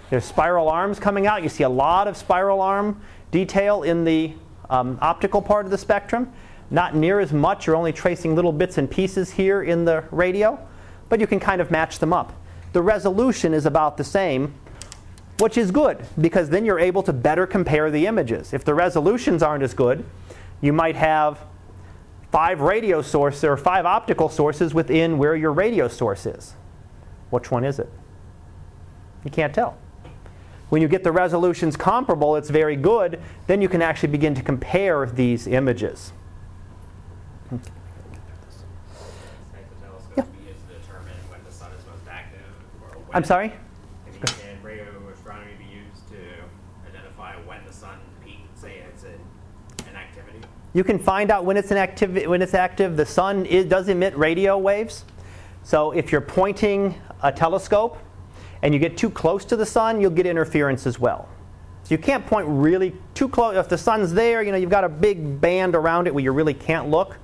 There's 0.09 0.25
spiral 0.25 0.69
arms 0.69 0.99
coming 0.99 1.27
out. 1.27 1.43
You 1.43 1.49
see 1.49 1.63
a 1.63 1.69
lot 1.69 2.07
of 2.07 2.17
spiral 2.17 2.61
arm 2.61 3.01
detail 3.31 3.83
in 3.83 4.03
the 4.03 4.33
um, 4.69 4.97
optical 5.01 5.41
part 5.41 5.65
of 5.65 5.71
the 5.71 5.77
spectrum. 5.77 6.31
Not 6.71 6.95
near 6.95 7.19
as 7.19 7.31
much, 7.31 7.67
you're 7.67 7.75
only 7.75 7.93
tracing 7.93 8.35
little 8.35 8.51
bits 8.51 8.77
and 8.77 8.89
pieces 8.89 9.31
here 9.31 9.63
in 9.63 9.85
the 9.85 10.03
radio, 10.11 10.59
but 11.09 11.19
you 11.19 11.27
can 11.27 11.39
kind 11.39 11.61
of 11.61 11.71
match 11.71 11.99
them 11.99 12.11
up. 12.11 12.33
The 12.73 12.81
resolution 12.81 13.53
is 13.53 13.65
about 13.65 13.97
the 13.97 14.03
same, 14.03 14.53
which 15.39 15.57
is 15.57 15.71
good 15.71 16.05
because 16.19 16.49
then 16.49 16.65
you're 16.65 16.79
able 16.79 17.03
to 17.03 17.13
better 17.13 17.45
compare 17.45 17.91
the 17.91 18.07
images. 18.07 18.53
If 18.53 18.65
the 18.65 18.73
resolutions 18.73 19.43
aren't 19.43 19.63
as 19.63 19.73
good, 19.73 20.03
you 20.61 20.73
might 20.73 20.95
have 20.95 21.39
five 22.31 22.61
radio 22.61 23.01
sources 23.01 23.43
or 23.43 23.55
five 23.57 23.85
optical 23.85 24.29
sources 24.29 24.73
within 24.73 25.17
where 25.17 25.35
your 25.35 25.51
radio 25.51 25.87
source 25.87 26.25
is. 26.25 26.53
Which 27.29 27.51
one 27.51 27.63
is 27.63 27.79
it? 27.79 27.89
You 29.23 29.31
can't 29.31 29.53
tell. 29.53 29.77
When 30.69 30.81
you 30.81 30.87
get 30.87 31.03
the 31.03 31.11
resolutions 31.11 31.77
comparable, 31.77 32.35
it's 32.35 32.49
very 32.49 32.75
good. 32.75 33.21
Then 33.47 33.61
you 33.61 33.69
can 33.69 33.81
actually 33.81 34.09
begin 34.09 34.35
to 34.35 34.41
compare 34.41 35.05
these 35.05 35.47
images. 35.47 36.11
Yeah. 37.51 37.59
I'm 43.13 43.23
sorry? 43.23 43.53
Can 44.25 44.61
radio 44.61 44.87
astronomy 45.13 45.53
be 45.57 45.63
used 45.63 46.05
to 46.09 46.17
identify 46.89 47.35
when 47.47 47.63
the 47.65 47.71
sun 47.71 47.97
peaks, 48.25 48.59
say 48.59 48.83
it's 48.91 49.05
in, 49.05 49.19
in 49.87 49.95
activity? 49.95 50.41
You 50.75 50.83
can 50.83 50.99
find 50.99 51.31
out 51.31 51.45
when 51.45 51.55
it's, 51.55 51.71
an 51.71 51.77
activ- 51.77 52.27
when 52.27 52.41
it's 52.41 52.53
active. 52.53 52.97
The 52.97 53.05
sun 53.05 53.45
is, 53.45 53.63
does 53.63 53.87
emit 53.87 54.15
radio 54.17 54.57
waves. 54.57 55.05
So 55.63 55.93
if 55.93 56.11
you're 56.11 56.19
pointing 56.19 57.01
a 57.23 57.31
telescope 57.31 57.97
and 58.61 58.73
you 58.73 58.79
get 58.81 58.97
too 58.97 59.09
close 59.09 59.45
to 59.45 59.55
the 59.55 59.65
sun, 59.65 60.01
you'll 60.01 60.11
get 60.11 60.25
interference 60.25 60.85
as 60.85 60.99
well. 60.99 61.29
So 61.83 61.95
you 61.95 61.97
can't 61.97 62.27
point 62.27 62.45
really 62.49 62.93
too 63.13 63.29
close. 63.29 63.55
If 63.55 63.69
the 63.69 63.77
sun's 63.77 64.11
there, 64.11 64.43
you 64.43 64.51
know, 64.51 64.57
you've 64.57 64.69
got 64.69 64.83
a 64.83 64.89
big 64.89 65.39
band 65.39 65.75
around 65.75 66.07
it 66.07 66.13
where 66.13 66.25
you 66.25 66.33
really 66.33 66.53
can't 66.53 66.89
look. 66.89 67.15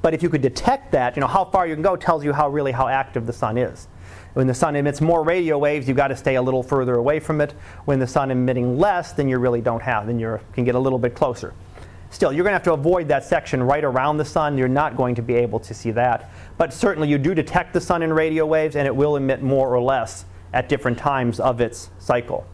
But 0.00 0.14
if 0.14 0.22
you 0.22 0.30
could 0.30 0.40
detect 0.40 0.92
that, 0.92 1.14
you 1.14 1.20
know, 1.20 1.26
how 1.26 1.44
far 1.44 1.66
you 1.66 1.74
can 1.74 1.82
go 1.82 1.96
tells 1.96 2.24
you 2.24 2.32
how 2.32 2.48
really 2.48 2.72
how 2.72 2.88
active 2.88 3.26
the 3.26 3.34
sun 3.34 3.58
is. 3.58 3.86
When 4.32 4.46
the 4.46 4.54
sun 4.54 4.76
emits 4.76 5.02
more 5.02 5.22
radio 5.22 5.58
waves, 5.58 5.86
you've 5.86 5.98
got 5.98 6.08
to 6.08 6.16
stay 6.16 6.36
a 6.36 6.42
little 6.42 6.62
further 6.62 6.94
away 6.94 7.20
from 7.20 7.42
it. 7.42 7.52
When 7.84 7.98
the 7.98 8.06
sun 8.06 8.30
emitting 8.30 8.78
less, 8.78 9.12
then 9.12 9.28
you 9.28 9.36
really 9.36 9.60
don't 9.60 9.82
have, 9.82 10.06
then 10.06 10.18
you 10.18 10.40
can 10.54 10.64
get 10.64 10.74
a 10.74 10.78
little 10.78 10.98
bit 10.98 11.14
closer. 11.14 11.52
Still, 12.14 12.32
you're 12.32 12.44
going 12.44 12.52
to 12.52 12.58
have 12.58 12.62
to 12.62 12.74
avoid 12.74 13.08
that 13.08 13.24
section 13.24 13.60
right 13.60 13.82
around 13.82 14.18
the 14.18 14.24
sun. 14.24 14.56
You're 14.56 14.68
not 14.68 14.96
going 14.96 15.16
to 15.16 15.22
be 15.22 15.34
able 15.34 15.58
to 15.58 15.74
see 15.74 15.90
that. 15.90 16.30
But 16.56 16.72
certainly 16.72 17.08
you 17.08 17.18
do 17.18 17.34
detect 17.34 17.72
the 17.72 17.80
sun 17.80 18.04
in 18.04 18.12
radio 18.12 18.46
waves, 18.46 18.76
and 18.76 18.86
it 18.86 18.94
will 18.94 19.16
emit 19.16 19.42
more 19.42 19.74
or 19.74 19.82
less 19.82 20.24
at 20.52 20.68
different 20.68 20.96
times 20.96 21.40
of 21.40 21.60
its 21.60 21.90
cycle. 21.98 22.46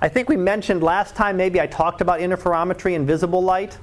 I 0.00 0.08
think 0.08 0.28
we 0.28 0.36
mentioned 0.36 0.84
last 0.84 1.16
time, 1.16 1.36
maybe 1.36 1.60
I 1.60 1.66
talked 1.66 2.00
about 2.00 2.20
interferometry 2.20 2.94
and 2.94 3.04
visible 3.08 3.42
light. 3.42 3.76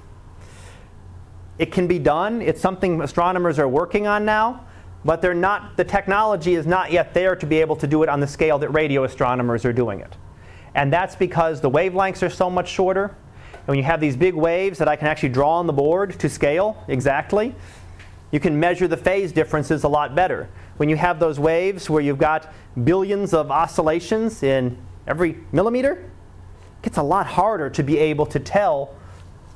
It 1.60 1.74
can 1.74 1.86
be 1.86 2.00
done. 2.00 2.42
It's 2.42 2.62
something 2.62 3.02
astronomers 3.02 3.60
are 3.60 3.68
working 3.68 4.08
on 4.08 4.24
now, 4.24 4.66
but 5.04 5.22
they're 5.22 5.34
not, 5.34 5.76
the 5.76 5.84
technology 5.84 6.56
is 6.56 6.66
not 6.66 6.94
yet 6.94 7.14
there 7.14 7.36
to 7.36 7.46
be 7.46 7.60
able 7.60 7.76
to 7.76 7.88
do 7.88 8.04
it 8.04 8.10
on 8.10 8.22
the 8.22 8.28
scale 8.28 8.58
that 8.60 8.70
radio 8.70 9.04
astronomers 9.04 9.66
are 9.66 9.74
doing 9.74 10.00
it. 10.00 10.16
And 10.78 10.94
that's 10.94 11.16
because 11.16 11.60
the 11.60 11.72
wavelengths 11.72 12.22
are 12.22 12.30
so 12.30 12.52
much 12.52 12.70
shorter. 12.70 13.06
And 13.52 13.68
when 13.68 13.78
you 13.80 13.84
have 13.84 14.00
these 14.00 14.16
big 14.16 14.36
waves 14.36 14.78
that 14.78 14.88
I 14.88 14.96
can 14.96 15.08
actually 15.08 15.30
draw 15.30 15.56
on 15.56 15.66
the 15.66 15.74
board 15.74 16.20
to 16.20 16.30
scale 16.30 16.82
exactly, 16.88 17.56
you 18.32 18.40
can 18.40 18.58
measure 18.60 18.88
the 18.88 18.96
phase 18.96 19.32
differences 19.32 19.84
a 19.84 19.88
lot 19.88 20.14
better. 20.14 20.48
When 20.78 20.88
you 20.88 20.96
have 20.96 21.20
those 21.20 21.40
waves 21.40 21.90
where 21.90 22.02
you've 22.02 22.20
got 22.20 22.54
billions 22.84 23.34
of 23.34 23.50
oscillations 23.50 24.44
in 24.44 24.78
every 25.08 25.40
millimeter, 25.52 25.94
it 25.94 26.84
gets 26.84 26.98
a 26.98 27.04
lot 27.04 27.26
harder 27.26 27.72
to 27.72 27.82
be 27.82 27.98
able 27.98 28.28
to 28.28 28.40
tell 28.40 28.96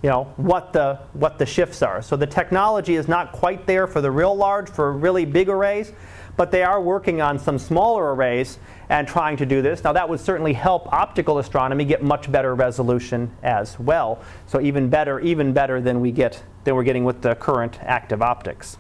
you 0.01 0.09
know, 0.09 0.23
what, 0.37 0.73
the, 0.73 0.95
what 1.13 1.37
the 1.37 1.45
shifts 1.45 1.83
are. 1.83 2.01
So 2.01 2.15
the 2.15 2.25
technology 2.25 2.95
is 2.95 3.07
not 3.07 3.31
quite 3.31 3.67
there 3.67 3.85
for 3.85 4.01
the 4.01 4.09
real 4.09 4.35
large, 4.35 4.67
for 4.67 4.91
really 4.91 5.25
big 5.25 5.47
arrays, 5.47 5.91
but 6.35 6.49
they 6.49 6.63
are 6.63 6.81
working 6.81 7.21
on 7.21 7.37
some 7.37 7.59
smaller 7.59 8.15
arrays 8.15 8.57
and 8.91 9.07
trying 9.07 9.37
to 9.37 9.45
do 9.45 9.61
this. 9.61 9.85
Now 9.85 9.93
that 9.93 10.09
would 10.09 10.19
certainly 10.19 10.51
help 10.51 10.91
optical 10.91 11.39
astronomy 11.39 11.85
get 11.85 12.03
much 12.03 12.29
better 12.29 12.53
resolution 12.53 13.31
as 13.41 13.79
well. 13.79 14.21
So 14.47 14.59
even 14.59 14.89
better, 14.89 15.21
even 15.21 15.53
better 15.53 15.79
than 15.79 16.01
we 16.01 16.11
get 16.11 16.43
than 16.65 16.75
we're 16.75 16.83
getting 16.83 17.05
with 17.05 17.21
the 17.21 17.33
current 17.35 17.79
active 17.81 18.21
optics. 18.21 18.77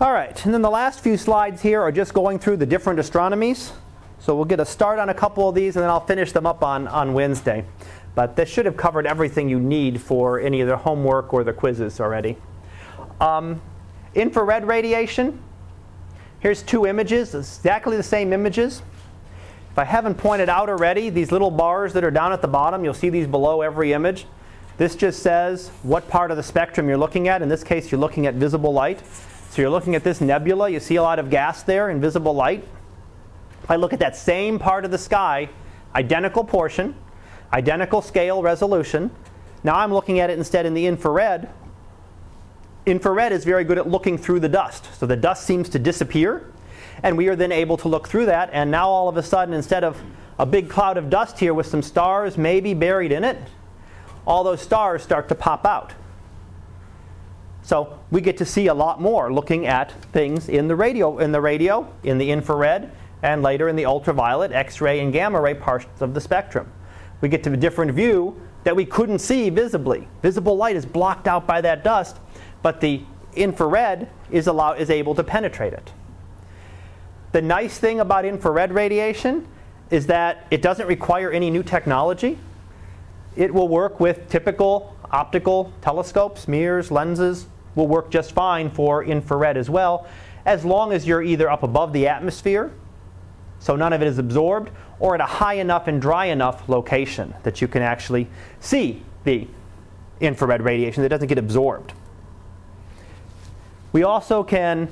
All 0.00 0.10
right, 0.10 0.42
and 0.44 0.54
then 0.54 0.62
the 0.62 0.70
last 0.70 1.00
few 1.00 1.18
slides 1.18 1.60
here 1.60 1.82
are 1.82 1.92
just 1.92 2.14
going 2.14 2.38
through 2.38 2.56
the 2.56 2.66
different 2.66 2.98
astronomies. 2.98 3.72
So 4.20 4.34
we'll 4.34 4.46
get 4.46 4.58
a 4.58 4.64
start 4.64 4.98
on 4.98 5.10
a 5.10 5.14
couple 5.14 5.46
of 5.46 5.54
these 5.54 5.76
and 5.76 5.82
then 5.82 5.90
I'll 5.90 6.04
finish 6.04 6.32
them 6.32 6.46
up 6.46 6.64
on, 6.64 6.88
on 6.88 7.12
Wednesday. 7.12 7.66
But 8.14 8.36
this 8.36 8.48
should 8.48 8.64
have 8.64 8.78
covered 8.78 9.06
everything 9.06 9.50
you 9.50 9.60
need 9.60 10.00
for 10.00 10.40
any 10.40 10.62
of 10.62 10.68
the 10.68 10.78
homework 10.78 11.34
or 11.34 11.44
the 11.44 11.52
quizzes 11.52 12.00
already. 12.00 12.38
Um, 13.20 13.60
infrared 14.14 14.66
radiation. 14.66 15.42
Here's 16.40 16.62
two 16.62 16.86
images, 16.86 17.34
exactly 17.34 17.96
the 17.96 18.02
same 18.02 18.32
images. 18.32 18.82
If 19.70 19.78
I 19.78 19.84
haven't 19.84 20.14
pointed 20.16 20.48
out 20.48 20.68
already, 20.68 21.10
these 21.10 21.32
little 21.32 21.50
bars 21.50 21.92
that 21.94 22.04
are 22.04 22.10
down 22.10 22.32
at 22.32 22.42
the 22.42 22.48
bottom, 22.48 22.84
you'll 22.84 22.94
see 22.94 23.08
these 23.08 23.26
below 23.26 23.62
every 23.62 23.92
image. 23.92 24.26
This 24.78 24.94
just 24.94 25.22
says 25.22 25.70
what 25.82 26.08
part 26.08 26.30
of 26.30 26.36
the 26.36 26.42
spectrum 26.42 26.88
you're 26.88 26.98
looking 26.98 27.28
at. 27.28 27.40
In 27.42 27.48
this 27.48 27.64
case, 27.64 27.90
you're 27.90 28.00
looking 28.00 28.26
at 28.26 28.34
visible 28.34 28.72
light. 28.72 29.00
So 29.50 29.62
you're 29.62 29.70
looking 29.70 29.94
at 29.94 30.04
this 30.04 30.20
nebula. 30.20 30.68
You 30.68 30.80
see 30.80 30.96
a 30.96 31.02
lot 31.02 31.18
of 31.18 31.30
gas 31.30 31.62
there 31.62 31.88
in 31.88 32.00
visible 32.00 32.34
light. 32.34 32.62
I 33.68 33.76
look 33.76 33.92
at 33.94 33.98
that 34.00 34.16
same 34.16 34.58
part 34.58 34.84
of 34.84 34.90
the 34.90 34.98
sky, 34.98 35.48
identical 35.94 36.44
portion, 36.44 36.94
identical 37.52 38.02
scale 38.02 38.42
resolution. 38.42 39.10
Now 39.64 39.76
I'm 39.76 39.92
looking 39.92 40.20
at 40.20 40.30
it 40.30 40.38
instead 40.38 40.66
in 40.66 40.74
the 40.74 40.86
infrared. 40.86 41.48
Infrared 42.86 43.32
is 43.32 43.44
very 43.44 43.64
good 43.64 43.78
at 43.78 43.88
looking 43.88 44.16
through 44.16 44.40
the 44.40 44.48
dust. 44.48 44.88
So 44.98 45.06
the 45.06 45.16
dust 45.16 45.44
seems 45.44 45.68
to 45.70 45.78
disappear, 45.78 46.52
and 47.02 47.16
we 47.16 47.28
are 47.28 47.36
then 47.36 47.50
able 47.50 47.76
to 47.78 47.88
look 47.88 48.06
through 48.06 48.26
that. 48.26 48.48
And 48.52 48.70
now 48.70 48.88
all 48.88 49.08
of 49.08 49.16
a 49.16 49.22
sudden, 49.22 49.52
instead 49.52 49.82
of 49.82 50.00
a 50.38 50.46
big 50.46 50.70
cloud 50.70 50.96
of 50.96 51.10
dust 51.10 51.38
here 51.38 51.52
with 51.52 51.66
some 51.66 51.82
stars 51.82 52.38
maybe 52.38 52.74
buried 52.74 53.10
in 53.10 53.24
it, 53.24 53.38
all 54.26 54.44
those 54.44 54.60
stars 54.60 55.02
start 55.02 55.28
to 55.28 55.34
pop 55.34 55.66
out. 55.66 55.92
So 57.62 57.98
we 58.12 58.20
get 58.20 58.36
to 58.36 58.44
see 58.44 58.68
a 58.68 58.74
lot 58.74 59.00
more 59.00 59.32
looking 59.32 59.66
at 59.66 59.90
things 60.12 60.48
in 60.48 60.68
the 60.68 60.76
radio, 60.76 61.18
in 61.18 61.32
the 61.32 61.40
radio, 61.40 61.92
in 62.04 62.18
the 62.18 62.30
infrared, 62.30 62.92
and 63.22 63.42
later 63.42 63.68
in 63.68 63.74
the 63.74 63.86
ultraviolet, 63.86 64.52
X-ray, 64.52 65.00
and 65.00 65.12
gamma 65.12 65.40
ray 65.40 65.54
parts 65.54 65.86
of 66.00 66.14
the 66.14 66.20
spectrum. 66.20 66.70
We 67.20 67.28
get 67.28 67.42
to 67.44 67.52
a 67.52 67.56
different 67.56 67.90
view 67.92 68.40
that 68.62 68.76
we 68.76 68.84
couldn't 68.84 69.18
see 69.18 69.50
visibly. 69.50 70.06
Visible 70.22 70.56
light 70.56 70.76
is 70.76 70.86
blocked 70.86 71.26
out 71.26 71.46
by 71.46 71.60
that 71.62 71.82
dust, 71.82 72.18
but 72.66 72.80
the 72.80 73.00
infrared 73.36 74.08
is, 74.28 74.48
allow, 74.48 74.72
is 74.72 74.90
able 74.90 75.14
to 75.14 75.22
penetrate 75.22 75.72
it. 75.72 75.92
The 77.30 77.40
nice 77.40 77.78
thing 77.78 78.00
about 78.00 78.24
infrared 78.24 78.72
radiation 78.72 79.46
is 79.88 80.08
that 80.08 80.48
it 80.50 80.62
doesn't 80.62 80.88
require 80.88 81.30
any 81.30 81.48
new 81.48 81.62
technology. 81.62 82.40
It 83.36 83.54
will 83.54 83.68
work 83.68 84.00
with 84.00 84.28
typical 84.28 84.96
optical 85.12 85.72
telescopes, 85.80 86.48
mirrors, 86.48 86.90
lenses, 86.90 87.46
will 87.76 87.86
work 87.86 88.10
just 88.10 88.32
fine 88.32 88.68
for 88.68 89.04
infrared 89.04 89.56
as 89.56 89.70
well, 89.70 90.08
as 90.44 90.64
long 90.64 90.92
as 90.92 91.06
you're 91.06 91.22
either 91.22 91.48
up 91.48 91.62
above 91.62 91.92
the 91.92 92.08
atmosphere 92.08 92.72
so 93.60 93.76
none 93.76 93.92
of 93.92 94.02
it 94.02 94.08
is 94.08 94.18
absorbed, 94.18 94.72
or 94.98 95.14
at 95.14 95.20
a 95.20 95.24
high 95.24 95.54
enough 95.54 95.86
and 95.86 96.02
dry 96.02 96.24
enough 96.24 96.68
location 96.68 97.32
that 97.44 97.62
you 97.62 97.68
can 97.68 97.82
actually 97.82 98.26
see 98.58 99.04
the 99.22 99.46
infrared 100.20 100.62
radiation 100.62 101.04
that 101.04 101.10
doesn't 101.10 101.28
get 101.28 101.38
absorbed. 101.38 101.92
We 103.96 104.02
also 104.02 104.44
can 104.44 104.90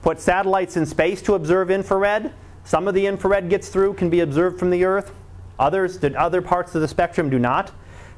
put 0.00 0.18
satellites 0.18 0.78
in 0.78 0.86
space 0.86 1.20
to 1.20 1.34
observe 1.34 1.70
infrared. 1.70 2.32
Some 2.64 2.88
of 2.88 2.94
the 2.94 3.04
infrared 3.04 3.50
gets 3.50 3.68
through, 3.68 3.92
can 3.92 4.08
be 4.08 4.20
observed 4.20 4.58
from 4.58 4.70
the 4.70 4.82
Earth. 4.86 5.12
Others, 5.58 5.98
the 5.98 6.18
other 6.18 6.40
parts 6.40 6.74
of 6.74 6.80
the 6.80 6.88
spectrum 6.88 7.28
do 7.28 7.38
not. 7.38 7.70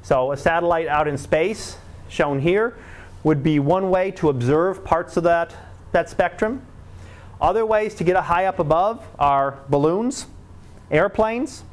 So 0.02 0.30
a 0.30 0.36
satellite 0.36 0.86
out 0.86 1.08
in 1.08 1.18
space, 1.18 1.76
shown 2.08 2.38
here, 2.38 2.76
would 3.24 3.42
be 3.42 3.58
one 3.58 3.90
way 3.90 4.12
to 4.12 4.28
observe 4.28 4.84
parts 4.84 5.16
of 5.16 5.24
that, 5.24 5.52
that 5.90 6.08
spectrum. 6.08 6.64
Other 7.40 7.66
ways 7.66 7.96
to 7.96 8.04
get 8.04 8.14
a 8.14 8.22
high 8.22 8.44
up 8.44 8.60
above 8.60 9.04
are 9.18 9.58
balloons, 9.68 10.26
airplanes. 10.88 11.64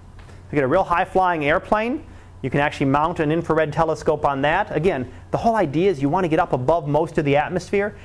To 0.49 0.55
get 0.55 0.63
a 0.63 0.67
real 0.67 0.86
high 0.86 1.05
flying 1.05 1.45
airplane, 1.45 2.03
you 2.41 2.49
can 2.49 2.61
actually 2.61 2.88
mount 2.88 3.19
an 3.19 3.31
infrared 3.31 3.71
telescope 3.71 4.25
on 4.25 4.41
that. 4.41 4.75
Again, 4.75 5.11
the 5.29 5.38
whole 5.38 5.55
idea 5.55 5.91
is 5.91 6.01
you 6.01 6.09
want 6.09 6.25
to 6.25 6.27
get 6.27 6.39
up 6.39 6.51
above 6.51 6.88
most 6.88 7.19
of 7.19 7.25
the 7.25 7.38
atmosphere, 7.38 7.95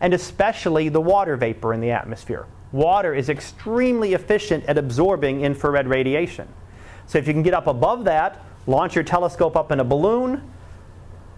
and 0.00 0.14
especially 0.14 0.88
the 0.88 1.00
water 1.00 1.36
vapor 1.36 1.74
in 1.74 1.80
the 1.80 1.90
atmosphere. 1.90 2.46
Water 2.72 3.14
is 3.14 3.28
extremely 3.28 4.14
efficient 4.14 4.64
at 4.66 4.78
absorbing 4.78 5.40
infrared 5.42 5.86
radiation. 5.86 6.48
So 7.06 7.18
if 7.18 7.26
you 7.26 7.32
can 7.32 7.42
get 7.42 7.54
up 7.54 7.66
above 7.66 8.04
that, 8.04 8.42
launch 8.66 8.94
your 8.94 9.04
telescope 9.04 9.56
up 9.56 9.72
in 9.72 9.80
a 9.80 9.84
balloon, 9.84 10.42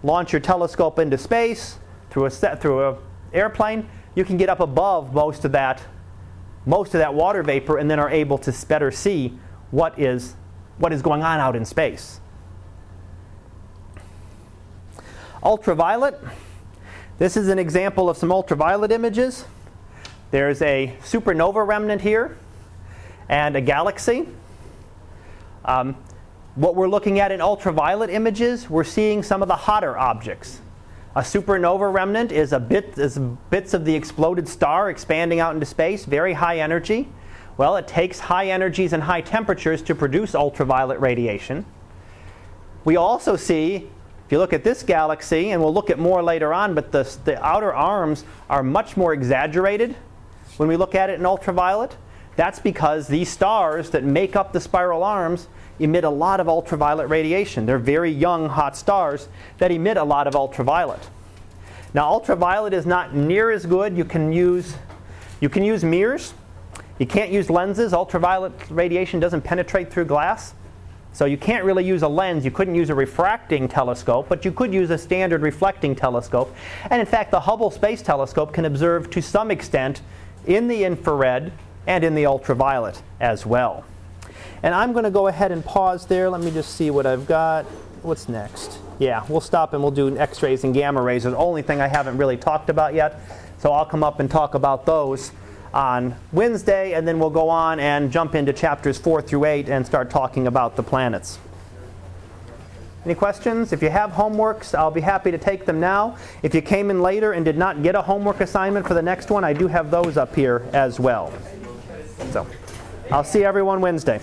launch 0.03 0.33
your 0.33 0.41
telescope 0.41 0.99
into 0.99 1.17
space 1.17 1.79
through 2.09 2.25
a 2.25 2.31
set, 2.31 2.61
through 2.61 2.83
a 2.83 2.97
airplane, 3.33 3.87
you 4.15 4.25
can 4.25 4.35
get 4.35 4.49
up 4.49 4.59
above 4.59 5.13
most 5.13 5.45
of 5.45 5.53
that 5.53 5.81
most 6.65 6.93
of 6.93 6.99
that 6.99 7.13
water 7.13 7.43
vapor 7.43 7.77
and 7.77 7.89
then 7.89 7.99
are 7.99 8.09
able 8.09 8.37
to 8.37 8.53
better 8.67 8.91
see 8.91 9.37
what 9.71 9.97
is 9.99 10.35
what 10.77 10.93
is 10.93 11.01
going 11.01 11.21
on 11.21 11.39
out 11.39 11.55
in 11.55 11.65
space. 11.65 12.19
Ultraviolet. 15.43 16.19
This 17.21 17.37
is 17.37 17.49
an 17.49 17.59
example 17.59 18.09
of 18.09 18.17
some 18.17 18.31
ultraviolet 18.31 18.91
images. 18.91 19.45
There's 20.31 20.59
a 20.63 20.95
supernova 21.03 21.67
remnant 21.67 22.01
here 22.01 22.35
and 23.29 23.55
a 23.55 23.61
galaxy. 23.61 24.27
Um, 25.63 25.95
what 26.55 26.73
we're 26.73 26.89
looking 26.89 27.19
at 27.19 27.31
in 27.31 27.39
ultraviolet 27.39 28.09
images, 28.09 28.71
we're 28.71 28.83
seeing 28.83 29.21
some 29.21 29.43
of 29.43 29.47
the 29.47 29.55
hotter 29.55 29.95
objects. 29.95 30.61
A 31.15 31.21
supernova 31.21 31.93
remnant 31.93 32.31
is, 32.31 32.55
bit, 32.67 32.97
is 32.97 33.19
bits 33.51 33.75
of 33.75 33.85
the 33.85 33.93
exploded 33.93 34.47
star 34.47 34.89
expanding 34.89 35.39
out 35.39 35.53
into 35.53 35.67
space, 35.67 36.05
very 36.05 36.33
high 36.33 36.57
energy. 36.57 37.07
Well, 37.55 37.75
it 37.75 37.87
takes 37.87 38.17
high 38.17 38.47
energies 38.47 38.93
and 38.93 39.03
high 39.03 39.21
temperatures 39.21 39.83
to 39.83 39.93
produce 39.93 40.33
ultraviolet 40.33 40.99
radiation. 40.99 41.67
We 42.83 42.95
also 42.95 43.35
see, 43.35 43.91
if 44.31 44.35
you 44.35 44.39
look 44.39 44.53
at 44.53 44.63
this 44.63 44.81
galaxy, 44.81 45.51
and 45.51 45.61
we'll 45.61 45.73
look 45.73 45.89
at 45.89 45.99
more 45.99 46.23
later 46.23 46.53
on, 46.53 46.73
but 46.73 46.93
the, 46.93 47.03
the 47.25 47.37
outer 47.45 47.73
arms 47.73 48.23
are 48.49 48.63
much 48.63 48.95
more 48.95 49.11
exaggerated 49.11 49.93
when 50.55 50.69
we 50.69 50.77
look 50.77 50.95
at 50.95 51.09
it 51.09 51.19
in 51.19 51.25
ultraviolet. 51.25 51.97
That's 52.37 52.57
because 52.57 53.09
these 53.09 53.27
stars 53.27 53.89
that 53.89 54.05
make 54.05 54.37
up 54.37 54.53
the 54.53 54.61
spiral 54.61 55.03
arms 55.03 55.49
emit 55.79 56.05
a 56.05 56.09
lot 56.09 56.39
of 56.39 56.47
ultraviolet 56.47 57.09
radiation. 57.09 57.65
They're 57.65 57.77
very 57.77 58.09
young, 58.09 58.47
hot 58.47 58.77
stars 58.77 59.27
that 59.57 59.69
emit 59.69 59.97
a 59.97 60.03
lot 60.05 60.27
of 60.27 60.35
ultraviolet. 60.37 61.09
Now, 61.93 62.07
ultraviolet 62.07 62.71
is 62.71 62.85
not 62.85 63.13
near 63.13 63.51
as 63.51 63.65
good. 63.65 63.97
You 63.97 64.05
can 64.05 64.31
use, 64.31 64.75
you 65.41 65.49
can 65.49 65.65
use 65.65 65.83
mirrors. 65.83 66.33
You 66.99 67.05
can't 67.05 67.31
use 67.31 67.49
lenses. 67.49 67.91
Ultraviolet 67.91 68.53
radiation 68.69 69.19
doesn't 69.19 69.41
penetrate 69.41 69.91
through 69.91 70.05
glass. 70.05 70.53
So 71.13 71.25
you 71.25 71.37
can't 71.37 71.65
really 71.65 71.85
use 71.85 72.03
a 72.03 72.07
lens. 72.07 72.45
You 72.45 72.51
couldn't 72.51 72.75
use 72.75 72.89
a 72.89 72.95
refracting 72.95 73.67
telescope, 73.67 74.27
but 74.29 74.45
you 74.45 74.51
could 74.51 74.73
use 74.73 74.89
a 74.89 74.97
standard 74.97 75.41
reflecting 75.41 75.95
telescope. 75.95 76.55
And 76.89 76.99
in 77.01 77.05
fact, 77.05 77.31
the 77.31 77.39
Hubble 77.39 77.69
Space 77.69 78.01
Telescope 78.01 78.53
can 78.53 78.65
observe 78.65 79.09
to 79.11 79.21
some 79.21 79.51
extent 79.51 80.01
in 80.45 80.67
the 80.67 80.83
infrared 80.83 81.51
and 81.85 82.03
in 82.03 82.15
the 82.15 82.25
ultraviolet 82.25 83.01
as 83.19 83.45
well. 83.45 83.83
And 84.63 84.73
I'm 84.73 84.93
going 84.93 85.03
to 85.03 85.11
go 85.11 85.27
ahead 85.27 85.51
and 85.51 85.65
pause 85.65 86.05
there. 86.05 86.29
Let 86.29 86.41
me 86.41 86.51
just 86.51 86.75
see 86.75 86.91
what 86.91 87.05
I've 87.05 87.27
got. 87.27 87.65
What's 88.03 88.29
next? 88.29 88.79
Yeah, 88.99 89.25
we'll 89.27 89.41
stop 89.41 89.73
and 89.73 89.81
we'll 89.81 89.91
do 89.91 90.15
X-rays 90.17 90.63
and 90.63 90.73
gamma 90.73 91.01
rays. 91.01 91.23
the 91.23 91.35
only 91.35 91.61
thing 91.61 91.81
I 91.81 91.87
haven't 91.87 92.17
really 92.17 92.37
talked 92.37 92.69
about 92.69 92.93
yet. 92.93 93.19
So 93.57 93.71
I'll 93.71 93.85
come 93.85 94.03
up 94.03 94.19
and 94.19 94.29
talk 94.29 94.53
about 94.55 94.85
those 94.85 95.31
on 95.73 96.15
Wednesday, 96.31 96.93
and 96.93 97.07
then 97.07 97.19
we'll 97.19 97.29
go 97.29 97.49
on 97.49 97.79
and 97.79 98.11
jump 98.11 98.35
into 98.35 98.53
chapters 98.53 98.97
4 98.97 99.21
through 99.21 99.45
8 99.45 99.69
and 99.69 99.85
start 99.85 100.09
talking 100.09 100.47
about 100.47 100.75
the 100.75 100.83
planets. 100.83 101.39
Any 103.03 103.15
questions? 103.15 103.73
If 103.73 103.81
you 103.81 103.89
have 103.89 104.11
homeworks, 104.11 104.77
I'll 104.77 104.91
be 104.91 105.01
happy 105.01 105.31
to 105.31 105.37
take 105.37 105.65
them 105.65 105.79
now. 105.79 106.17
If 106.43 106.53
you 106.53 106.61
came 106.61 106.91
in 106.91 107.01
later 107.01 107.31
and 107.31 107.43
did 107.43 107.57
not 107.57 107.81
get 107.81 107.95
a 107.95 108.01
homework 108.01 108.41
assignment 108.41 108.87
for 108.87 108.93
the 108.93 109.01
next 109.01 109.31
one, 109.31 109.43
I 109.43 109.53
do 109.53 109.67
have 109.67 109.89
those 109.89 110.17
up 110.17 110.35
here 110.35 110.67
as 110.71 110.99
well. 110.99 111.33
So, 112.29 112.45
I'll 113.09 113.23
see 113.23 113.43
everyone 113.43 113.81
Wednesday. 113.81 114.21